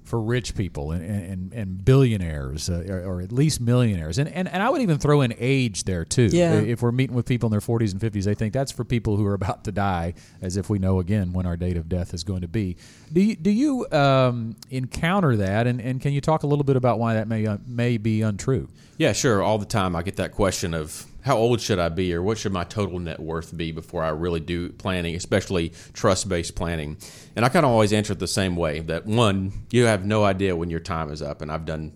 for 0.08 0.22
rich 0.22 0.56
people 0.56 0.92
and, 0.92 1.04
and, 1.04 1.54
and 1.54 1.84
billionaires 1.84 2.70
uh, 2.70 2.86
or, 2.88 3.18
or 3.18 3.22
at 3.22 3.32
least 3.32 3.60
millionaires. 3.60 4.18
And, 4.18 4.30
and, 4.30 4.48
and 4.48 4.64
I 4.64 4.70
would 4.70 4.82
even 4.82 4.98
throw 4.98 5.20
in 5.22 5.34
age 5.38 5.84
there 5.84 6.06
too. 6.06 6.30
Yeah. 6.32 6.54
If 6.54 6.82
we're 6.82 6.94
meeting 6.94 7.16
with 7.16 7.26
people 7.26 7.48
in 7.48 7.52
their 7.52 7.60
40s 7.60 7.92
and 7.92 8.02
50s, 8.02 8.24
they 8.24 8.34
think 8.34 8.54
that's 8.54 8.72
for 8.72 8.86
people 8.86 9.18
who 9.18 9.26
are 9.26 9.34
about 9.34 9.66
to 9.66 9.72
die, 9.74 10.14
as 10.42 10.56
if 10.56 10.70
we 10.70 10.80
know 10.80 11.00
again 11.00 11.34
when 11.34 11.46
our 11.46 11.58
date 11.58 11.76
of 11.76 11.90
death 11.90 12.14
is 12.14 12.24
going 12.24 12.42
to 12.42 12.48
be. 12.48 12.78
Do 13.12 13.22
you, 13.22 13.36
do 13.36 13.52
you 13.52 13.86
um, 13.92 14.56
encounter 14.72 15.36
that? 15.36 15.68
And, 15.68 15.82
and 15.82 16.02
can 16.02 16.14
you 16.14 16.22
talk 16.22 16.44
a 16.44 16.48
little 16.48 16.66
bit 16.66 16.78
about 16.78 17.00
why 17.00 17.16
that 17.16 17.28
may, 17.28 17.46
uh, 17.46 17.58
may 17.68 17.98
be 17.98 18.22
untrue? 18.22 18.70
Yeah, 18.98 19.14
sure. 19.14 19.44
All 19.44 19.60
the 19.60 19.66
time 19.66 19.96
I 19.96 20.02
get 20.02 20.16
that 20.16 20.32
question 20.32 20.74
of 20.74 21.06
how 21.22 21.38
old 21.38 21.62
should 21.62 21.78
I 21.78 21.90
be 21.90 22.14
or 22.14 22.24
what 22.24 22.38
should 22.38 22.52
my 22.52 22.64
total 22.64 23.00
net 23.00 23.20
worth 23.20 23.56
be 23.56 23.72
before 23.72 24.04
I 24.04 24.10
really 24.10 24.40
do 24.40 24.70
planning, 24.70 25.16
especially 25.16 25.74
trust 25.94 26.28
based 26.28 26.56
planning. 26.56 26.98
And 27.36 27.46
I 27.46 27.50
kind 27.50 27.66
of 27.66 27.72
always 27.72 27.94
answer 27.94 28.14
it 28.14 28.20
the 28.20 28.28
same 28.28 28.56
way 28.56 28.80
that 28.80 29.06
one, 29.06 29.52
you 29.70 29.86
have 29.86 30.06
no 30.06 30.24
idea 30.24 30.56
when 30.56 30.72
your 30.72 30.80
time 30.80 31.12
is 31.12 31.22
up. 31.22 31.42
And 31.42 31.52
I've 31.52 31.66
done 31.66 31.92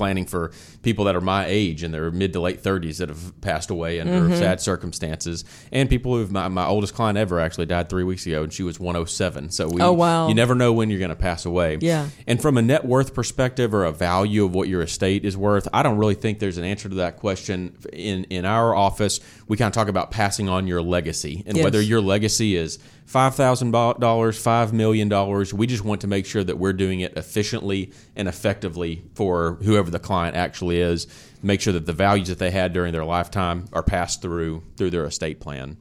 planning 0.00 0.24
for 0.24 0.50
people 0.82 1.04
that 1.04 1.14
are 1.14 1.20
my 1.20 1.44
age 1.46 1.84
in 1.84 1.90
their 1.92 2.10
mid 2.10 2.32
to 2.32 2.40
late 2.40 2.62
30s 2.62 2.96
that 2.96 3.10
have 3.10 3.38
passed 3.42 3.68
away 3.68 4.00
under 4.00 4.12
Mm-hmm. 4.20 4.34
sad 4.38 4.58
circumstances, 4.62 5.44
and 5.72 5.90
people 5.90 6.14
who've 6.16 6.32
my, 6.32 6.48
my 6.48 6.64
oldest 6.64 6.94
client 6.94 7.18
ever 7.18 7.38
actually 7.38 7.66
died 7.66 7.90
three 7.90 8.02
weeks 8.04 8.24
ago, 8.26 8.42
and 8.42 8.50
she 8.50 8.62
was 8.62 8.80
107. 8.80 9.50
So 9.50 9.68
we, 9.68 9.82
Oh, 9.82 9.92
wow. 9.92 10.28
you 10.28 10.34
never 10.34 10.54
know 10.54 10.72
when 10.72 10.88
you're 10.88 10.98
going 10.98 11.10
to 11.10 11.14
pass 11.16 11.44
away. 11.44 11.76
Yeah. 11.82 12.08
And 12.26 12.40
from 12.40 12.56
a 12.56 12.62
net 12.62 12.86
worth 12.86 13.12
perspective 13.14 13.74
or 13.74 13.84
a 13.84 13.92
value 13.92 14.46
of 14.46 14.54
what 14.54 14.68
your 14.68 14.80
estate 14.80 15.26
is 15.26 15.36
worth, 15.36 15.68
I 15.74 15.82
don't 15.82 15.98
really 15.98 16.14
think 16.14 16.38
there's 16.38 16.56
an 16.56 16.64
answer 16.64 16.88
to 16.88 16.94
that 16.96 17.16
question. 17.18 17.76
In 17.92 18.24
in 18.24 18.46
our 18.46 18.74
office, 18.74 19.20
we 19.48 19.58
kind 19.58 19.68
of 19.68 19.74
talk 19.74 19.88
about 19.88 20.10
passing 20.10 20.48
on 20.48 20.66
your 20.66 20.80
legacy 20.80 21.42
and 21.46 21.58
Yes. 21.58 21.64
whether 21.64 21.82
your 21.82 22.00
legacy 22.00 22.56
is 22.56 22.78
five 23.06 23.34
thousand 23.34 23.72
dollars, 23.72 24.40
five 24.40 24.72
million 24.72 25.08
dollars. 25.08 25.52
We 25.52 25.66
just 25.66 25.84
want 25.84 26.00
to 26.02 26.06
make 26.06 26.26
sure 26.26 26.44
that 26.44 26.58
we're 26.58 26.72
doing 26.72 27.00
it 27.00 27.16
efficiently 27.16 27.92
and 28.16 28.28
effectively 28.28 29.04
for 29.14 29.58
whoever 29.62 29.90
the 29.90 29.98
client 29.98 30.36
actually 30.36 30.80
is. 30.80 31.06
Make 31.42 31.60
sure 31.60 31.72
that 31.72 31.86
the 31.86 31.92
values 31.92 32.28
that 32.28 32.38
they 32.38 32.50
had 32.50 32.72
during 32.72 32.92
their 32.92 33.04
lifetime 33.04 33.66
are 33.72 33.82
passed 33.82 34.22
through 34.22 34.62
through 34.76 34.90
their 34.90 35.04
estate 35.04 35.40
plan. 35.40 35.76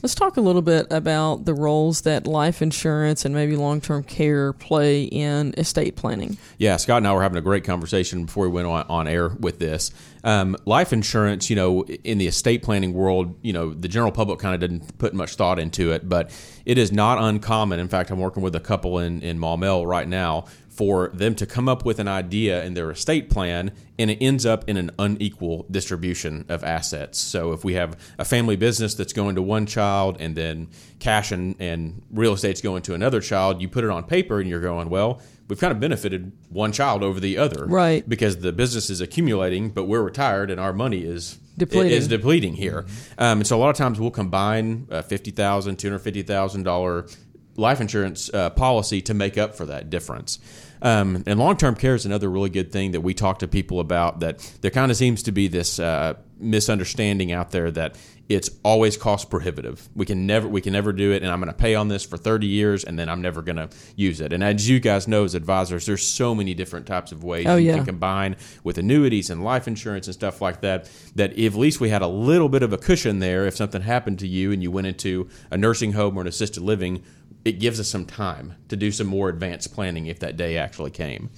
Let's 0.00 0.14
talk 0.14 0.36
a 0.36 0.40
little 0.40 0.62
bit 0.62 0.86
about 0.90 1.44
the 1.44 1.54
roles 1.54 2.02
that 2.02 2.24
life 2.24 2.62
insurance 2.62 3.24
and 3.24 3.34
maybe 3.34 3.56
long 3.56 3.80
term 3.80 4.04
care 4.04 4.52
play 4.52 5.04
in 5.04 5.54
estate 5.58 5.96
planning. 5.96 6.38
Yeah, 6.56 6.76
Scott 6.76 6.98
and 6.98 7.08
I 7.08 7.12
were 7.12 7.22
having 7.22 7.38
a 7.38 7.42
great 7.42 7.64
conversation 7.64 8.26
before 8.26 8.44
we 8.44 8.52
went 8.52 8.68
on, 8.68 8.86
on 8.88 9.08
air 9.08 9.30
with 9.30 9.58
this. 9.58 9.90
Um, 10.22 10.56
life 10.66 10.92
insurance, 10.92 11.50
you 11.50 11.56
know, 11.56 11.82
in 11.82 12.18
the 12.18 12.28
estate 12.28 12.62
planning 12.62 12.92
world, 12.92 13.34
you 13.42 13.52
know, 13.52 13.74
the 13.74 13.88
general 13.88 14.12
public 14.12 14.38
kind 14.38 14.54
of 14.54 14.60
didn't 14.60 14.98
put 14.98 15.14
much 15.14 15.34
thought 15.34 15.58
into 15.58 15.90
it, 15.90 16.08
but 16.08 16.30
it 16.64 16.78
is 16.78 16.92
not 16.92 17.18
uncommon. 17.18 17.80
In 17.80 17.88
fact, 17.88 18.10
I'm 18.10 18.20
working 18.20 18.42
with 18.42 18.54
a 18.54 18.60
couple 18.60 19.00
in, 19.00 19.20
in 19.22 19.38
Maumelle 19.38 19.84
right 19.84 20.06
now 20.06 20.44
for 20.78 21.08
them 21.08 21.34
to 21.34 21.44
come 21.44 21.68
up 21.68 21.84
with 21.84 21.98
an 21.98 22.06
idea 22.06 22.62
in 22.62 22.74
their 22.74 22.88
estate 22.88 23.28
plan 23.28 23.72
and 23.98 24.12
it 24.12 24.18
ends 24.20 24.46
up 24.46 24.62
in 24.68 24.76
an 24.76 24.92
unequal 24.96 25.66
distribution 25.68 26.44
of 26.48 26.62
assets. 26.62 27.18
So 27.18 27.50
if 27.50 27.64
we 27.64 27.74
have 27.74 27.98
a 28.16 28.24
family 28.24 28.54
business 28.54 28.94
that's 28.94 29.12
going 29.12 29.34
to 29.34 29.42
one 29.42 29.66
child 29.66 30.18
and 30.20 30.36
then 30.36 30.68
cash 31.00 31.32
and, 31.32 31.56
and 31.58 32.00
real 32.12 32.32
estate's 32.32 32.60
going 32.60 32.82
to 32.82 32.94
another 32.94 33.20
child, 33.20 33.60
you 33.60 33.68
put 33.68 33.82
it 33.82 33.90
on 33.90 34.04
paper 34.04 34.38
and 34.38 34.48
you're 34.48 34.60
going, 34.60 34.88
well, 34.88 35.20
we've 35.48 35.58
kind 35.58 35.72
of 35.72 35.80
benefited 35.80 36.30
one 36.48 36.70
child 36.70 37.02
over 37.02 37.18
the 37.18 37.38
other. 37.38 37.66
Right. 37.66 38.08
Because 38.08 38.36
the 38.36 38.52
business 38.52 38.88
is 38.88 39.00
accumulating, 39.00 39.70
but 39.70 39.86
we're 39.86 40.02
retired 40.02 40.48
and 40.48 40.60
our 40.60 40.72
money 40.72 41.02
is 41.02 41.40
Depleting. 41.56 41.90
Is 41.90 42.06
depleting 42.06 42.54
here. 42.54 42.86
Um, 43.18 43.38
and 43.38 43.46
so 43.48 43.56
a 43.56 43.58
lot 43.58 43.70
of 43.70 43.74
times 43.74 43.98
we'll 43.98 44.12
combine 44.12 44.86
a 44.90 45.02
$50,000, 45.02 45.34
$250,000 45.34 47.16
life 47.58 47.80
insurance 47.80 48.32
uh, 48.32 48.50
policy 48.50 49.02
to 49.02 49.12
make 49.12 49.36
up 49.36 49.54
for 49.54 49.66
that 49.66 49.90
difference. 49.90 50.38
Um, 50.82 51.22
and 51.26 51.38
long 51.38 51.56
term 51.56 51.74
care 51.74 51.94
is 51.94 52.06
another 52.06 52.28
really 52.30 52.50
good 52.50 52.70
thing 52.72 52.92
that 52.92 53.00
we 53.00 53.14
talk 53.14 53.40
to 53.40 53.48
people 53.48 53.80
about. 53.80 54.20
That 54.20 54.38
there 54.60 54.70
kind 54.70 54.90
of 54.90 54.96
seems 54.96 55.22
to 55.24 55.32
be 55.32 55.48
this 55.48 55.78
uh, 55.78 56.14
misunderstanding 56.38 57.32
out 57.32 57.50
there 57.50 57.70
that 57.70 57.96
it's 58.28 58.50
always 58.62 58.98
cost 58.98 59.30
prohibitive. 59.30 59.88
We 59.94 60.04
can 60.04 60.26
never 60.26 60.46
we 60.46 60.60
can 60.60 60.74
never 60.74 60.92
do 60.92 61.12
it, 61.12 61.22
and 61.22 61.32
I'm 61.32 61.40
going 61.40 61.50
to 61.50 61.56
pay 61.58 61.74
on 61.74 61.88
this 61.88 62.04
for 62.04 62.18
30 62.18 62.46
years, 62.46 62.84
and 62.84 62.98
then 62.98 63.08
I'm 63.08 63.22
never 63.22 63.40
going 63.40 63.56
to 63.56 63.70
use 63.96 64.20
it. 64.20 64.34
And 64.34 64.44
as 64.44 64.68
you 64.68 64.80
guys 64.80 65.08
know, 65.08 65.24
as 65.24 65.34
advisors, 65.34 65.86
there's 65.86 66.06
so 66.06 66.34
many 66.34 66.52
different 66.52 66.86
types 66.86 67.10
of 67.10 67.24
ways 67.24 67.46
Oh, 67.46 67.56
you 67.56 67.68
yeah. 67.68 67.76
can 67.76 67.86
combine 67.86 68.36
with 68.64 68.76
annuities 68.76 69.30
and 69.30 69.42
life 69.42 69.66
insurance 69.66 70.08
and 70.08 70.14
stuff 70.14 70.42
like 70.42 70.60
that. 70.60 70.90
That 71.14 71.38
if 71.38 71.54
at 71.54 71.58
least 71.58 71.80
we 71.80 71.88
had 71.88 72.02
a 72.02 72.06
little 72.06 72.50
bit 72.50 72.62
of 72.62 72.72
a 72.74 72.78
cushion 72.78 73.18
there, 73.18 73.46
if 73.46 73.56
something 73.56 73.80
happened 73.80 74.18
to 74.18 74.28
you 74.28 74.52
and 74.52 74.62
you 74.62 74.70
went 74.70 74.86
into 74.86 75.30
a 75.50 75.56
nursing 75.56 75.94
home 75.94 76.18
or 76.18 76.20
an 76.20 76.26
assisted 76.26 76.62
living, 76.62 77.02
it 77.44 77.60
gives 77.60 77.80
us 77.80 77.88
some 77.88 78.04
time 78.04 78.54
to 78.68 78.76
do 78.76 78.90
some 78.90 79.06
more 79.06 79.28
advanced 79.28 79.72
planning 79.72 80.06
if 80.06 80.18
that 80.20 80.36
day 80.36 80.58
actually 80.58 80.90
came. 80.90 81.30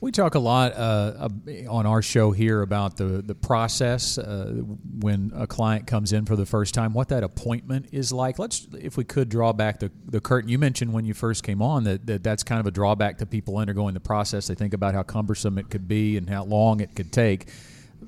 We 0.00 0.12
talk 0.12 0.34
a 0.34 0.38
lot 0.38 0.72
uh, 0.76 1.28
on 1.68 1.86
our 1.86 2.02
show 2.02 2.30
here 2.30 2.62
about 2.62 2.96
the 2.96 3.22
the 3.22 3.34
process 3.34 4.18
uh, 4.18 4.52
when 5.00 5.32
a 5.34 5.46
client 5.46 5.86
comes 5.86 6.12
in 6.12 6.26
for 6.26 6.36
the 6.36 6.46
first 6.46 6.74
time, 6.74 6.92
what 6.92 7.08
that 7.08 7.24
appointment 7.24 7.88
is 7.92 8.12
like. 8.12 8.38
Let's, 8.38 8.68
if 8.78 8.96
we 8.96 9.04
could, 9.04 9.28
draw 9.28 9.52
back 9.52 9.80
the, 9.80 9.90
the 10.06 10.20
curtain. 10.20 10.48
You 10.48 10.58
mentioned 10.58 10.92
when 10.92 11.04
you 11.04 11.14
first 11.14 11.42
came 11.42 11.62
on 11.62 11.84
that, 11.84 12.06
that 12.06 12.22
that's 12.22 12.42
kind 12.42 12.60
of 12.60 12.66
a 12.66 12.70
drawback 12.70 13.18
to 13.18 13.26
people 13.26 13.56
undergoing 13.56 13.94
the 13.94 14.00
process. 14.00 14.46
They 14.46 14.54
think 14.54 14.74
about 14.74 14.94
how 14.94 15.02
cumbersome 15.02 15.58
it 15.58 15.70
could 15.70 15.88
be 15.88 16.16
and 16.16 16.28
how 16.28 16.44
long 16.44 16.80
it 16.80 16.94
could 16.94 17.12
take. 17.12 17.48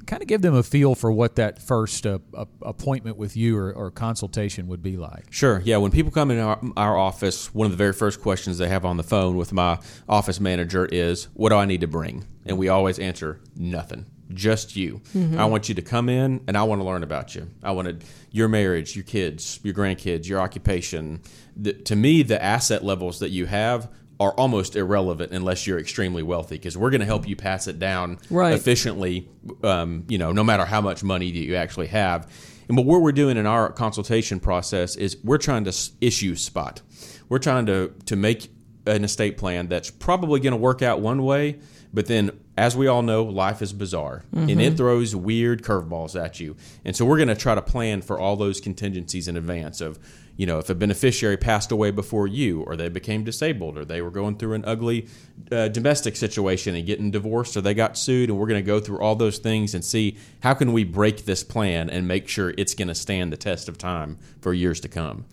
Kind 0.07 0.23
of 0.23 0.29
give 0.29 0.43
them 0.43 0.55
a 0.55 0.63
feel 0.63 0.95
for 0.95 1.13
what 1.13 1.37
that 1.37 1.61
first 1.61 2.07
uh, 2.07 2.19
appointment 2.63 3.17
with 3.17 3.37
you 3.37 3.57
or, 3.57 3.73
or 3.73 3.91
consultation 3.91 4.67
would 4.69 4.83
be 4.83 4.97
like. 4.97 5.27
Sure. 5.31 5.61
Yeah. 5.65 5.77
When 5.79 5.91
people 5.91 6.11
come 6.13 6.31
in 6.31 6.39
our, 6.39 6.59
our 6.77 6.97
office, 6.97 7.53
one 7.55 7.67
of 7.67 7.71
the 7.71 7.77
very 7.77 7.93
first 7.93 8.21
questions 8.21 8.59
they 8.59 8.69
have 8.69 8.85
on 8.85 8.97
the 8.97 9.03
phone 9.03 9.37
with 9.37 9.53
my 9.53 9.79
office 10.09 10.41
manager 10.41 10.87
is, 10.87 11.29
What 11.35 11.51
do 11.51 11.57
I 11.57 11.65
need 11.65 11.83
to 11.83 11.87
bring? 11.87 12.27
And 12.47 12.57
we 12.59 12.69
always 12.69 12.99
answer, 12.99 13.41
Nothing. 13.57 14.07
Just 14.33 14.77
you. 14.77 15.01
I 15.39 15.47
want 15.47 15.71
you 15.71 15.75
to 15.77 15.81
come 15.83 16.11
in 16.11 16.43
and 16.47 16.55
I 16.55 16.63
want 16.65 16.83
to 16.83 16.85
learn 16.85 17.03
about 17.03 17.35
you. 17.35 17.49
I 17.63 17.71
wanted 17.71 18.05
your 18.31 18.47
marriage, 18.47 18.95
your 18.95 19.05
kids, 19.05 19.59
your 19.63 19.73
grandkids, 19.73 20.29
your 20.29 20.39
occupation. 20.39 21.23
The, 21.57 21.73
to 21.73 21.97
me, 21.97 22.23
the 22.23 22.43
asset 22.43 22.85
levels 22.85 23.21
that 23.21 23.31
you 23.31 23.47
have 23.47 23.91
are 24.21 24.33
almost 24.33 24.75
irrelevant 24.77 25.33
unless 25.33 25.67
you're 25.67 25.79
extremely 25.79 26.23
wealthy 26.23 26.57
because 26.57 26.77
we're 26.77 26.91
going 26.91 27.01
to 27.01 27.07
help 27.07 27.29
you 27.29 27.37
pass 27.37 27.69
it 27.69 27.79
down 27.79 28.19
Right. 28.31 28.53
efficiently, 28.55 29.29
um, 29.63 30.05
you 30.09 30.19
know, 30.19 30.33
no 30.33 30.43
matter 30.43 30.65
how 30.65 30.81
much 30.81 31.05
money 31.05 31.31
that 31.31 31.39
you 31.39 31.55
actually 31.55 31.87
have. 31.89 32.27
And 32.69 32.77
but 32.77 32.85
what 32.85 33.01
we're 33.01 33.13
doing 33.13 33.37
in 33.37 33.47
our 33.47 33.71
consultation 33.73 34.41
process 34.41 34.97
is 34.97 35.17
we're 35.23 35.39
trying 35.39 35.65
to 35.65 35.73
issue 36.01 36.35
spot. 36.35 36.83
We're 37.29 37.39
trying 37.39 37.67
to 37.67 37.93
to 38.07 38.17
make 38.17 38.51
an 38.87 39.05
estate 39.05 39.37
plan 39.39 39.69
that's 39.69 39.91
probably 39.91 40.41
going 40.41 40.53
to 40.53 40.57
work 40.59 40.83
out 40.83 41.01
one 41.01 41.23
way, 41.23 41.59
But 41.93 42.07
then, 42.07 42.31
as 42.57 42.77
we 42.77 42.87
all 42.87 43.03
know, 43.03 43.23
life 43.25 43.63
is 43.63 43.73
bizarre 43.73 44.25
and 44.33 44.49
Mm-hmm. 44.51 44.61
it 44.61 44.77
throws 44.77 45.15
weird 45.15 45.63
curveballs 45.63 46.21
at 46.23 46.41
you. 46.41 46.57
And 46.85 46.95
so, 46.97 47.05
we're 47.07 47.17
going 47.19 47.29
to 47.29 47.35
try 47.37 47.55
to 47.55 47.63
plan 47.63 48.03
for 48.03 48.19
all 48.19 48.37
those 48.37 48.61
contingencies 48.61 49.29
in 49.29 49.37
advance 49.37 49.81
of, 49.81 49.99
you 50.39 50.47
know, 50.47 50.59
if 50.59 50.71
a 50.71 50.75
beneficiary 50.75 51.37
passed 51.37 51.73
away 51.73 51.91
before 51.91 52.29
you, 52.29 52.63
or 52.63 52.77
they 52.77 52.89
became 52.89 53.25
disabled, 53.25 53.77
or 53.77 53.85
they 53.85 54.01
were 54.01 54.11
going 54.11 54.37
through 54.37 54.55
an 54.55 54.65
ugly 54.65 55.09
uh, 55.51 55.67
domestic 55.67 56.15
situation 56.15 56.77
and 56.77 56.87
getting 56.87 57.11
divorced, 57.11 57.57
or 57.57 57.61
they 57.61 57.75
got 57.75 57.99
sued, 57.99 58.31
and 58.31 58.39
we're 58.39 58.47
going 58.47 58.63
to 58.63 58.67
go 58.67 58.79
through 58.79 59.01
all 59.01 59.17
those 59.17 59.39
things 59.39 59.75
and 59.75 59.85
see 59.85 60.17
how 60.41 60.55
can 60.55 60.73
we 60.73 60.85
break 60.85 61.25
this 61.25 61.43
plan 61.43 61.91
and 61.91 62.07
make 62.07 62.29
sure 62.29 62.55
it's 62.57 62.73
going 62.73 62.87
to 62.87 62.95
stand 62.95 63.33
the 63.33 63.37
test 63.37 63.69
of 63.69 63.77
time 63.79 64.17
for 64.41 64.55
years 64.55 64.79
to 64.79 64.89
come. 64.89 65.25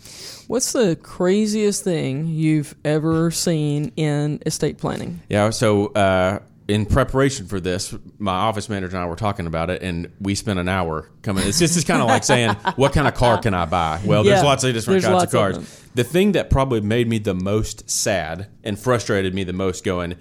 What's 0.48 0.74
the 0.74 0.96
craziest 0.96 1.84
thing 1.84 2.26
you've 2.26 2.74
ever 2.84 3.30
seen 3.30 3.92
in 3.96 4.42
estate 4.44 4.80
planning? 4.80 5.22
Yeah. 5.30 5.52
So 5.52 5.88
uh, 5.94 6.40
in 6.68 6.86
preparation 6.86 7.46
for 7.46 7.60
this, 7.60 7.94
my 8.18 8.34
office 8.34 8.70
manager 8.70 8.96
and 8.96 9.04
I 9.04 9.08
were 9.08 9.16
talking 9.16 9.46
about 9.46 9.70
it, 9.70 9.84
and 9.84 10.12
we 10.20 10.36
spent 10.36 10.60
an 10.60 10.68
hour 10.68 11.10
coming. 11.22 11.48
It's 11.48 11.60
just 11.60 11.86
kind 11.88 12.02
of 12.02 12.08
like 12.08 12.24
saying, 12.24 12.50
"What 12.76 12.94
kind 12.94 13.08
of 13.08 13.14
car 13.14 13.40
can 13.40 13.54
I 13.54 13.66
buy?" 13.66 14.02
Well, 14.04 14.24
there's 14.24 14.44
lots 14.44 14.64
of 14.64 14.74
different 14.74 15.02
there's 15.02 15.06
kinds 15.06 15.34
of 15.34 15.34
lots 15.34 15.58
of 15.58 15.68
cars. 15.68 15.90
the 15.94 16.04
thing 16.04 16.32
that 16.34 16.50
probably 16.50 16.82
made 16.82 17.08
me 17.08 17.20
the 17.20 17.36
most 17.36 17.90
sad 17.90 18.48
and 18.64 18.80
frustrated 18.80 19.34
me 19.34 19.44
the 19.44 19.54
most, 19.54 19.84
going. 19.84 20.16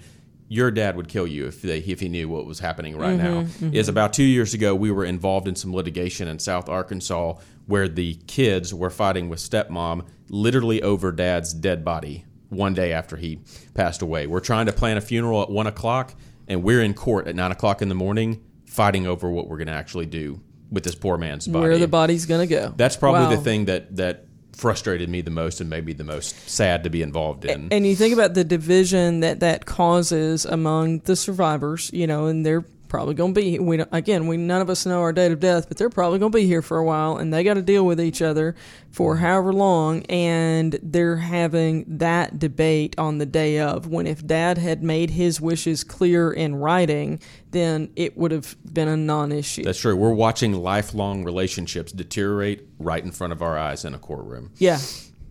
Your 0.47 0.69
dad 0.69 0.95
would 0.95 1.07
kill 1.07 1.25
you 1.25 1.47
if 1.47 1.63
they, 1.63 1.79
if 1.79 1.99
he 1.99 2.07
knew 2.07 2.29
what 2.29 2.45
was 2.45 2.59
happening 2.59 2.95
right 2.95 3.17
mm-hmm, 3.17 3.23
now. 3.23 3.41
Mm-hmm. 3.41 3.73
Is 3.73 3.89
about 3.89 4.13
two 4.13 4.23
years 4.23 4.53
ago 4.53 4.75
we 4.75 4.91
were 4.91 5.03
involved 5.03 5.47
in 5.47 5.55
some 5.55 5.73
litigation 5.73 6.27
in 6.27 6.37
South 6.37 6.69
Arkansas 6.69 7.39
where 7.65 7.87
the 7.87 8.13
kids 8.27 8.71
were 8.71 8.91
fighting 8.91 9.27
with 9.27 9.39
stepmom 9.39 10.05
literally 10.29 10.83
over 10.83 11.11
dad's 11.11 11.51
dead 11.51 11.83
body 11.83 12.25
one 12.49 12.73
day 12.73 12.93
after 12.93 13.17
he 13.17 13.39
passed 13.73 14.01
away. 14.01 14.27
We're 14.27 14.39
trying 14.39 14.67
to 14.67 14.71
plan 14.71 14.97
a 14.97 15.01
funeral 15.01 15.41
at 15.41 15.49
one 15.49 15.67
o'clock, 15.67 16.13
and 16.47 16.63
we're 16.63 16.81
in 16.81 16.93
court 16.93 17.27
at 17.27 17.35
nine 17.35 17.51
o'clock 17.51 17.81
in 17.81 17.89
the 17.89 17.95
morning 17.95 18.41
fighting 18.65 19.07
over 19.07 19.29
what 19.29 19.47
we're 19.47 19.57
going 19.57 19.67
to 19.67 19.73
actually 19.73 20.05
do 20.05 20.41
with 20.71 20.83
this 20.83 20.95
poor 20.95 21.17
man's 21.17 21.47
body. 21.47 21.67
Where 21.67 21.77
the 21.77 21.87
body's 21.87 22.25
going 22.25 22.47
to 22.47 22.53
go? 22.53 22.73
That's 22.75 22.95
probably 22.97 23.21
Wow. 23.21 23.29
the 23.29 23.37
thing 23.37 23.65
that 23.65 23.95
that 23.97 24.25
frustrated 24.53 25.09
me 25.09 25.19
the 25.19 25.31
most 25.31 25.59
and 25.59 25.69
made 25.69 25.85
me 25.85 25.91
the 25.91 26.03
most 26.05 26.49
sad 26.49 26.85
to 26.85 26.89
be 26.89 27.01
involved 27.01 27.43
in. 27.43 27.67
And 27.71 27.85
you 27.85 27.93
think 27.95 28.13
about 28.13 28.35
the 28.35 28.43
division 28.45 29.19
that 29.19 29.41
that 29.41 29.65
causes 29.65 30.45
among 30.45 30.99
the 30.99 31.15
survivors, 31.17 31.89
you 31.93 32.07
know, 32.07 32.27
and 32.27 32.45
they're 32.45 32.63
probably 32.95 33.13
going 33.13 33.33
to 33.33 33.41
be. 33.41 33.59
We 33.59 33.77
don't- 33.77 33.89
again, 33.91 34.27
we 34.27 34.37
none 34.37 34.61
of 34.61 34.69
us 34.69 34.85
know 34.85 35.01
our 35.01 35.11
date 35.13 35.31
of 35.31 35.39
death, 35.39 35.67
but 35.67 35.77
they're 35.77 35.89
probably 35.89 36.19
going 36.19 36.31
to 36.31 36.37
be 36.37 36.45
here 36.45 36.61
for 36.61 36.77
a 36.77 36.83
while, 36.83 37.17
and 37.17 37.33
they 37.33 37.43
got 37.43 37.55
to 37.55 37.61
deal 37.61 37.85
with 37.85 37.99
each 37.99 38.21
other 38.21 38.55
for 38.91 39.17
however 39.17 39.51
long, 39.51 40.03
and 40.03 40.79
they're 40.81 41.17
having 41.17 41.83
that 41.97 42.39
debate 42.39 42.95
on 42.97 43.17
the 43.17 43.25
day 43.25 43.59
of. 43.59 43.87
When 43.87 44.07
if 44.07 44.25
Dad 44.25 44.57
had 44.57 44.81
made 44.83 45.09
his 45.11 45.41
wishes 45.41 45.83
clear 45.83 46.31
in 46.31 46.55
writing, 46.55 47.19
then 47.51 47.89
it 47.95 48.17
would 48.17 48.31
have 48.31 48.55
been 48.73 48.87
a 48.87 48.97
non-issue. 48.97 49.63
That's 49.63 49.79
true. 49.79 49.95
We're 49.95 50.13
watching 50.13 50.53
lifelong 50.53 51.23
relationships 51.23 51.91
deteriorate 51.91 52.67
right 52.79 53.03
in 53.03 53.11
front 53.11 53.33
of 53.33 53.41
our 53.41 53.57
eyes 53.57 53.83
in 53.85 53.93
a 53.93 53.99
courtroom. 53.99 54.51
yeah, 54.57 54.79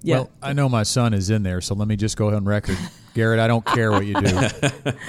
yeah. 0.03 0.17
Well, 0.17 0.31
I 0.43 0.53
know 0.53 0.69
my 0.69 0.83
son 0.83 1.15
is 1.15 1.31
in 1.31 1.43
there, 1.45 1.61
so 1.63 1.75
let 1.75 1.89
me 1.89 1.97
just 1.97 2.17
go 2.19 2.27
ahead 2.29 2.37
on 2.37 2.45
record. 2.45 2.77
Garrett, 3.15 3.39
I 3.39 3.47
don't 3.47 3.65
care 3.65 3.93
what 3.93 4.05
you 4.05 4.21
do. 4.21 4.49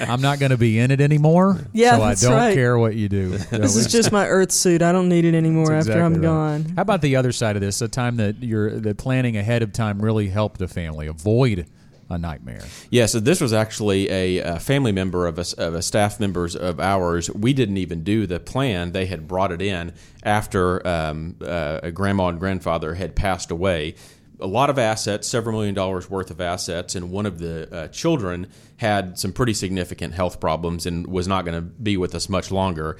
I'm 0.00 0.20
not 0.20 0.38
going 0.38 0.50
to 0.50 0.56
be 0.56 0.78
in 0.78 0.92
it 0.92 1.00
anymore. 1.00 1.58
Yeah, 1.72 1.96
so 1.96 2.02
I 2.02 2.08
that's 2.08 2.22
don't 2.22 2.32
right. 2.32 2.54
care 2.54 2.78
what 2.78 2.94
you 2.94 3.08
do. 3.08 3.30
this 3.50 3.74
is 3.74 3.88
just 3.90 4.12
my 4.12 4.26
Earth 4.28 4.52
suit. 4.52 4.80
I 4.80 4.92
don't 4.92 5.08
need 5.08 5.24
it 5.24 5.34
anymore 5.34 5.68
That's 5.68 5.88
after 5.88 6.00
I'm 6.00 6.12
exactly 6.12 6.28
right. 6.28 6.62
gone. 6.62 6.72
How 6.76 6.82
about 6.82 7.02
the 7.02 7.16
other 7.16 7.32
side 7.32 7.56
of 7.56 7.62
this? 7.62 7.82
A 7.82 7.88
time 7.88 8.16
that 8.16 8.42
you're 8.42 8.78
that 8.80 8.96
planning 8.96 9.36
ahead 9.36 9.62
of 9.62 9.72
time 9.72 10.00
really 10.00 10.28
helped 10.28 10.62
a 10.62 10.68
family 10.68 11.08
avoid 11.08 11.66
a 12.08 12.16
nightmare. 12.16 12.62
Yeah, 12.90 13.06
so 13.06 13.18
this 13.18 13.40
was 13.40 13.52
actually 13.52 14.08
a, 14.10 14.40
uh 14.42 14.58
family 14.60 14.92
member 14.92 15.26
of 15.26 15.40
a, 15.40 15.44
of 15.58 15.74
a 15.74 15.82
staff 15.82 16.20
members 16.20 16.54
of 16.54 16.78
ours. 16.78 17.28
We 17.30 17.52
didn't 17.52 17.78
even 17.78 18.04
do 18.04 18.26
the 18.28 18.38
plan; 18.38 18.92
they 18.92 19.06
had 19.06 19.26
brought 19.26 19.50
it 19.50 19.60
in 19.60 19.92
after 20.22 20.86
um, 20.86 21.36
uh, 21.44 21.80
a 21.82 21.90
grandma 21.90 22.28
and 22.28 22.38
grandfather 22.38 22.94
had 22.94 23.16
passed 23.16 23.50
away. 23.50 23.96
A 24.38 24.46
lot 24.46 24.70
of 24.70 24.78
assets, 24.78 25.26
several 25.26 25.56
million 25.56 25.74
dollars 25.74 26.10
worth 26.10 26.30
of 26.30 26.40
assets, 26.40 26.94
and 26.94 27.10
one 27.10 27.26
of 27.26 27.38
the 27.38 27.74
uh, 27.74 27.88
children 27.88 28.48
had 28.76 29.18
some 29.18 29.32
pretty 29.32 29.54
significant 29.54 30.14
health 30.14 30.40
problems 30.40 30.86
and 30.86 31.06
was 31.06 31.26
not 31.26 31.44
going 31.44 31.54
to 31.54 31.62
be 31.62 31.96
with 31.96 32.14
us 32.14 32.28
much 32.28 32.50
longer. 32.50 32.98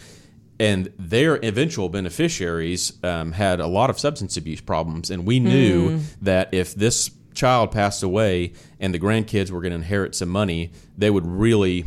And 0.59 0.91
their 0.99 1.37
eventual 1.45 1.91
beneficiaries 1.91 2.95
um, 3.05 3.33
had 3.33 3.61
a 3.61 3.67
lot 3.67 3.91
of 3.91 3.99
substance 3.99 4.39
abuse 4.39 4.63
problems, 4.63 5.11
and 5.11 5.27
we 5.27 5.39
knew 5.39 6.01
that 6.23 6.55
if 6.55 6.75
this 6.75 7.11
child 7.35 7.71
passed 7.71 8.03
away 8.03 8.55
and 8.81 8.95
the 8.95 8.99
grandkids 8.99 9.51
were 9.51 9.61
going 9.61 9.73
to 9.73 9.77
inherit 9.77 10.15
some 10.15 10.31
money, 10.31 10.73
they 10.97 11.11
would 11.11 11.27
really 11.27 11.85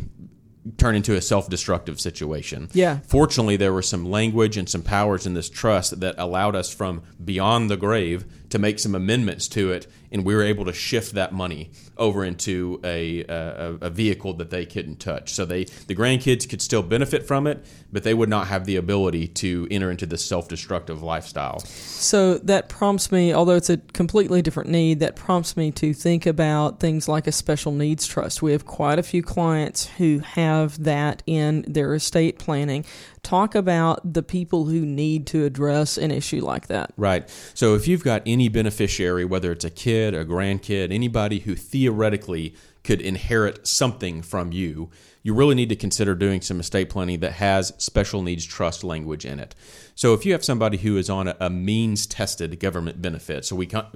turn 0.76 0.94
into 0.94 1.16
a 1.16 1.20
self-destructive 1.20 2.00
situation. 2.00 2.68
Yeah. 2.72 3.00
Fortunately, 3.06 3.56
there 3.56 3.72
was 3.72 3.88
some 3.88 4.04
language 4.08 4.56
and 4.56 4.68
some 4.68 4.82
powers 4.82 5.26
in 5.26 5.34
this 5.34 5.50
trust 5.50 5.98
that 6.00 6.14
allowed 6.18 6.54
us 6.54 6.72
from 6.72 7.02
beyond 7.24 7.70
the 7.70 7.76
grave 7.76 8.24
to 8.50 8.58
make 8.58 8.78
some 8.78 8.94
amendments 8.94 9.48
to 9.48 9.72
it, 9.72 9.86
and 10.12 10.24
we 10.24 10.34
were 10.34 10.42
able 10.42 10.64
to 10.64 10.72
shift 10.72 11.14
that 11.14 11.32
money 11.32 11.70
over 11.96 12.24
into 12.24 12.80
a, 12.84 13.24
a, 13.24 13.78
a 13.82 13.90
vehicle 13.90 14.34
that 14.34 14.50
they 14.50 14.66
couldn't 14.66 14.98
touch. 14.98 15.32
So 15.32 15.44
they 15.44 15.64
the 15.64 15.94
grandkids 15.94 16.48
could 16.48 16.60
still 16.60 16.82
benefit 16.82 17.26
from 17.26 17.46
it, 17.46 17.64
but 17.92 18.02
they 18.02 18.14
would 18.14 18.28
not 18.28 18.48
have 18.48 18.66
the 18.66 18.76
ability 18.76 19.28
to 19.28 19.68
enter 19.70 19.90
into 19.90 20.06
this 20.06 20.24
self-destructive 20.24 21.02
lifestyle. 21.02 21.60
So 21.60 22.38
that 22.38 22.68
prompts 22.68 23.12
me, 23.12 23.32
although 23.32 23.56
it's 23.56 23.70
a 23.70 23.78
completely 23.78 24.42
different 24.42 24.70
need, 24.70 25.00
that 25.00 25.16
prompts 25.16 25.56
me 25.56 25.70
to 25.72 25.94
think 25.94 26.26
about 26.26 26.80
things 26.80 27.08
like 27.08 27.26
a 27.26 27.32
special 27.32 27.72
needs 27.72 28.06
trust. 28.06 28.42
We 28.42 28.52
have 28.52 28.66
quite 28.66 28.98
a 28.98 29.02
few 29.02 29.22
clients 29.22 29.86
who 29.98 30.18
have 30.20 30.82
that 30.84 31.22
in 31.26 31.64
their 31.68 31.94
estate 31.94 32.38
planning. 32.38 32.84
Talk 33.22 33.54
about 33.54 34.14
the 34.14 34.22
people 34.22 34.64
who 34.64 34.80
need 34.86 35.26
to 35.28 35.44
address 35.44 35.98
an 35.98 36.10
issue 36.10 36.44
like 36.44 36.68
that. 36.68 36.92
Right. 36.96 37.28
So 37.54 37.74
if 37.74 37.86
you've 37.86 38.02
got 38.02 38.22
any 38.24 38.48
beneficiary, 38.48 39.24
whether 39.24 39.52
it's 39.52 39.64
a 39.64 39.70
kid, 39.70 40.14
a 40.14 40.24
grandkid, 40.24 40.90
anybody 40.90 41.40
who 41.40 41.54
theoretically 41.54 42.54
could 42.82 43.00
inherit 43.00 43.66
something 43.66 44.22
from 44.22 44.52
you, 44.52 44.90
you 45.22 45.34
really 45.34 45.54
need 45.54 45.68
to 45.68 45.76
consider 45.76 46.14
doing 46.14 46.40
some 46.40 46.60
estate 46.60 46.88
planning 46.88 47.20
that 47.20 47.32
has 47.32 47.74
special 47.76 48.22
needs 48.22 48.46
trust 48.46 48.82
language 48.82 49.26
in 49.26 49.38
it. 49.38 49.54
So 49.94 50.14
if 50.14 50.24
you 50.24 50.32
have 50.32 50.42
somebody 50.44 50.78
who 50.78 50.96
is 50.96 51.10
on 51.10 51.28
a, 51.28 51.36
a 51.40 51.50
means 51.50 52.06
tested 52.06 52.58
government 52.58 53.02
benefit, 53.02 53.44
so 53.44 53.54
we 53.54 53.66
con- 53.66 53.88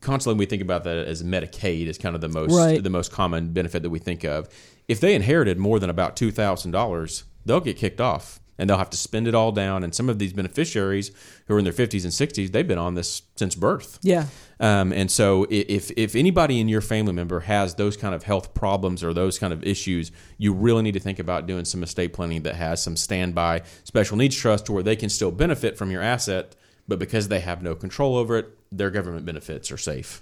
constantly 0.00 0.38
we 0.38 0.46
think 0.46 0.62
about 0.62 0.84
that 0.84 0.96
as 0.96 1.22
Medicaid 1.22 1.86
is 1.86 1.98
kind 1.98 2.14
of 2.14 2.22
the 2.22 2.30
most 2.30 2.56
Right. 2.56 2.82
the 2.82 2.88
most 2.88 3.12
common 3.12 3.52
benefit 3.52 3.82
that 3.82 3.90
we 3.90 3.98
think 3.98 4.24
of. 4.24 4.48
If 4.88 5.00
they 5.00 5.14
inherited 5.14 5.58
more 5.58 5.78
than 5.78 5.90
about 5.90 6.16
two 6.16 6.30
thousand 6.30 6.70
dollars, 6.70 7.24
they'll 7.44 7.60
get 7.60 7.76
kicked 7.76 8.00
off 8.00 8.39
and 8.60 8.68
they'll 8.68 8.76
have 8.76 8.90
to 8.90 8.96
spend 8.96 9.26
it 9.26 9.34
all 9.34 9.50
down. 9.50 9.82
And 9.82 9.94
some 9.94 10.10
of 10.10 10.18
these 10.18 10.34
beneficiaries 10.34 11.10
who 11.46 11.54
are 11.54 11.58
in 11.58 11.64
their 11.64 11.72
fifties 11.72 12.04
and 12.04 12.12
sixties, 12.12 12.50
they've 12.50 12.68
been 12.68 12.78
on 12.78 12.94
this 12.94 13.22
since 13.34 13.54
birth. 13.54 13.98
Yeah. 14.02 14.26
Um, 14.60 14.92
and 14.92 15.10
so, 15.10 15.46
if 15.48 15.90
if 15.96 16.14
anybody 16.14 16.60
in 16.60 16.68
your 16.68 16.82
family 16.82 17.14
member 17.14 17.40
has 17.40 17.74
those 17.76 17.96
kind 17.96 18.14
of 18.14 18.24
health 18.24 18.52
problems 18.52 19.02
or 19.02 19.14
those 19.14 19.38
kind 19.38 19.52
of 19.52 19.64
issues, 19.64 20.12
you 20.36 20.52
really 20.52 20.82
need 20.82 20.94
to 20.94 21.00
think 21.00 21.18
about 21.18 21.46
doing 21.46 21.64
some 21.64 21.82
estate 21.82 22.12
planning 22.12 22.42
that 22.42 22.56
has 22.56 22.82
some 22.82 22.96
standby 22.96 23.62
special 23.84 24.18
needs 24.18 24.36
trust 24.36 24.68
where 24.68 24.82
they 24.82 24.96
can 24.96 25.08
still 25.08 25.30
benefit 25.30 25.78
from 25.78 25.90
your 25.90 26.02
asset, 26.02 26.54
but 26.86 26.98
because 26.98 27.28
they 27.28 27.40
have 27.40 27.62
no 27.62 27.74
control 27.74 28.16
over 28.16 28.36
it, 28.36 28.58
their 28.70 28.90
government 28.90 29.24
benefits 29.24 29.72
are 29.72 29.78
safe. 29.78 30.20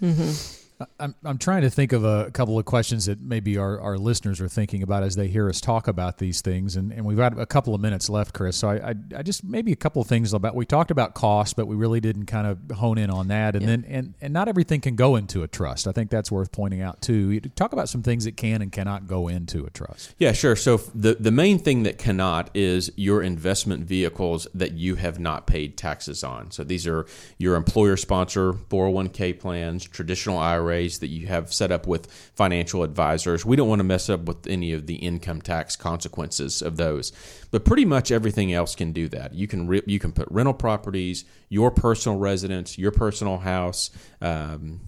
I'm, 1.00 1.14
I'm 1.24 1.38
trying 1.38 1.62
to 1.62 1.70
think 1.70 1.92
of 1.92 2.04
a 2.04 2.30
couple 2.30 2.56
of 2.56 2.64
questions 2.64 3.06
that 3.06 3.20
maybe 3.20 3.58
our, 3.58 3.80
our 3.80 3.98
listeners 3.98 4.40
are 4.40 4.48
thinking 4.48 4.82
about 4.82 5.02
as 5.02 5.16
they 5.16 5.26
hear 5.26 5.48
us 5.48 5.60
talk 5.60 5.88
about 5.88 6.18
these 6.18 6.40
things. 6.40 6.76
And, 6.76 6.92
and 6.92 7.04
we've 7.04 7.16
got 7.16 7.38
a 7.38 7.46
couple 7.46 7.74
of 7.74 7.80
minutes 7.80 8.08
left, 8.08 8.32
Chris. 8.32 8.56
So 8.56 8.68
I, 8.68 8.90
I, 8.90 8.94
I 9.16 9.22
just 9.22 9.42
maybe 9.42 9.72
a 9.72 9.76
couple 9.76 10.00
of 10.00 10.06
things 10.06 10.32
about 10.32 10.54
we 10.54 10.66
talked 10.66 10.92
about 10.92 11.14
cost, 11.14 11.56
but 11.56 11.66
we 11.66 11.74
really 11.74 12.00
didn't 12.00 12.26
kind 12.26 12.46
of 12.46 12.76
hone 12.76 12.96
in 12.96 13.10
on 13.10 13.28
that. 13.28 13.56
And 13.56 13.66
then 13.66 13.84
and, 13.88 14.14
and 14.20 14.32
not 14.32 14.46
everything 14.46 14.80
can 14.80 14.94
go 14.94 15.16
into 15.16 15.42
a 15.42 15.48
trust. 15.48 15.88
I 15.88 15.92
think 15.92 16.10
that's 16.10 16.30
worth 16.30 16.52
pointing 16.52 16.80
out 16.80 17.02
too. 17.02 17.40
Talk 17.40 17.72
about 17.72 17.88
some 17.88 18.02
things 18.02 18.24
that 18.24 18.36
can 18.36 18.62
and 18.62 18.70
cannot 18.70 19.08
go 19.08 19.26
into 19.26 19.64
a 19.64 19.70
trust. 19.70 20.14
Yeah, 20.18 20.32
sure. 20.32 20.54
So 20.54 20.76
the 20.94 21.16
the 21.18 21.32
main 21.32 21.58
thing 21.58 21.82
that 21.84 21.98
cannot 21.98 22.50
is 22.54 22.92
your 22.94 23.22
investment 23.22 23.84
vehicles 23.84 24.46
that 24.54 24.72
you 24.74 24.94
have 24.94 25.18
not 25.18 25.48
paid 25.48 25.76
taxes 25.76 26.22
on. 26.22 26.52
So 26.52 26.62
these 26.62 26.86
are 26.86 27.04
your 27.36 27.56
employer 27.56 27.96
sponsor 27.96 28.52
401k 28.52 29.40
plans, 29.40 29.84
traditional 29.84 30.38
IRAs 30.68 30.98
that 30.98 31.08
you 31.08 31.26
have 31.26 31.52
set 31.52 31.72
up 31.72 31.86
with 31.86 32.10
financial 32.34 32.82
advisors. 32.82 33.44
We 33.44 33.56
don't 33.56 33.68
want 33.68 33.80
to 33.80 33.84
mess 33.84 34.08
up 34.08 34.22
with 34.22 34.46
any 34.46 34.72
of 34.72 34.86
the 34.86 34.96
income 34.96 35.40
tax 35.40 35.76
consequences 35.76 36.62
of 36.62 36.76
those. 36.76 37.12
But 37.50 37.64
pretty 37.64 37.84
much 37.84 38.10
everything 38.10 38.52
else 38.52 38.74
can 38.74 38.92
do 38.92 39.08
that. 39.08 39.34
You 39.34 39.46
can 39.46 39.66
re- 39.66 39.82
you 39.86 39.98
can 39.98 40.12
put 40.12 40.28
rental 40.30 40.54
properties, 40.54 41.24
your 41.48 41.70
personal 41.70 42.18
residence, 42.18 42.78
your 42.78 42.90
personal 42.90 43.38
house, 43.38 43.90
um, 44.20 44.80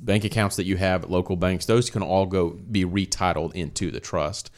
bank 0.00 0.24
accounts 0.24 0.56
that 0.56 0.64
you 0.64 0.76
have 0.76 1.04
at 1.04 1.10
local 1.10 1.36
banks. 1.36 1.66
Those 1.66 1.90
can 1.90 2.02
all 2.02 2.26
go 2.26 2.50
be 2.50 2.84
retitled 2.84 3.54
into 3.54 3.90
the 3.90 4.00
trust 4.00 4.50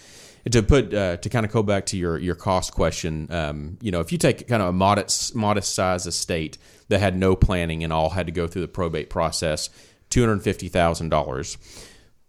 to 0.49 0.63
put 0.63 0.95
uh, 0.95 1.17
to 1.19 1.29
kind 1.29 1.45
of 1.45 1.53
go 1.53 1.63
back 1.63 1.87
to 1.87 1.97
your 1.97 2.17
your 2.19 2.35
cost 2.35 2.73
question, 2.73 3.31
um, 3.31 3.77
you 3.81 3.91
know, 3.91 4.01
if 4.01 4.11
you 4.11 4.19
take 4.19 4.49
kind 4.49 4.63
of 4.63 4.69
a 4.69 4.73
modest 4.73 5.35
modest 5.35 5.75
size 5.75 6.07
estate 6.07 6.57
that 6.89 6.99
had 6.99 7.17
no 7.17 7.37
planning 7.37 7.85
and 7.85 7.93
all 7.93 8.11
had 8.11 8.27
to 8.27 8.33
go 8.33 8.47
through 8.47 8.63
the 8.63 8.69
probate 8.69 9.11
process, 9.11 9.69
two 10.11 10.21
hundred 10.21 10.43
fifty 10.43 10.69
thousand 10.69 11.09
dollars. 11.09 11.57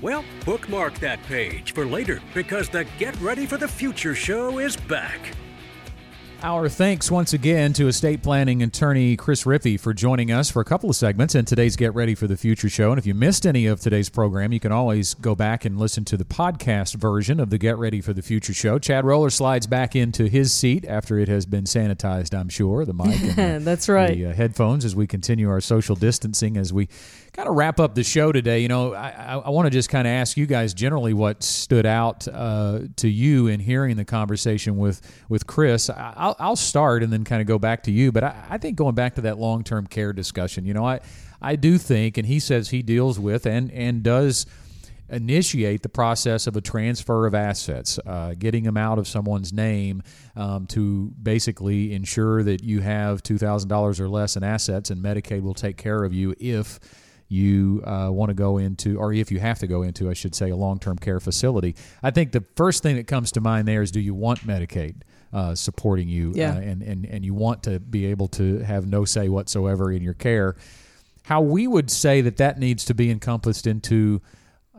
Well, 0.00 0.24
bookmark 0.46 0.98
that 1.00 1.22
page 1.24 1.74
for 1.74 1.84
later 1.84 2.20
because 2.32 2.68
the 2.68 2.86
Get 2.98 3.20
Ready 3.20 3.44
for 3.44 3.58
the 3.58 3.68
Future 3.68 4.14
show 4.14 4.58
is 4.58 4.76
back. 4.76 5.32
Our 6.40 6.68
thanks 6.68 7.10
once 7.10 7.32
again 7.32 7.72
to 7.72 7.88
estate 7.88 8.22
planning 8.22 8.62
attorney 8.62 9.16
Chris 9.16 9.42
Rippy 9.42 9.78
for 9.78 9.92
joining 9.92 10.30
us 10.30 10.48
for 10.48 10.62
a 10.62 10.64
couple 10.64 10.88
of 10.88 10.94
segments 10.94 11.34
in 11.34 11.44
today's 11.44 11.74
Get 11.74 11.92
Ready 11.96 12.14
for 12.14 12.28
the 12.28 12.36
Future 12.36 12.68
show. 12.68 12.90
And 12.92 12.98
if 12.98 13.06
you 13.06 13.12
missed 13.12 13.44
any 13.44 13.66
of 13.66 13.80
today's 13.80 14.08
program, 14.08 14.52
you 14.52 14.60
can 14.60 14.70
always 14.70 15.14
go 15.14 15.34
back 15.34 15.64
and 15.64 15.76
listen 15.80 16.04
to 16.04 16.16
the 16.16 16.24
podcast 16.24 16.94
version 16.94 17.40
of 17.40 17.50
the 17.50 17.58
Get 17.58 17.76
Ready 17.76 18.00
for 18.00 18.12
the 18.12 18.22
Future 18.22 18.54
show. 18.54 18.78
Chad 18.78 19.04
Roller 19.04 19.30
slides 19.30 19.66
back 19.66 19.96
into 19.96 20.26
his 20.28 20.52
seat 20.52 20.84
after 20.86 21.18
it 21.18 21.26
has 21.26 21.44
been 21.44 21.64
sanitized, 21.64 22.38
I'm 22.38 22.48
sure, 22.48 22.84
the 22.84 22.94
mic 22.94 23.20
and 23.36 23.62
the, 23.62 23.64
That's 23.64 23.88
right. 23.88 24.14
the 24.16 24.26
uh, 24.26 24.32
headphones 24.32 24.84
as 24.84 24.94
we 24.94 25.08
continue 25.08 25.50
our 25.50 25.60
social 25.60 25.96
distancing 25.96 26.56
as 26.56 26.72
we 26.72 26.88
kind 27.38 27.48
of 27.48 27.54
wrap 27.54 27.78
up 27.78 27.94
the 27.94 28.02
show 28.02 28.32
today. 28.32 28.58
You 28.58 28.66
know, 28.66 28.94
I, 28.94 29.10
I, 29.10 29.34
I 29.36 29.50
want 29.50 29.66
to 29.66 29.70
just 29.70 29.88
kind 29.88 30.08
of 30.08 30.10
ask 30.10 30.36
you 30.36 30.44
guys 30.44 30.74
generally 30.74 31.14
what 31.14 31.44
stood 31.44 31.86
out 31.86 32.26
uh, 32.26 32.80
to 32.96 33.08
you 33.08 33.46
in 33.46 33.60
hearing 33.60 33.96
the 33.96 34.04
conversation 34.04 34.76
with 34.76 35.00
with 35.28 35.46
Chris. 35.46 35.88
I- 35.88 36.14
I'll, 36.16 36.36
I'll 36.40 36.56
start 36.56 37.04
and 37.04 37.12
then 37.12 37.22
kind 37.22 37.40
of 37.40 37.46
go 37.46 37.56
back 37.56 37.84
to 37.84 37.92
you. 37.92 38.10
But 38.10 38.24
I, 38.24 38.44
I 38.50 38.58
think 38.58 38.74
going 38.76 38.96
back 38.96 39.14
to 39.14 39.20
that 39.20 39.38
long 39.38 39.62
term 39.62 39.86
care 39.86 40.12
discussion, 40.12 40.66
you 40.66 40.74
know, 40.74 40.84
I 40.84 40.98
I 41.40 41.54
do 41.54 41.78
think, 41.78 42.18
and 42.18 42.26
he 42.26 42.40
says 42.40 42.70
he 42.70 42.82
deals 42.82 43.20
with 43.20 43.46
and 43.46 43.70
and 43.70 44.02
does 44.02 44.44
initiate 45.08 45.82
the 45.84 45.88
process 45.88 46.48
of 46.48 46.56
a 46.56 46.60
transfer 46.60 47.24
of 47.24 47.36
assets, 47.36 48.00
uh, 48.04 48.34
getting 48.36 48.64
them 48.64 48.76
out 48.76 48.98
of 48.98 49.06
someone's 49.06 49.52
name 49.52 50.02
um, 50.34 50.66
to 50.66 51.12
basically 51.22 51.94
ensure 51.94 52.42
that 52.42 52.62
you 52.62 52.80
have 52.80 53.22
$2,000 53.22 54.00
or 54.00 54.08
less 54.10 54.36
in 54.36 54.42
assets 54.44 54.90
and 54.90 55.02
Medicaid 55.02 55.40
will 55.40 55.54
take 55.54 55.78
care 55.78 56.04
of 56.04 56.12
you 56.12 56.34
if 56.38 56.78
you 57.28 57.82
uh, 57.84 58.08
want 58.10 58.30
to 58.30 58.34
go 58.34 58.58
into, 58.58 58.98
or 58.98 59.12
if 59.12 59.30
you 59.30 59.38
have 59.38 59.58
to 59.58 59.66
go 59.66 59.82
into, 59.82 60.08
I 60.10 60.14
should 60.14 60.34
say, 60.34 60.50
a 60.50 60.56
long 60.56 60.78
term 60.78 60.96
care 60.98 61.20
facility. 61.20 61.74
I 62.02 62.10
think 62.10 62.32
the 62.32 62.44
first 62.56 62.82
thing 62.82 62.96
that 62.96 63.06
comes 63.06 63.32
to 63.32 63.40
mind 63.40 63.68
there 63.68 63.82
is 63.82 63.90
do 63.90 64.00
you 64.00 64.14
want 64.14 64.40
Medicaid? 64.46 65.02
Uh, 65.30 65.54
supporting 65.54 66.08
you, 66.08 66.32
Yeah. 66.34 66.54
uh, 66.54 66.60
and, 66.60 66.82
and 66.82 67.04
and 67.04 67.22
you 67.22 67.34
want 67.34 67.62
to 67.64 67.78
be 67.80 68.06
able 68.06 68.28
to 68.28 68.60
have 68.60 68.86
no 68.86 69.04
say 69.04 69.28
whatsoever 69.28 69.92
in 69.92 70.00
your 70.02 70.14
care. 70.14 70.56
How 71.24 71.42
we 71.42 71.66
would 71.66 71.90
say 71.90 72.22
that 72.22 72.38
that 72.38 72.58
needs 72.58 72.86
to 72.86 72.94
be 72.94 73.10
encompassed 73.10 73.66
into 73.66 74.22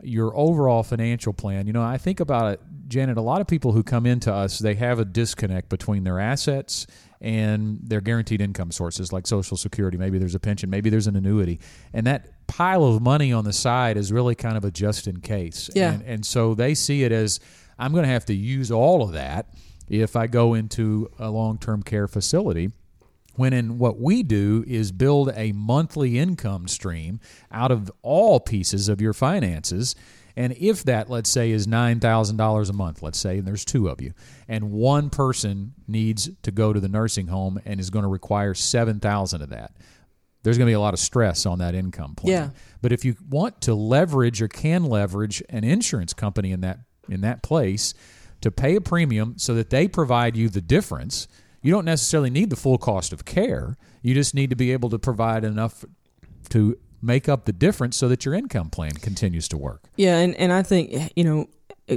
your 0.02 0.36
overall 0.36 0.82
financial 0.82 1.32
plan. 1.32 1.66
You 1.66 1.72
know, 1.72 1.82
I 1.82 1.98
think 1.98 2.20
about 2.20 2.52
it, 2.52 2.60
Janet. 2.88 3.16
A 3.16 3.22
lot 3.22 3.40
of 3.40 3.46
people 3.46 3.72
who 3.72 3.82
come 3.82 4.06
into 4.06 4.32
us, 4.32 4.58
they 4.58 4.74
have 4.74 4.98
a 4.98 5.04
disconnect 5.04 5.68
between 5.68 6.04
their 6.04 6.18
assets 6.18 6.86
and 7.20 7.78
their 7.82 8.00
guaranteed 8.00 8.40
income 8.40 8.72
sources, 8.72 9.12
like 9.12 9.26
Social 9.26 9.56
Security. 9.56 9.98
Maybe 9.98 10.18
there's 10.18 10.34
a 10.34 10.40
pension, 10.40 10.70
maybe 10.70 10.90
there's 10.90 11.06
an 11.06 11.16
annuity, 11.16 11.60
and 11.92 12.06
that 12.06 12.46
pile 12.46 12.84
of 12.84 13.02
money 13.02 13.32
on 13.32 13.44
the 13.44 13.52
side 13.52 13.96
is 13.96 14.12
really 14.12 14.34
kind 14.34 14.56
of 14.56 14.64
a 14.64 14.70
just 14.70 15.06
in 15.06 15.20
case. 15.20 15.70
Yeah. 15.74 15.92
And, 15.92 16.02
and 16.02 16.26
so 16.26 16.54
they 16.54 16.74
see 16.74 17.04
it 17.04 17.12
as 17.12 17.40
I'm 17.78 17.92
going 17.92 18.04
to 18.04 18.10
have 18.10 18.24
to 18.26 18.34
use 18.34 18.70
all 18.70 19.02
of 19.02 19.12
that 19.12 19.46
if 19.88 20.16
I 20.16 20.26
go 20.26 20.54
into 20.54 21.10
a 21.18 21.30
long 21.30 21.58
term 21.58 21.82
care 21.82 22.08
facility 22.08 22.70
when 23.36 23.52
in 23.52 23.78
what 23.78 23.98
we 24.00 24.22
do 24.22 24.64
is 24.66 24.92
build 24.92 25.30
a 25.34 25.52
monthly 25.52 26.18
income 26.18 26.68
stream 26.68 27.20
out 27.52 27.70
of 27.70 27.90
all 28.02 28.40
pieces 28.40 28.88
of 28.88 29.00
your 29.00 29.12
finances 29.12 29.94
and 30.36 30.54
if 30.58 30.84
that 30.84 31.10
let's 31.10 31.28
say 31.28 31.50
is 31.50 31.66
$9000 31.66 32.70
a 32.70 32.72
month 32.72 33.02
let's 33.02 33.18
say 33.18 33.38
and 33.38 33.46
there's 33.46 33.64
two 33.64 33.88
of 33.88 34.00
you 34.00 34.12
and 34.48 34.70
one 34.70 35.10
person 35.10 35.72
needs 35.88 36.30
to 36.42 36.50
go 36.50 36.72
to 36.72 36.80
the 36.80 36.88
nursing 36.88 37.26
home 37.28 37.60
and 37.64 37.80
is 37.80 37.90
going 37.90 38.02
to 38.04 38.08
require 38.08 38.54
7000 38.54 39.42
of 39.42 39.50
that 39.50 39.72
there's 40.42 40.56
going 40.56 40.66
to 40.66 40.70
be 40.70 40.74
a 40.74 40.80
lot 40.80 40.94
of 40.94 41.00
stress 41.00 41.44
on 41.46 41.58
that 41.58 41.74
income 41.74 42.14
plan 42.14 42.32
Yeah. 42.32 42.50
but 42.82 42.92
if 42.92 43.04
you 43.04 43.16
want 43.28 43.60
to 43.62 43.74
leverage 43.74 44.40
or 44.40 44.48
can 44.48 44.84
leverage 44.84 45.42
an 45.48 45.64
insurance 45.64 46.12
company 46.14 46.52
in 46.52 46.60
that 46.62 46.80
in 47.08 47.20
that 47.22 47.42
place 47.42 47.92
to 48.40 48.50
pay 48.50 48.76
a 48.76 48.80
premium 48.80 49.34
so 49.36 49.52
that 49.54 49.68
they 49.70 49.86
provide 49.86 50.34
you 50.36 50.48
the 50.48 50.62
difference, 50.62 51.28
you 51.62 51.72
don't 51.72 51.84
necessarily 51.84 52.30
need 52.30 52.50
the 52.50 52.56
full 52.56 52.78
cost 52.78 53.12
of 53.12 53.24
care. 53.24 53.76
You 54.02 54.14
just 54.14 54.34
need 54.34 54.50
to 54.50 54.56
be 54.56 54.72
able 54.72 54.90
to 54.90 54.98
provide 54.98 55.44
enough 55.44 55.84
to 56.50 56.76
make 57.02 57.28
up 57.28 57.44
the 57.44 57.52
difference 57.52 57.96
so 57.96 58.08
that 58.08 58.24
your 58.24 58.34
income 58.34 58.70
plan 58.70 58.92
continues 58.92 59.48
to 59.48 59.56
work. 59.56 59.88
Yeah, 59.96 60.18
and, 60.18 60.34
and 60.36 60.52
I 60.52 60.62
think 60.62 61.12
you 61.16 61.24
know 61.24 61.48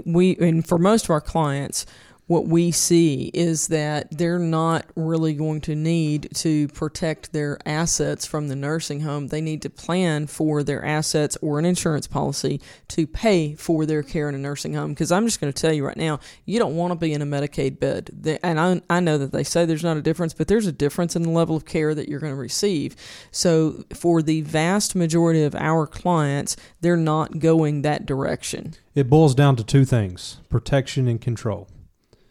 we 0.06 0.36
and 0.38 0.66
for 0.68 0.78
most 0.78 1.06
of 1.06 1.10
our 1.12 1.22
clients, 1.22 1.86
what 2.28 2.48
we 2.48 2.72
see 2.72 3.30
is 3.34 3.68
that 3.68 4.08
they're 4.18 4.40
not 4.40 4.86
really 4.96 5.34
going 5.34 5.60
to 5.62 5.76
need 5.76 6.30
to 6.36 6.68
protect 6.70 7.34
their 7.34 7.60
assets 7.66 8.26
from 8.26 8.48
the 8.48 8.56
nursing 8.56 9.02
home. 9.02 9.28
They 9.28 9.42
need 9.42 9.62
to 9.64 9.70
plan 9.70 10.28
for 10.28 10.64
their 10.64 10.84
assets 10.86 11.38
or 11.42 11.60
an 11.60 11.66
insurance 11.66 12.08
policy 12.08 12.62
to 12.90 13.06
pay 13.06 13.56
for 13.56 13.86
their 13.86 14.04
care 14.04 14.30
in 14.30 14.36
a 14.36 14.38
nursing 14.38 14.74
home. 14.74 14.92
Because 14.92 15.12
I'm 15.12 15.26
just 15.26 15.42
going 15.42 15.52
to 15.52 15.62
tell 15.62 15.74
you 15.74 15.86
right 15.86 15.98
now, 15.98 16.20
you 16.46 16.60
don't 16.60 16.78
want 16.78 16.92
to 16.92 16.96
be 16.96 17.14
in 17.14 17.22
a 17.22 17.26
Medicaid 17.26 17.80
bed. 17.80 18.40
And 18.42 18.60
I, 18.60 18.82
I 18.90 19.00
know 19.02 19.18
that 19.18 19.34
they 19.34 19.44
say 19.44 19.66
there's 19.66 19.84
not 19.84 19.98
a 19.98 20.02
difference, 20.02 20.34
but 20.34 20.48
there's 20.48 20.68
a 20.68 20.72
difference 20.72 21.16
in 21.16 21.24
the 21.24 21.30
level 21.30 21.58
of 21.58 21.66
care 21.66 21.94
that 21.94 22.08
you're 22.08 22.22
going 22.22 22.34
to 22.34 22.40
receive. 22.40 22.96
So 23.32 23.84
for 23.94 24.22
the 24.22 24.42
vast 24.42 24.96
majority 24.96 25.44
of 25.44 25.56
our 25.56 25.86
clients, 25.86 26.56
they're 26.80 26.96
not 26.96 27.40
going 27.40 27.82
that 27.82 28.06
direction. 28.06 28.76
It 28.96 29.10
boils 29.10 29.36
down 29.36 29.56
to 29.58 29.64
two 29.64 29.84
things 29.84 30.38
protection 30.50 31.08
and 31.08 31.20
control. 31.20 31.68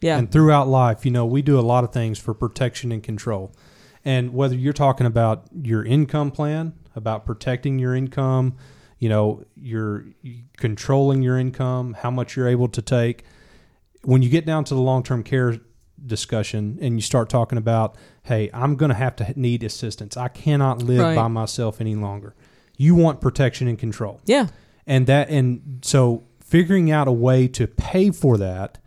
Yeah. 0.03 0.19
And 0.19 0.31
throughout 0.31 0.69
life, 0.69 1.05
you 1.07 1.11
know, 1.11 1.25
we 1.25 1.41
do 1.43 1.59
a 1.59 1.63
lot 1.63 1.85
of 1.85 1.93
things 1.93 2.19
for 2.19 2.35
protection 2.35 2.93
and 2.93 3.03
control. 3.03 3.53
And 4.05 4.35
whether 4.35 4.55
you're 4.57 4.73
talking 4.73 5.07
about 5.07 5.45
your 5.63 5.85
income 5.85 6.31
plan, 6.33 6.75
about 6.95 7.25
protecting 7.25 7.79
your 7.79 7.95
income, 7.95 8.57
you 8.99 9.09
know, 9.09 9.45
you're 9.57 10.05
controlling 10.57 11.23
your 11.23 11.39
income, 11.39 11.95
how 11.95 12.11
much 12.11 12.37
you're 12.37 12.49
able 12.49 12.69
to 12.69 12.83
take, 12.83 13.25
when 14.03 14.21
you 14.23 14.29
get 14.29 14.45
down 14.45 14.65
to 14.65 14.75
the 14.75 14.81
long 14.81 15.03
term 15.03 15.23
care 15.23 15.59
discussion 16.05 16.79
and 16.81 16.97
you 16.97 17.01
start 17.01 17.29
talking 17.29 17.59
about, 17.59 17.97
hey, 18.25 18.51
I'm 18.53 18.75
going 18.77 18.89
to 18.89 18.95
have 18.97 19.15
to 19.17 19.33
need 19.41 19.63
assistance. 19.63 20.17
I 20.17 20.29
cannot 20.29 20.83
live 20.83 21.01
Right. 21.01 21.15
by 21.15 21.29
myself 21.29 21.81
any 21.81 21.95
longer. 21.95 22.35
You 22.77 22.95
want 22.97 23.21
protection 23.21 23.69
and 23.69 23.79
control. 23.79 24.21
Yeah. 24.27 24.49
And 24.87 25.07
that 25.07 25.29
and 25.31 25.79
so 25.83 26.25
figuring 26.45 26.91
out 26.91 27.07
a 27.07 27.13
way 27.13 27.47
to 27.49 27.69
pay 27.69 28.11
for 28.11 28.37
that 28.39 28.79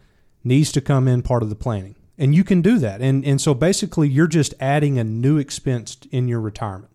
needs 0.45 0.71
to 0.71 0.79
come 0.79 1.07
in 1.09 1.21
part 1.21 1.43
of 1.43 1.49
the 1.49 1.55
planning. 1.55 1.95
And 2.17 2.33
you 2.33 2.45
can 2.45 2.61
do 2.61 2.77
that. 2.79 3.01
And 3.01 3.25
and 3.25 3.41
so 3.41 3.53
basically 3.53 4.07
you're 4.07 4.27
just 4.27 4.53
adding 4.61 4.97
a 4.97 5.03
new 5.03 5.37
expense 5.37 5.97
in 6.11 6.29
your 6.29 6.39
retirement. 6.39 6.91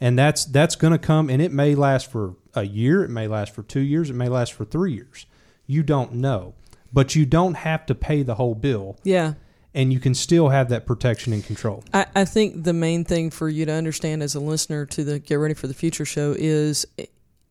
And 0.00 0.16
that's 0.16 0.44
that's 0.44 0.76
going 0.76 0.92
to 0.92 0.98
come 0.98 1.28
and 1.28 1.42
it 1.42 1.50
may 1.52 1.74
last 1.74 2.08
for 2.10 2.36
a 2.54 2.62
year, 2.62 3.02
it 3.02 3.10
may 3.10 3.26
last 3.26 3.52
for 3.54 3.62
2 3.62 3.80
years, 3.80 4.10
it 4.10 4.14
may 4.14 4.28
last 4.28 4.52
for 4.52 4.64
3 4.64 4.92
years. 4.92 5.26
You 5.66 5.82
don't 5.82 6.14
know. 6.14 6.54
But 6.92 7.14
you 7.16 7.26
don't 7.26 7.54
have 7.54 7.86
to 7.86 7.94
pay 7.94 8.22
the 8.22 8.34
whole 8.36 8.54
bill 8.56 8.96
Yeah. 9.04 9.34
and 9.74 9.92
you 9.92 10.00
can 10.00 10.14
still 10.14 10.48
have 10.48 10.68
that 10.70 10.84
protection 10.86 11.32
and 11.32 11.44
control. 11.44 11.84
I, 11.94 12.06
I 12.14 12.24
think 12.24 12.64
the 12.64 12.72
main 12.72 13.04
thing 13.04 13.30
for 13.30 13.48
you 13.48 13.64
to 13.66 13.72
understand 13.72 14.22
as 14.22 14.34
a 14.34 14.40
listener 14.40 14.86
to 14.86 15.04
the 15.04 15.18
Get 15.20 15.36
Ready 15.36 15.54
for 15.54 15.66
the 15.68 15.74
Future 15.74 16.04
show 16.04 16.34
is 16.36 16.86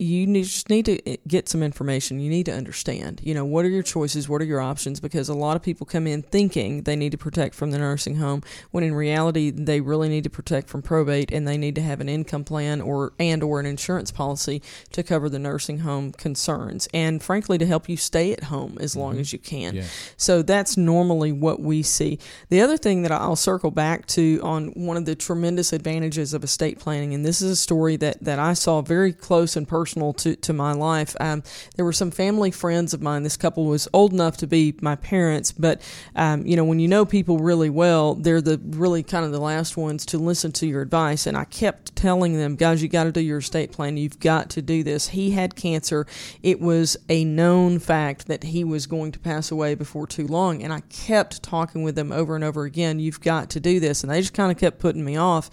you 0.01 0.25
need, 0.25 0.45
just 0.45 0.69
need 0.69 0.85
to 0.85 1.05
eh, 1.05 1.17
get 1.27 1.49
some 1.49 1.61
information. 1.61 2.21
You 2.21 2.29
need 2.29 2.45
to 2.45 2.53
understand, 2.53 3.19
you 3.21 3.33
know, 3.33 3.43
what 3.43 3.65
are 3.65 3.69
your 3.69 3.83
choices? 3.83 4.29
What 4.29 4.41
are 4.41 4.45
your 4.45 4.61
options? 4.61 5.01
Because 5.01 5.27
a 5.27 5.33
lot 5.33 5.57
of 5.57 5.61
people 5.61 5.85
come 5.85 6.07
in 6.07 6.21
thinking 6.21 6.83
they 6.83 6.95
need 6.95 7.11
to 7.11 7.17
protect 7.17 7.53
from 7.53 7.71
the 7.71 7.77
nursing 7.77 8.15
home 8.15 8.41
when 8.71 8.85
in 8.85 8.95
reality 8.95 9.51
they 9.51 9.81
really 9.81 10.07
need 10.07 10.23
to 10.23 10.29
protect 10.29 10.69
from 10.69 10.81
probate 10.81 11.33
and 11.33 11.45
they 11.45 11.57
need 11.57 11.75
to 11.75 11.81
have 11.81 11.99
an 11.99 12.07
income 12.07 12.45
plan 12.45 12.79
or 12.79 13.11
and 13.19 13.43
or 13.43 13.59
an 13.59 13.65
insurance 13.65 14.09
policy 14.09 14.61
to 14.93 15.03
cover 15.03 15.27
the 15.27 15.37
nursing 15.37 15.79
home 15.79 16.13
concerns 16.13 16.87
and 16.93 17.21
frankly 17.21 17.57
to 17.57 17.65
help 17.65 17.89
you 17.89 17.97
stay 17.97 18.31
at 18.31 18.45
home 18.45 18.77
as 18.79 18.95
long 18.95 19.13
mm-hmm. 19.13 19.21
as 19.21 19.33
you 19.33 19.39
can. 19.39 19.75
Yeah. 19.75 19.83
So 20.15 20.41
that's 20.41 20.77
normally 20.77 21.33
what 21.33 21.59
we 21.59 21.83
see. 21.83 22.19
The 22.47 22.61
other 22.61 22.77
thing 22.77 23.01
that 23.01 23.11
I'll 23.11 23.35
circle 23.35 23.71
back 23.71 24.07
to 24.07 24.39
on 24.43 24.69
one 24.69 24.95
of 24.95 25.03
the 25.03 25.15
tremendous 25.15 25.73
advantages 25.73 26.33
of 26.33 26.45
estate 26.45 26.79
planning, 26.79 27.13
and 27.13 27.25
this 27.25 27.41
is 27.41 27.51
a 27.51 27.55
story 27.57 27.97
that, 27.97 28.23
that 28.23 28.39
I 28.39 28.53
saw 28.53 28.81
very 28.81 29.11
close 29.11 29.57
and 29.57 29.67
personal 29.67 29.88
to, 29.95 30.35
to 30.35 30.53
my 30.53 30.73
life. 30.73 31.15
Um, 31.19 31.43
there 31.75 31.85
were 31.85 31.93
some 31.93 32.11
family 32.11 32.51
friends 32.51 32.93
of 32.93 33.01
mine. 33.01 33.23
This 33.23 33.37
couple 33.37 33.65
was 33.65 33.87
old 33.93 34.13
enough 34.13 34.37
to 34.37 34.47
be 34.47 34.75
my 34.81 34.95
parents, 34.95 35.51
but 35.51 35.81
um, 36.15 36.45
you 36.45 36.55
know 36.55 36.63
when 36.63 36.79
you 36.79 36.87
know 36.87 37.05
people 37.05 37.39
really 37.39 37.69
well, 37.69 38.15
they're 38.15 38.41
the 38.41 38.59
really 38.63 39.03
kind 39.03 39.25
of 39.25 39.31
the 39.31 39.39
last 39.39 39.77
ones 39.77 40.05
to 40.07 40.17
listen 40.17 40.51
to 40.53 40.67
your 40.67 40.81
advice. 40.81 41.25
And 41.25 41.37
I 41.37 41.45
kept 41.45 41.95
telling 41.95 42.37
them, 42.37 42.55
guys, 42.55 42.81
you 42.81 42.87
got 42.89 43.05
to 43.05 43.11
do 43.11 43.21
your 43.21 43.39
estate 43.39 43.71
plan. 43.71 43.97
You've 43.97 44.19
got 44.19 44.49
to 44.51 44.61
do 44.61 44.83
this. 44.83 45.09
He 45.09 45.31
had 45.31 45.55
cancer. 45.55 46.05
It 46.43 46.61
was 46.61 46.97
a 47.09 47.23
known 47.25 47.79
fact 47.79 48.27
that 48.27 48.43
he 48.43 48.63
was 48.63 48.87
going 48.87 49.11
to 49.13 49.19
pass 49.19 49.51
away 49.51 49.75
before 49.75 50.07
too 50.07 50.27
long. 50.27 50.63
And 50.63 50.71
I 50.71 50.81
kept 50.81 51.43
talking 51.43 51.83
with 51.83 51.95
them 51.95 52.11
over 52.11 52.35
and 52.35 52.43
over 52.43 52.63
again, 52.63 52.99
you've 52.99 53.21
got 53.21 53.49
to 53.51 53.59
do 53.59 53.79
this. 53.79 54.03
And 54.03 54.11
they 54.11 54.21
just 54.21 54.33
kind 54.33 54.51
of 54.51 54.57
kept 54.57 54.79
putting 54.79 55.03
me 55.03 55.17
off. 55.17 55.49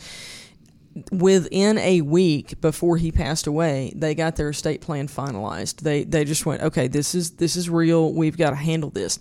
Within 1.13 1.79
a 1.79 2.01
week 2.01 2.61
before 2.61 2.97
he 2.97 3.13
passed 3.13 3.47
away, 3.47 3.93
they 3.95 4.15
got 4.15 4.37
their 4.37 4.51
estate 4.51 4.81
plan 4.81 5.09
finalized. 5.09 5.81
They 5.81 6.05
they 6.05 6.25
just 6.25 6.47
went, 6.47 6.63
okay, 6.63 6.89
this 6.89 7.15
is 7.15 7.33
this 7.33 7.57
is 7.57 7.69
real. 7.69 8.13
We've 8.13 8.37
got 8.37 8.51
to 8.51 8.57
handle 8.57 8.91
this 8.91 9.19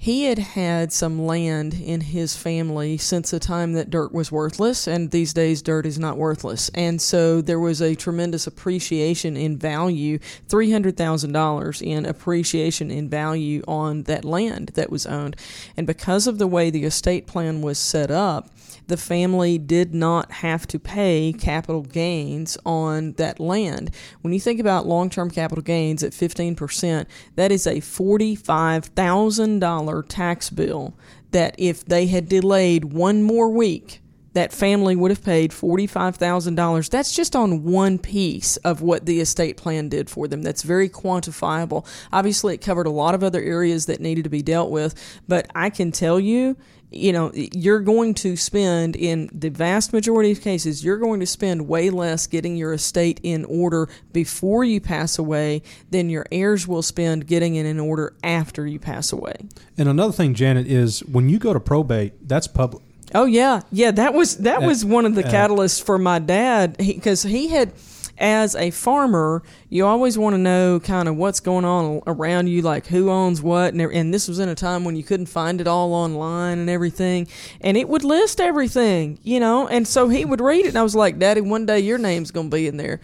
he 0.00 0.24
had 0.24 0.38
had 0.38 0.92
some 0.92 1.26
land 1.26 1.74
in 1.74 2.00
his 2.00 2.36
family 2.36 2.96
since 2.98 3.32
the 3.32 3.40
time 3.40 3.72
that 3.72 3.90
dirt 3.90 4.14
was 4.14 4.30
worthless, 4.30 4.86
and 4.86 5.10
these 5.10 5.32
days 5.32 5.60
dirt 5.60 5.84
is 5.84 5.98
not 5.98 6.16
worthless. 6.16 6.70
And 6.72 7.02
so 7.02 7.42
there 7.42 7.58
was 7.58 7.82
a 7.82 7.96
tremendous 7.96 8.46
appreciation 8.46 9.36
in 9.36 9.58
value 9.58 10.20
$300,000 10.48 11.82
in 11.82 12.06
appreciation 12.06 12.92
in 12.92 13.08
value 13.08 13.64
on 13.66 14.04
that 14.04 14.24
land 14.24 14.70
that 14.74 14.90
was 14.90 15.04
owned. 15.04 15.34
And 15.76 15.84
because 15.84 16.28
of 16.28 16.38
the 16.38 16.46
way 16.46 16.70
the 16.70 16.84
estate 16.84 17.26
plan 17.26 17.60
was 17.60 17.76
set 17.76 18.12
up, 18.12 18.50
the 18.88 18.96
family 18.96 19.58
did 19.58 19.94
not 19.94 20.32
have 20.32 20.66
to 20.66 20.78
pay 20.78 21.34
capital 21.38 21.82
gains 21.82 22.56
on 22.66 23.12
that 23.12 23.38
land. 23.38 23.94
When 24.22 24.32
you 24.32 24.40
think 24.40 24.58
about 24.58 24.86
long 24.86 25.10
term 25.10 25.30
capital 25.30 25.62
gains 25.62 26.02
at 26.02 26.12
15%, 26.12 27.06
that 27.36 27.52
is 27.52 27.66
a 27.66 27.76
$45,000 27.76 30.04
tax 30.08 30.48
bill 30.50 30.94
that 31.30 31.54
if 31.58 31.84
they 31.84 32.06
had 32.06 32.26
delayed 32.28 32.86
one 32.86 33.22
more 33.22 33.50
week, 33.50 34.00
that 34.38 34.52
family 34.52 34.94
would 34.94 35.10
have 35.10 35.24
paid 35.24 35.50
$45,000. 35.50 36.90
That's 36.90 37.14
just 37.14 37.34
on 37.34 37.64
one 37.64 37.98
piece 37.98 38.56
of 38.58 38.82
what 38.82 39.04
the 39.04 39.20
estate 39.20 39.56
plan 39.56 39.88
did 39.88 40.08
for 40.08 40.28
them. 40.28 40.42
That's 40.42 40.62
very 40.62 40.88
quantifiable. 40.88 41.84
Obviously, 42.12 42.54
it 42.54 42.58
covered 42.58 42.86
a 42.86 42.90
lot 42.90 43.14
of 43.14 43.24
other 43.24 43.42
areas 43.42 43.86
that 43.86 44.00
needed 44.00 44.24
to 44.24 44.30
be 44.30 44.42
dealt 44.42 44.70
with, 44.70 44.94
but 45.26 45.50
I 45.54 45.70
can 45.70 45.92
tell 45.92 46.20
you, 46.20 46.56
you 46.90 47.12
know, 47.12 47.30
you're 47.34 47.80
going 47.80 48.14
to 48.14 48.36
spend, 48.36 48.96
in 48.96 49.28
the 49.32 49.50
vast 49.50 49.92
majority 49.92 50.32
of 50.32 50.40
cases, 50.40 50.84
you're 50.84 50.96
going 50.98 51.20
to 51.20 51.26
spend 51.26 51.68
way 51.68 51.90
less 51.90 52.26
getting 52.26 52.56
your 52.56 52.72
estate 52.72 53.20
in 53.22 53.44
order 53.44 53.88
before 54.12 54.64
you 54.64 54.80
pass 54.80 55.18
away 55.18 55.62
than 55.90 56.08
your 56.08 56.24
heirs 56.32 56.66
will 56.66 56.82
spend 56.82 57.26
getting 57.26 57.56
it 57.56 57.66
in 57.66 57.78
order 57.78 58.14
after 58.24 58.66
you 58.66 58.78
pass 58.78 59.12
away. 59.12 59.34
And 59.76 59.88
another 59.88 60.12
thing, 60.12 60.34
Janet, 60.34 60.66
is 60.66 61.00
when 61.04 61.28
you 61.28 61.38
go 61.38 61.52
to 61.52 61.60
probate, 61.60 62.26
that's 62.26 62.46
public. 62.46 62.82
Oh 63.14 63.24
yeah, 63.24 63.62
yeah. 63.72 63.90
That 63.90 64.12
was 64.12 64.38
that 64.38 64.60
was 64.60 64.84
one 64.84 65.06
of 65.06 65.14
the 65.14 65.26
uh, 65.26 65.30
catalysts 65.30 65.82
for 65.82 65.98
my 65.98 66.18
dad 66.18 66.76
because 66.76 67.22
he, 67.22 67.48
had, 67.48 67.72
as 68.18 68.54
a 68.56 68.70
farmer, 68.70 69.42
you 69.68 69.86
always 69.86 70.18
want 70.18 70.34
to 70.34 70.38
know 70.38 70.80
kind 70.80 71.08
of 71.08 71.16
what's 71.16 71.40
going 71.40 71.64
on 71.64 72.02
around 72.06 72.48
you, 72.48 72.62
like 72.62 72.86
who 72.86 73.10
owns 73.10 73.40
what, 73.40 73.72
and, 73.72 73.80
and 73.80 74.12
this 74.12 74.28
was 74.28 74.38
in 74.38 74.48
a 74.48 74.54
time 74.54 74.84
when 74.84 74.96
you 74.96 75.02
couldn't 75.02 75.26
find 75.26 75.60
it 75.60 75.66
all 75.66 75.94
online 75.94 76.58
and 76.58 76.68
everything, 76.68 77.28
and 77.60 77.76
it 77.76 77.88
would 77.88 78.04
list 78.04 78.40
everything, 78.40 79.18
you 79.22 79.40
know, 79.40 79.68
and 79.68 79.86
so 79.86 80.08
he 80.08 80.24
would 80.24 80.40
read 80.40 80.66
it, 80.66 80.68
and 80.68 80.78
I 80.78 80.82
was 80.82 80.96
like, 80.96 81.18
Daddy, 81.18 81.40
one 81.40 81.66
day 81.66 81.80
your 81.80 81.98
name's 81.98 82.30
gonna 82.30 82.48
be 82.48 82.66
in 82.66 82.76
there. 82.76 83.00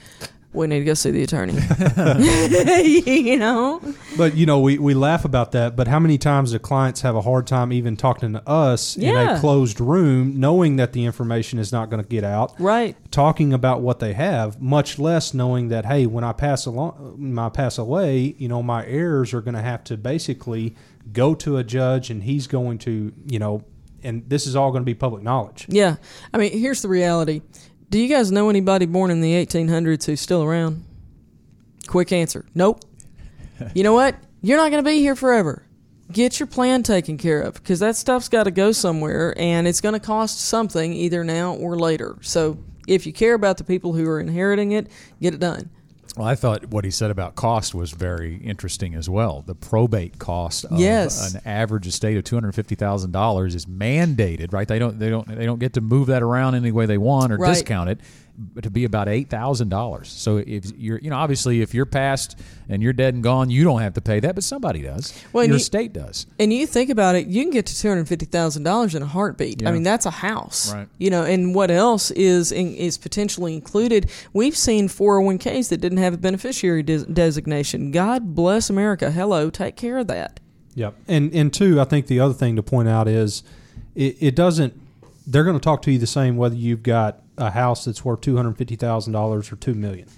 We 0.54 0.68
need 0.68 0.78
to 0.78 0.84
go 0.84 0.94
see 0.94 1.10
the 1.10 1.22
attorney. 1.24 1.54
you 3.22 3.36
know. 3.36 3.82
But 4.16 4.36
you 4.36 4.46
know, 4.46 4.60
we, 4.60 4.78
we 4.78 4.94
laugh 4.94 5.24
about 5.24 5.52
that. 5.52 5.74
But 5.74 5.88
how 5.88 5.98
many 5.98 6.16
times 6.16 6.52
do 6.52 6.58
clients 6.58 7.00
have 7.00 7.16
a 7.16 7.22
hard 7.22 7.46
time 7.46 7.72
even 7.72 7.96
talking 7.96 8.32
to 8.32 8.48
us 8.48 8.96
in 8.96 9.16
a 9.16 9.38
closed 9.40 9.80
room, 9.80 10.38
knowing 10.38 10.76
that 10.76 10.92
the 10.92 11.04
information 11.04 11.58
is 11.58 11.72
not 11.72 11.90
going 11.90 12.02
to 12.02 12.08
get 12.08 12.22
out? 12.22 12.58
Right. 12.60 12.96
Talking 13.10 13.52
about 13.52 13.80
what 13.80 13.98
they 13.98 14.12
have, 14.12 14.62
much 14.62 14.98
less 14.98 15.34
knowing 15.34 15.68
that 15.68 15.86
hey, 15.86 16.06
when 16.06 16.22
I 16.24 16.32
pass 16.32 16.66
along, 16.66 16.92
when 17.18 17.38
I 17.38 17.48
pass 17.48 17.76
away, 17.76 18.36
you 18.38 18.48
know, 18.48 18.62
my 18.62 18.86
heirs 18.86 19.34
are 19.34 19.40
going 19.40 19.54
to 19.54 19.62
have 19.62 19.82
to 19.84 19.96
basically 19.96 20.76
go 21.12 21.34
to 21.34 21.56
a 21.56 21.64
judge, 21.64 22.10
and 22.10 22.22
he's 22.22 22.46
going 22.46 22.78
to, 22.78 23.12
you 23.26 23.38
know, 23.38 23.64
and 24.04 24.28
this 24.28 24.46
is 24.46 24.54
all 24.54 24.70
going 24.70 24.82
to 24.82 24.86
be 24.86 24.94
public 24.94 25.22
knowledge. 25.22 25.66
Yeah. 25.68 25.96
I 26.32 26.38
mean, 26.38 26.52
here's 26.52 26.82
the 26.82 26.88
reality. 26.88 27.42
Do 27.94 28.00
you 28.00 28.08
guys 28.08 28.32
know 28.32 28.48
anybody 28.48 28.86
born 28.86 29.12
in 29.12 29.20
the 29.20 29.34
1800s 29.34 30.06
who's 30.06 30.20
still 30.20 30.42
around? 30.42 30.84
Quick 31.86 32.10
answer. 32.10 32.44
Nope. 32.52 32.80
you 33.72 33.84
know 33.84 33.92
what? 33.92 34.16
You're 34.42 34.56
not 34.56 34.72
going 34.72 34.82
to 34.82 34.90
be 34.90 34.98
here 34.98 35.14
forever. 35.14 35.62
Get 36.10 36.40
your 36.40 36.48
plan 36.48 36.82
taken 36.82 37.18
care 37.18 37.40
of 37.40 37.54
because 37.54 37.78
that 37.78 37.94
stuff's 37.94 38.28
got 38.28 38.44
to 38.44 38.50
go 38.50 38.72
somewhere 38.72 39.32
and 39.38 39.68
it's 39.68 39.80
going 39.80 39.92
to 39.92 40.04
cost 40.04 40.40
something 40.40 40.92
either 40.92 41.22
now 41.22 41.54
or 41.54 41.78
later. 41.78 42.16
So 42.20 42.58
if 42.88 43.06
you 43.06 43.12
care 43.12 43.34
about 43.34 43.58
the 43.58 43.64
people 43.64 43.92
who 43.92 44.08
are 44.08 44.18
inheriting 44.18 44.72
it, 44.72 44.88
get 45.22 45.32
it 45.32 45.38
done. 45.38 45.70
Well, 46.16 46.28
I 46.28 46.36
thought 46.36 46.66
what 46.66 46.84
he 46.84 46.92
said 46.92 47.10
about 47.10 47.34
cost 47.34 47.74
was 47.74 47.90
very 47.90 48.36
interesting 48.36 48.94
as 48.94 49.10
well. 49.10 49.42
The 49.44 49.54
probate 49.56 50.18
cost 50.20 50.64
of 50.64 50.78
Yes. 50.78 51.34
an 51.34 51.40
average 51.44 51.88
estate 51.88 52.16
of 52.16 52.22
two 52.22 52.36
hundred 52.36 52.54
fifty 52.54 52.76
thousand 52.76 53.10
dollars 53.10 53.54
is 53.56 53.66
mandated, 53.66 54.52
right? 54.52 54.68
They 54.68 54.78
don't 54.78 54.98
they 55.00 55.10
don't 55.10 55.26
they 55.26 55.44
don't 55.44 55.58
get 55.58 55.72
to 55.72 55.80
move 55.80 56.06
that 56.06 56.22
around 56.22 56.54
any 56.54 56.70
way 56.70 56.86
they 56.86 56.98
want 56.98 57.32
or 57.32 57.36
Right. 57.36 57.48
discount 57.54 57.90
it, 57.90 57.98
to 58.60 58.68
be 58.70 58.84
about 58.84 59.08
eight 59.08 59.30
thousand 59.30 59.68
dollars. 59.68 60.08
So 60.08 60.38
if 60.38 60.72
you're 60.76 60.98
you 60.98 61.10
know 61.10 61.16
obviously 61.16 61.62
if 61.62 61.72
you're 61.72 61.86
passed 61.86 62.38
and 62.68 62.82
you're 62.82 62.92
dead 62.92 63.14
and 63.14 63.22
gone, 63.22 63.48
you 63.50 63.62
don't 63.62 63.80
have 63.80 63.94
to 63.94 64.00
pay 64.00 64.18
that, 64.20 64.34
but 64.34 64.42
somebody 64.42 64.82
does. 64.82 65.12
Well, 65.32 65.44
Your 65.44 65.52
you- 65.52 65.56
estate 65.56 65.92
does. 65.92 66.26
And 66.40 66.52
you 66.52 66.66
think 66.66 66.90
about 66.90 67.14
it, 67.14 67.26
you 67.28 67.42
can 67.42 67.52
get 67.52 67.66
to 67.66 67.78
two 67.78 67.88
hundred 67.88 68.08
fifty 68.08 68.26
thousand 68.26 68.64
dollars 68.64 68.94
in 68.94 69.02
a 69.02 69.06
heartbeat. 69.06 69.66
I 69.66 69.70
mean, 69.70 69.82
that's 69.84 70.06
a 70.06 70.10
house, 70.10 70.74
Right. 70.74 70.88
You 70.98 71.10
know, 71.10 71.22
and 71.22 71.54
what 71.54 71.70
else 71.70 72.10
is 72.12 72.50
in, 72.52 72.74
is 72.74 72.98
potentially 72.98 73.54
included? 73.54 74.10
We've 74.32 74.56
seen 74.56 74.88
four 74.88 75.14
hundred 75.20 75.26
one 75.26 75.38
ks 75.62 75.68
that 75.68 75.78
didn't 75.80 75.98
have 75.98 76.14
a 76.14 76.18
beneficiary 76.18 76.82
des- 76.82 77.04
designation. 77.06 77.90
God 77.92 78.34
bless 78.34 78.68
America. 78.70 79.10
Hello, 79.10 79.50
take 79.50 79.76
care 79.76 79.98
of 79.98 80.08
that. 80.08 80.40
Yep. 80.74 80.94
And 81.06 81.32
and 81.32 81.52
two, 81.54 81.80
I 81.80 81.84
think 81.84 82.08
the 82.08 82.18
other 82.18 82.34
thing 82.34 82.56
to 82.56 82.62
point 82.62 82.88
out 82.88 83.06
is 83.06 83.44
it, 83.94 84.16
it 84.20 84.34
doesn't 84.34 84.74
they're 85.26 85.44
going 85.44 85.58
to 85.58 85.62
talk 85.62 85.80
to 85.82 85.92
you 85.92 85.98
the 85.98 86.06
same 86.06 86.36
whether 86.36 86.54
you've 86.56 86.82
got 86.82 87.20
a 87.38 87.50
house 87.50 87.84
that's 87.84 88.04
worth 88.04 88.20
two 88.20 88.36
hundred 88.36 88.56
fifty 88.56 88.76
thousand 88.76 89.12
dollars 89.12 89.50
or 89.52 89.56
two 89.56 89.74
million. 89.74 90.08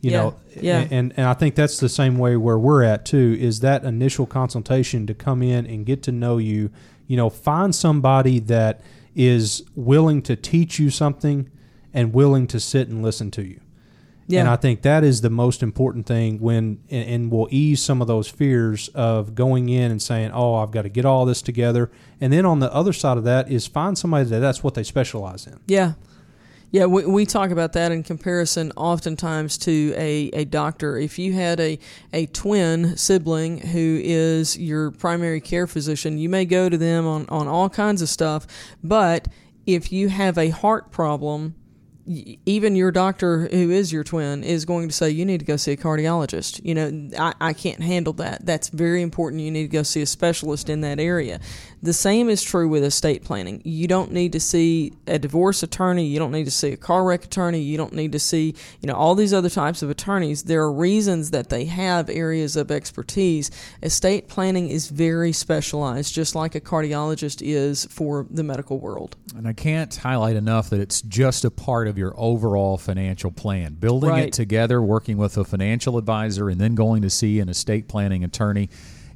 You 0.00 0.10
Yeah, 0.12 0.16
know, 0.18 0.34
yeah. 0.60 0.86
and 0.90 1.12
and 1.16 1.26
I 1.26 1.34
think 1.34 1.54
that's 1.54 1.78
the 1.78 1.88
same 1.88 2.16
way 2.18 2.36
where 2.36 2.58
we're 2.58 2.82
at 2.82 3.04
too. 3.04 3.36
Is 3.38 3.60
that 3.60 3.84
initial 3.84 4.26
consultation 4.26 5.06
to 5.06 5.14
come 5.14 5.42
in 5.42 5.66
and 5.66 5.84
get 5.84 6.02
to 6.04 6.12
know 6.12 6.38
you? 6.38 6.70
You 7.06 7.16
know, 7.16 7.28
find 7.28 7.74
somebody 7.74 8.38
that 8.40 8.80
is 9.14 9.62
willing 9.74 10.22
to 10.22 10.36
teach 10.36 10.78
you 10.78 10.88
something 10.88 11.50
and 11.92 12.14
willing 12.14 12.46
to 12.46 12.60
sit 12.60 12.88
and 12.88 13.02
listen 13.02 13.30
to 13.32 13.42
you. 13.42 13.60
Yeah. 14.28 14.40
And 14.40 14.48
I 14.48 14.54
think 14.54 14.82
that 14.82 15.02
is 15.02 15.22
the 15.22 15.28
most 15.30 15.60
important 15.60 16.06
thing 16.06 16.38
when, 16.38 16.78
and, 16.88 17.08
and 17.08 17.30
will 17.32 17.48
ease 17.50 17.82
some 17.82 18.00
of 18.00 18.06
those 18.06 18.28
fears 18.28 18.86
of 18.94 19.34
going 19.34 19.68
in 19.68 19.90
and 19.90 20.00
saying, 20.00 20.30
oh, 20.32 20.54
I've 20.54 20.70
got 20.70 20.82
to 20.82 20.88
get 20.88 21.04
all 21.04 21.26
this 21.26 21.42
together. 21.42 21.90
And 22.20 22.32
then 22.32 22.46
on 22.46 22.60
the 22.60 22.72
other 22.72 22.92
side 22.92 23.18
of 23.18 23.24
that 23.24 23.50
is 23.50 23.66
find 23.66 23.98
somebody 23.98 24.26
that 24.26 24.38
that's 24.38 24.62
what 24.62 24.74
they 24.74 24.84
specialize 24.84 25.48
in. 25.48 25.58
Yeah. 25.66 25.94
Yeah, 26.72 26.86
we, 26.86 27.04
we 27.04 27.26
talk 27.26 27.50
about 27.50 27.72
that 27.72 27.90
in 27.90 28.04
comparison 28.04 28.70
oftentimes 28.76 29.58
to 29.58 29.92
a, 29.96 30.30
a 30.32 30.44
doctor. 30.44 30.96
If 30.96 31.18
you 31.18 31.32
had 31.32 31.58
a, 31.58 31.80
a 32.12 32.26
twin 32.26 32.96
sibling 32.96 33.58
who 33.58 34.00
is 34.02 34.56
your 34.56 34.92
primary 34.92 35.40
care 35.40 35.66
physician, 35.66 36.16
you 36.16 36.28
may 36.28 36.44
go 36.44 36.68
to 36.68 36.78
them 36.78 37.06
on, 37.06 37.26
on 37.28 37.48
all 37.48 37.68
kinds 37.68 38.02
of 38.02 38.08
stuff. 38.08 38.46
But 38.84 39.26
if 39.66 39.90
you 39.90 40.10
have 40.10 40.38
a 40.38 40.50
heart 40.50 40.92
problem, 40.92 41.56
even 42.06 42.74
your 42.74 42.90
doctor 42.90 43.46
who 43.48 43.70
is 43.70 43.92
your 43.92 44.02
twin 44.02 44.42
is 44.42 44.64
going 44.64 44.88
to 44.88 44.94
say 44.94 45.10
you 45.10 45.24
need 45.24 45.38
to 45.38 45.44
go 45.44 45.56
see 45.56 45.72
a 45.72 45.76
cardiologist 45.76 46.60
you 46.64 46.74
know 46.74 47.08
I, 47.16 47.34
I 47.40 47.52
can't 47.52 47.80
handle 47.80 48.14
that 48.14 48.44
that's 48.44 48.68
very 48.68 49.02
important 49.02 49.42
you 49.42 49.50
need 49.50 49.62
to 49.64 49.68
go 49.68 49.82
see 49.82 50.02
a 50.02 50.06
specialist 50.06 50.68
in 50.68 50.80
that 50.80 50.98
area 50.98 51.40
the 51.82 51.92
same 51.92 52.28
is 52.28 52.42
true 52.42 52.68
with 52.68 52.84
estate 52.84 53.24
planning. 53.24 53.62
You 53.64 53.88
don't 53.88 54.12
need 54.12 54.32
to 54.32 54.40
see 54.40 54.92
a 55.06 55.18
divorce 55.18 55.62
attorney. 55.62 56.06
You 56.06 56.18
don't 56.18 56.32
need 56.32 56.44
to 56.44 56.50
see 56.50 56.72
a 56.72 56.76
car 56.76 57.04
wreck 57.04 57.24
attorney. 57.24 57.60
You 57.60 57.76
don't 57.76 57.94
need 57.94 58.12
to 58.12 58.18
see 58.18 58.54
you 58.80 58.86
know 58.86 58.94
all 58.94 59.14
these 59.14 59.32
other 59.32 59.48
types 59.48 59.82
of 59.82 59.90
attorneys. 59.90 60.44
There 60.44 60.62
are 60.62 60.72
reasons 60.72 61.30
that 61.30 61.48
they 61.48 61.64
have 61.66 62.10
areas 62.10 62.56
of 62.56 62.70
expertise. 62.70 63.50
Estate 63.82 64.28
planning 64.28 64.68
is 64.68 64.88
very 64.88 65.32
specialized 65.32 66.14
just 66.14 66.34
like 66.34 66.54
a 66.54 66.60
cardiologist 66.60 67.40
is 67.42 67.86
for 67.86 68.26
the 68.30 68.42
medical 68.42 68.78
world. 68.78 69.16
And 69.36 69.48
i 69.48 69.52
can't 69.52 69.94
highlight 69.94 70.36
enough 70.36 70.70
that 70.70 70.80
it's 70.80 71.02
just 71.02 71.44
a 71.44 71.50
part 71.50 71.88
of 71.88 71.96
your 71.96 72.14
overall 72.16 72.76
financial 72.76 73.30
plan. 73.30 73.74
Building 73.74 74.10
right. 74.10 74.24
it 74.26 74.32
together, 74.32 74.82
working 74.82 75.16
with 75.16 75.36
a 75.38 75.44
financial 75.44 75.96
advisor, 75.96 76.48
and 76.50 76.60
then 76.60 76.74
going 76.74 77.02
to 77.02 77.10
see 77.10 77.40
an 77.40 77.48
estate 77.48 77.88
planning 77.88 78.24
attorney 78.24 78.68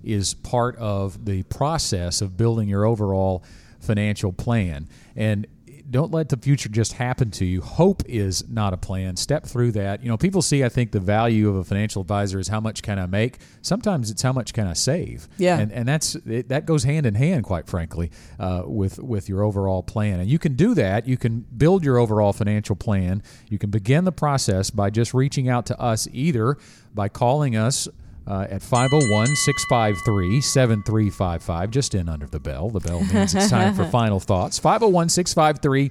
is 0.05 0.35
part 0.35 0.77
of 0.77 1.25
the 1.25 1.43
process 1.45 2.21
of 2.21 2.37
building 2.37 2.69
your 2.69 2.85
overall 2.85 3.45
financial 3.81 4.33
plan. 4.33 4.89
And 5.17 5.47
don't 5.91 6.13
let 6.13 6.31
the 6.31 6.37
future 6.37 6.69
just 6.69 6.95
happen 6.95 7.31
to 7.31 7.45
you. 7.45 7.61
Hope 7.61 8.03
is 8.07 8.49
not 8.49 8.73
a 8.73 8.77
plan. 8.77 9.17
Step 9.17 9.45
through 9.47 9.73
that. 9.73 10.03
You 10.03 10.09
know, 10.09 10.17
people 10.17 10.41
see, 10.41 10.65
I 10.65 10.69
think, 10.69 10.93
the 10.93 11.01
value 11.01 11.49
of 11.49 11.57
a 11.57 11.65
financial 11.65 12.01
advisor 12.01 12.39
is 12.39 12.49
how 12.49 12.61
much 12.61 12.83
can 12.83 12.99
I 12.99 13.07
make. 13.07 13.39
Sometimes 13.61 14.11
it's 14.11 14.23
how 14.23 14.33
much 14.33 14.55
can 14.55 14.67
I 14.67 14.73
save. 14.73 15.29
Yeah, 15.37 15.59
and 15.59 15.71
and 15.73 15.87
that's 15.87 16.15
it, 16.15 16.49
that 16.49 16.65
goes 16.65 16.85
hand 16.85 17.07
in 17.07 17.15
hand, 17.15 17.45
quite 17.45 17.67
frankly, 17.67 18.11
uh, 18.39 18.63
with 18.65 18.99
with 18.99 19.29
your 19.29 19.43
overall 19.43 19.83
plan. 19.83 20.21
And 20.21 20.29
you 20.29 20.39
can 20.39 20.55
do 20.55 20.75
that. 20.75 21.07
You 21.07 21.17
can 21.17 21.41
build 21.57 21.85
your 21.85 21.99
overall 21.99 22.33
financial 22.33 22.77
plan. 22.77 23.23
You 23.49 23.59
can 23.59 23.71
begin 23.71 24.05
the 24.05 24.13
process 24.13 24.71
by 24.71 24.91
just 24.91 25.13
reaching 25.13 25.49
out 25.49 25.67
to 25.67 25.79
us, 25.79 26.09
either 26.13 26.57
by 26.95 27.09
calling 27.09 27.57
us 27.57 27.89
uh, 28.27 28.47
at 28.51 28.63
501 28.63 29.27
653 29.37 30.41
7355. 30.41 31.71
Just 31.71 31.95
in 31.95 32.09
under 32.09 32.27
the 32.27 32.41
bell. 32.41 32.71
The 32.71 32.81
bell 32.81 33.01
means 33.01 33.35
it's 33.35 33.51
time 33.51 33.75
for 33.75 33.85
final 33.91 34.21
thoughts. 34.21 34.59
501 34.59 35.09
653 35.11 35.91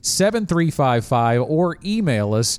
7355 0.00 1.42
or 1.42 1.78
email 1.84 2.34
us 2.34 2.58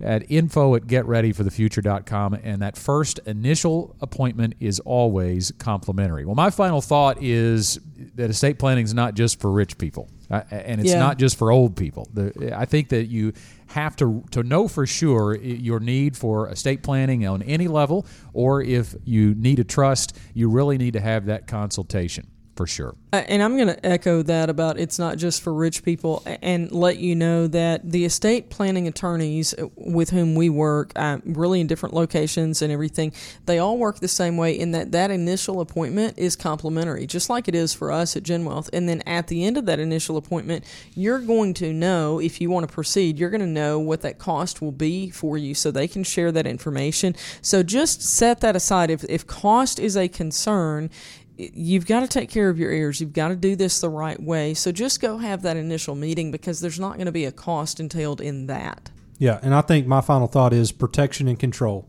at 0.00 0.30
info 0.30 0.74
at 0.74 0.82
getreadyforthefuture.com. 0.82 2.34
And 2.34 2.62
that 2.62 2.76
first 2.76 3.20
initial 3.20 3.96
appointment 4.00 4.54
is 4.60 4.80
always 4.80 5.52
complimentary. 5.58 6.24
Well, 6.24 6.34
my 6.34 6.50
final 6.50 6.80
thought 6.80 7.22
is 7.22 7.78
that 8.16 8.30
estate 8.30 8.58
planning 8.58 8.84
is 8.84 8.94
not 8.94 9.14
just 9.14 9.40
for 9.40 9.50
rich 9.50 9.78
people. 9.78 10.08
Uh, 10.30 10.42
and 10.50 10.80
it's 10.80 10.90
yeah. 10.90 10.98
not 10.98 11.18
just 11.18 11.36
for 11.36 11.50
old 11.50 11.76
people. 11.76 12.08
I 12.54 12.64
think 12.64 12.88
that 12.88 13.06
you 13.06 13.32
have 13.74 13.96
to 13.96 14.24
to 14.30 14.42
know 14.44 14.68
for 14.68 14.86
sure 14.86 15.34
your 15.36 15.80
need 15.80 16.16
for 16.16 16.48
estate 16.48 16.82
planning 16.82 17.26
on 17.26 17.42
any 17.42 17.66
level, 17.66 18.06
or 18.32 18.62
if 18.62 18.94
you 19.04 19.34
need 19.34 19.58
a 19.58 19.64
trust, 19.64 20.16
you 20.32 20.48
really 20.48 20.78
need 20.78 20.92
to 20.92 21.00
have 21.00 21.26
that 21.26 21.48
consultation 21.48 22.28
for 22.56 22.66
sure. 22.66 22.94
Uh, 23.12 23.22
and 23.28 23.42
I'm 23.42 23.56
going 23.56 23.68
to 23.68 23.86
echo 23.86 24.22
that 24.22 24.50
about 24.50 24.78
it's 24.78 24.98
not 24.98 25.18
just 25.18 25.42
for 25.42 25.52
rich 25.52 25.82
people 25.82 26.22
and 26.42 26.70
let 26.72 26.98
you 26.98 27.14
know 27.14 27.46
that 27.48 27.90
the 27.90 28.04
estate 28.04 28.50
planning 28.50 28.86
attorneys 28.86 29.54
with 29.76 30.10
whom 30.10 30.34
we 30.34 30.48
work, 30.48 30.92
uh, 30.96 31.18
really 31.24 31.60
in 31.60 31.66
different 31.66 31.94
locations 31.94 32.62
and 32.62 32.72
everything, 32.72 33.12
they 33.46 33.58
all 33.58 33.78
work 33.78 34.00
the 34.00 34.08
same 34.08 34.36
way 34.36 34.58
in 34.58 34.72
that 34.72 34.92
that 34.92 35.10
initial 35.10 35.60
appointment 35.60 36.18
is 36.18 36.36
complimentary, 36.36 37.06
just 37.06 37.28
like 37.28 37.48
it 37.48 37.54
is 37.54 37.74
for 37.74 37.90
us 37.90 38.16
at 38.16 38.22
GenWealth. 38.22 38.70
And 38.72 38.88
then 38.88 39.02
at 39.02 39.28
the 39.28 39.44
end 39.44 39.56
of 39.56 39.66
that 39.66 39.78
initial 39.78 40.16
appointment, 40.16 40.64
you're 40.94 41.20
going 41.20 41.54
to 41.54 41.72
know 41.72 42.20
if 42.20 42.40
you 42.40 42.50
want 42.50 42.68
to 42.68 42.72
proceed, 42.72 43.18
you're 43.18 43.30
going 43.30 43.40
to 43.40 43.46
know 43.46 43.78
what 43.78 44.02
that 44.02 44.18
cost 44.18 44.62
will 44.62 44.72
be 44.72 45.10
for 45.10 45.36
you 45.36 45.54
so 45.54 45.70
they 45.70 45.88
can 45.88 46.04
share 46.04 46.32
that 46.32 46.46
information. 46.46 47.14
So 47.42 47.62
just 47.62 48.02
set 48.02 48.40
that 48.40 48.56
aside. 48.56 48.90
If, 48.90 49.04
if 49.08 49.26
cost 49.26 49.78
is 49.78 49.96
a 49.96 50.08
concern, 50.08 50.90
you've 51.36 51.86
got 51.86 52.00
to 52.00 52.08
take 52.08 52.30
care 52.30 52.48
of 52.48 52.58
your 52.58 52.70
ears. 52.70 53.00
You've 53.00 53.12
got 53.12 53.28
to 53.28 53.36
do 53.36 53.56
this 53.56 53.80
the 53.80 53.88
right 53.88 54.20
way. 54.20 54.54
So 54.54 54.72
just 54.72 55.00
go 55.00 55.18
have 55.18 55.42
that 55.42 55.56
initial 55.56 55.94
meeting 55.94 56.30
because 56.30 56.60
there's 56.60 56.80
not 56.80 56.94
going 56.94 57.06
to 57.06 57.12
be 57.12 57.24
a 57.24 57.32
cost 57.32 57.80
entailed 57.80 58.20
in 58.20 58.46
that. 58.46 58.90
Yeah, 59.18 59.38
and 59.42 59.54
I 59.54 59.60
think 59.60 59.86
my 59.86 60.00
final 60.00 60.26
thought 60.26 60.52
is 60.52 60.72
protection 60.72 61.28
and 61.28 61.38
control. 61.38 61.88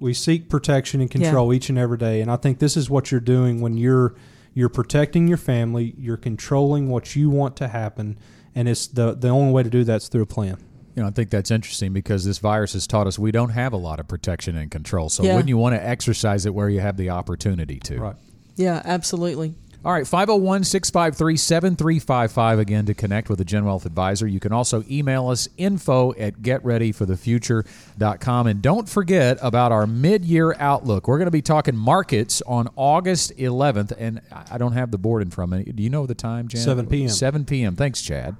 We 0.00 0.14
seek 0.14 0.48
protection 0.48 1.00
and 1.00 1.10
control 1.10 1.52
yeah. 1.52 1.56
each 1.56 1.68
and 1.68 1.78
every 1.78 1.98
day, 1.98 2.20
and 2.20 2.30
I 2.30 2.36
think 2.36 2.58
this 2.58 2.76
is 2.76 2.90
what 2.90 3.10
you're 3.10 3.20
doing 3.20 3.60
when 3.60 3.76
you're 3.76 4.14
you're 4.54 4.68
protecting 4.68 5.28
your 5.28 5.36
family, 5.38 5.94
you're 5.96 6.16
controlling 6.16 6.88
what 6.88 7.14
you 7.14 7.30
want 7.30 7.56
to 7.56 7.68
happen, 7.68 8.18
and 8.54 8.68
it's 8.68 8.86
the 8.86 9.14
the 9.14 9.28
only 9.28 9.52
way 9.52 9.62
to 9.62 9.70
do 9.70 9.84
that's 9.84 10.08
through 10.08 10.22
a 10.22 10.26
plan. 10.26 10.56
You 10.96 11.02
know, 11.02 11.08
I 11.08 11.12
think 11.12 11.30
that's 11.30 11.50
interesting 11.50 11.92
because 11.92 12.24
this 12.24 12.38
virus 12.38 12.72
has 12.72 12.86
taught 12.86 13.06
us 13.06 13.18
we 13.18 13.32
don't 13.32 13.50
have 13.50 13.72
a 13.72 13.78
lot 13.78 14.00
of 14.00 14.08
protection 14.08 14.56
and 14.56 14.70
control. 14.70 15.08
So 15.08 15.22
yeah. 15.22 15.34
wouldn't 15.34 15.48
you 15.48 15.56
want 15.56 15.74
to 15.74 15.86
exercise 15.86 16.44
it 16.46 16.52
where 16.52 16.68
you 16.68 16.80
have 16.80 16.96
the 16.96 17.10
opportunity 17.10 17.78
to? 17.80 17.98
Right. 17.98 18.16
Yeah, 18.56 18.82
absolutely. 18.84 19.54
All 19.84 19.92
right, 19.92 20.06
501 20.06 20.62
653 20.62 21.36
7355 21.36 22.60
again 22.60 22.86
to 22.86 22.94
connect 22.94 23.28
with 23.28 23.40
a 23.40 23.44
Gen 23.44 23.64
Wealth 23.64 23.84
advisor. 23.84 24.28
You 24.28 24.38
can 24.38 24.52
also 24.52 24.84
email 24.88 25.28
us 25.28 25.48
info 25.56 26.14
at 26.14 26.40
getreadyforthefuture.com. 26.40 28.46
And 28.46 28.62
don't 28.62 28.88
forget 28.88 29.38
about 29.42 29.72
our 29.72 29.88
mid 29.88 30.24
year 30.24 30.54
outlook. 30.60 31.08
We're 31.08 31.18
going 31.18 31.26
to 31.26 31.32
be 31.32 31.42
talking 31.42 31.76
markets 31.76 32.40
on 32.46 32.68
August 32.76 33.36
11th. 33.36 33.92
And 33.98 34.20
I 34.30 34.56
don't 34.56 34.74
have 34.74 34.92
the 34.92 34.98
board 34.98 35.22
in 35.22 35.32
front 35.32 35.52
of 35.52 35.66
me. 35.66 35.72
Do 35.72 35.82
you 35.82 35.90
know 35.90 36.06
the 36.06 36.14
time, 36.14 36.46
Janet? 36.46 36.64
7 36.64 36.86
p.m. 36.86 37.08
7 37.08 37.44
p.m. 37.44 37.74
Thanks, 37.74 38.00
Chad. 38.02 38.36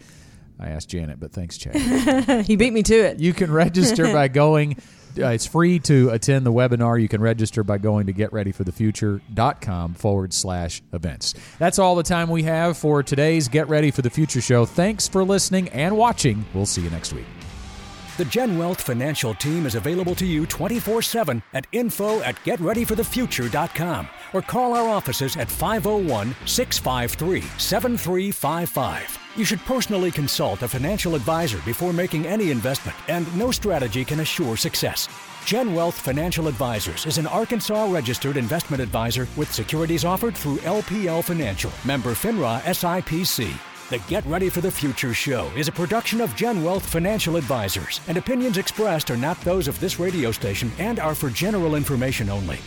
I 0.61 0.69
asked 0.69 0.91
Janet, 0.91 1.19
but 1.19 1.33
thanks, 1.33 1.59
Chad. 1.59 2.45
he 2.47 2.55
beat 2.55 2.73
me 2.73 2.85
to 2.85 2.95
it. 2.95 3.19
You 3.19 3.33
can 3.33 3.51
register 3.51 4.05
by 4.13 4.29
going 4.29 4.77
uh, 5.19 5.29
it's 5.29 5.47
free 5.47 5.79
to 5.81 6.11
attend 6.11 6.47
the 6.47 6.53
webinar. 6.53 7.01
You 7.01 7.09
can 7.09 7.21
register 7.21 7.63
by 7.63 7.79
going 7.79 8.07
to 8.07 8.13
getreadyforthefuture.com 8.13 9.95
forward 9.95 10.33
slash 10.33 10.83
events. 10.93 11.35
That's 11.59 11.79
all 11.79 11.95
the 11.95 12.03
time 12.03 12.29
we 12.29 12.43
have 12.45 12.77
for 12.77 13.03
today's 13.03 13.49
Get 13.49 13.69
Ready 13.69 13.91
for 13.91 14.03
the 14.03 14.11
Future 14.11 14.41
show. 14.41 14.65
Thanks 14.65 15.09
for 15.09 15.25
listening 15.25 15.69
and 15.71 15.97
watching. 15.97 16.45
We'll 16.55 16.67
see 16.67 16.83
you 16.83 16.91
next 16.91 17.13
week. 17.13 17.27
The 18.19 18.25
Gen 18.27 18.59
Wealth 18.59 18.81
financial 18.81 19.35
team 19.35 19.65
is 19.65 19.75
available 19.75 20.15
to 20.17 20.27
you 20.27 20.45
24 20.47 21.03
7 21.03 21.43
at 21.55 21.67
info 21.73 22.21
at 22.21 22.37
getreadyforthefuture.com 22.45 24.09
or 24.35 24.43
call 24.43 24.75
our 24.75 24.89
offices 24.89 25.37
at 25.37 25.51
501 25.51 26.35
653 26.45 27.41
7355. 27.59 29.22
You 29.35 29.47
should 29.47 29.61
personally 29.61 30.11
consult 30.11 30.61
a 30.61 30.69
financial 30.69 31.15
advisor 31.15 31.59
before 31.65 31.95
making 31.95 32.27
any 32.27 32.51
investment, 32.51 32.99
and 33.09 33.27
no 33.35 33.51
strategy 33.51 34.05
can 34.05 34.21
assure 34.21 34.59
success. 34.59 35.09
Gen 35.47 35.75
Wealth 35.75 35.99
Financial 35.99 36.49
Advisors 36.49 37.07
is 37.07 37.17
an 37.17 37.27
Arkansas 37.27 37.91
registered 37.91 38.37
investment 38.37 38.83
advisor 38.83 39.27
with 39.35 39.51
securities 39.51 40.05
offered 40.05 40.37
through 40.37 40.59
LPL 40.59 41.25
Financial, 41.25 41.73
member 41.87 42.11
FINRA 42.11 42.61
SIPC. 42.61 43.51
The 43.89 43.99
Get 44.01 44.27
Ready 44.27 44.51
for 44.51 44.61
the 44.61 44.71
Future 44.71 45.15
show 45.15 45.51
is 45.57 45.67
a 45.67 45.73
production 45.73 46.21
of 46.21 46.37
Gen 46.37 46.63
Wealth 46.63 46.87
Financial 46.87 47.37
Advisors, 47.37 48.03
and 48.09 48.19
opinions 48.19 48.59
expressed 48.59 49.11
are 49.11 49.17
not 49.17 49.41
those 49.41 49.67
of 49.67 49.81
this 49.81 49.99
radio 49.99 50.31
station 50.31 50.71
and 50.79 51.01
are 51.01 51.15
for 51.15 51.31
general 51.31 51.75
information 51.75 52.29
only. 52.29 52.59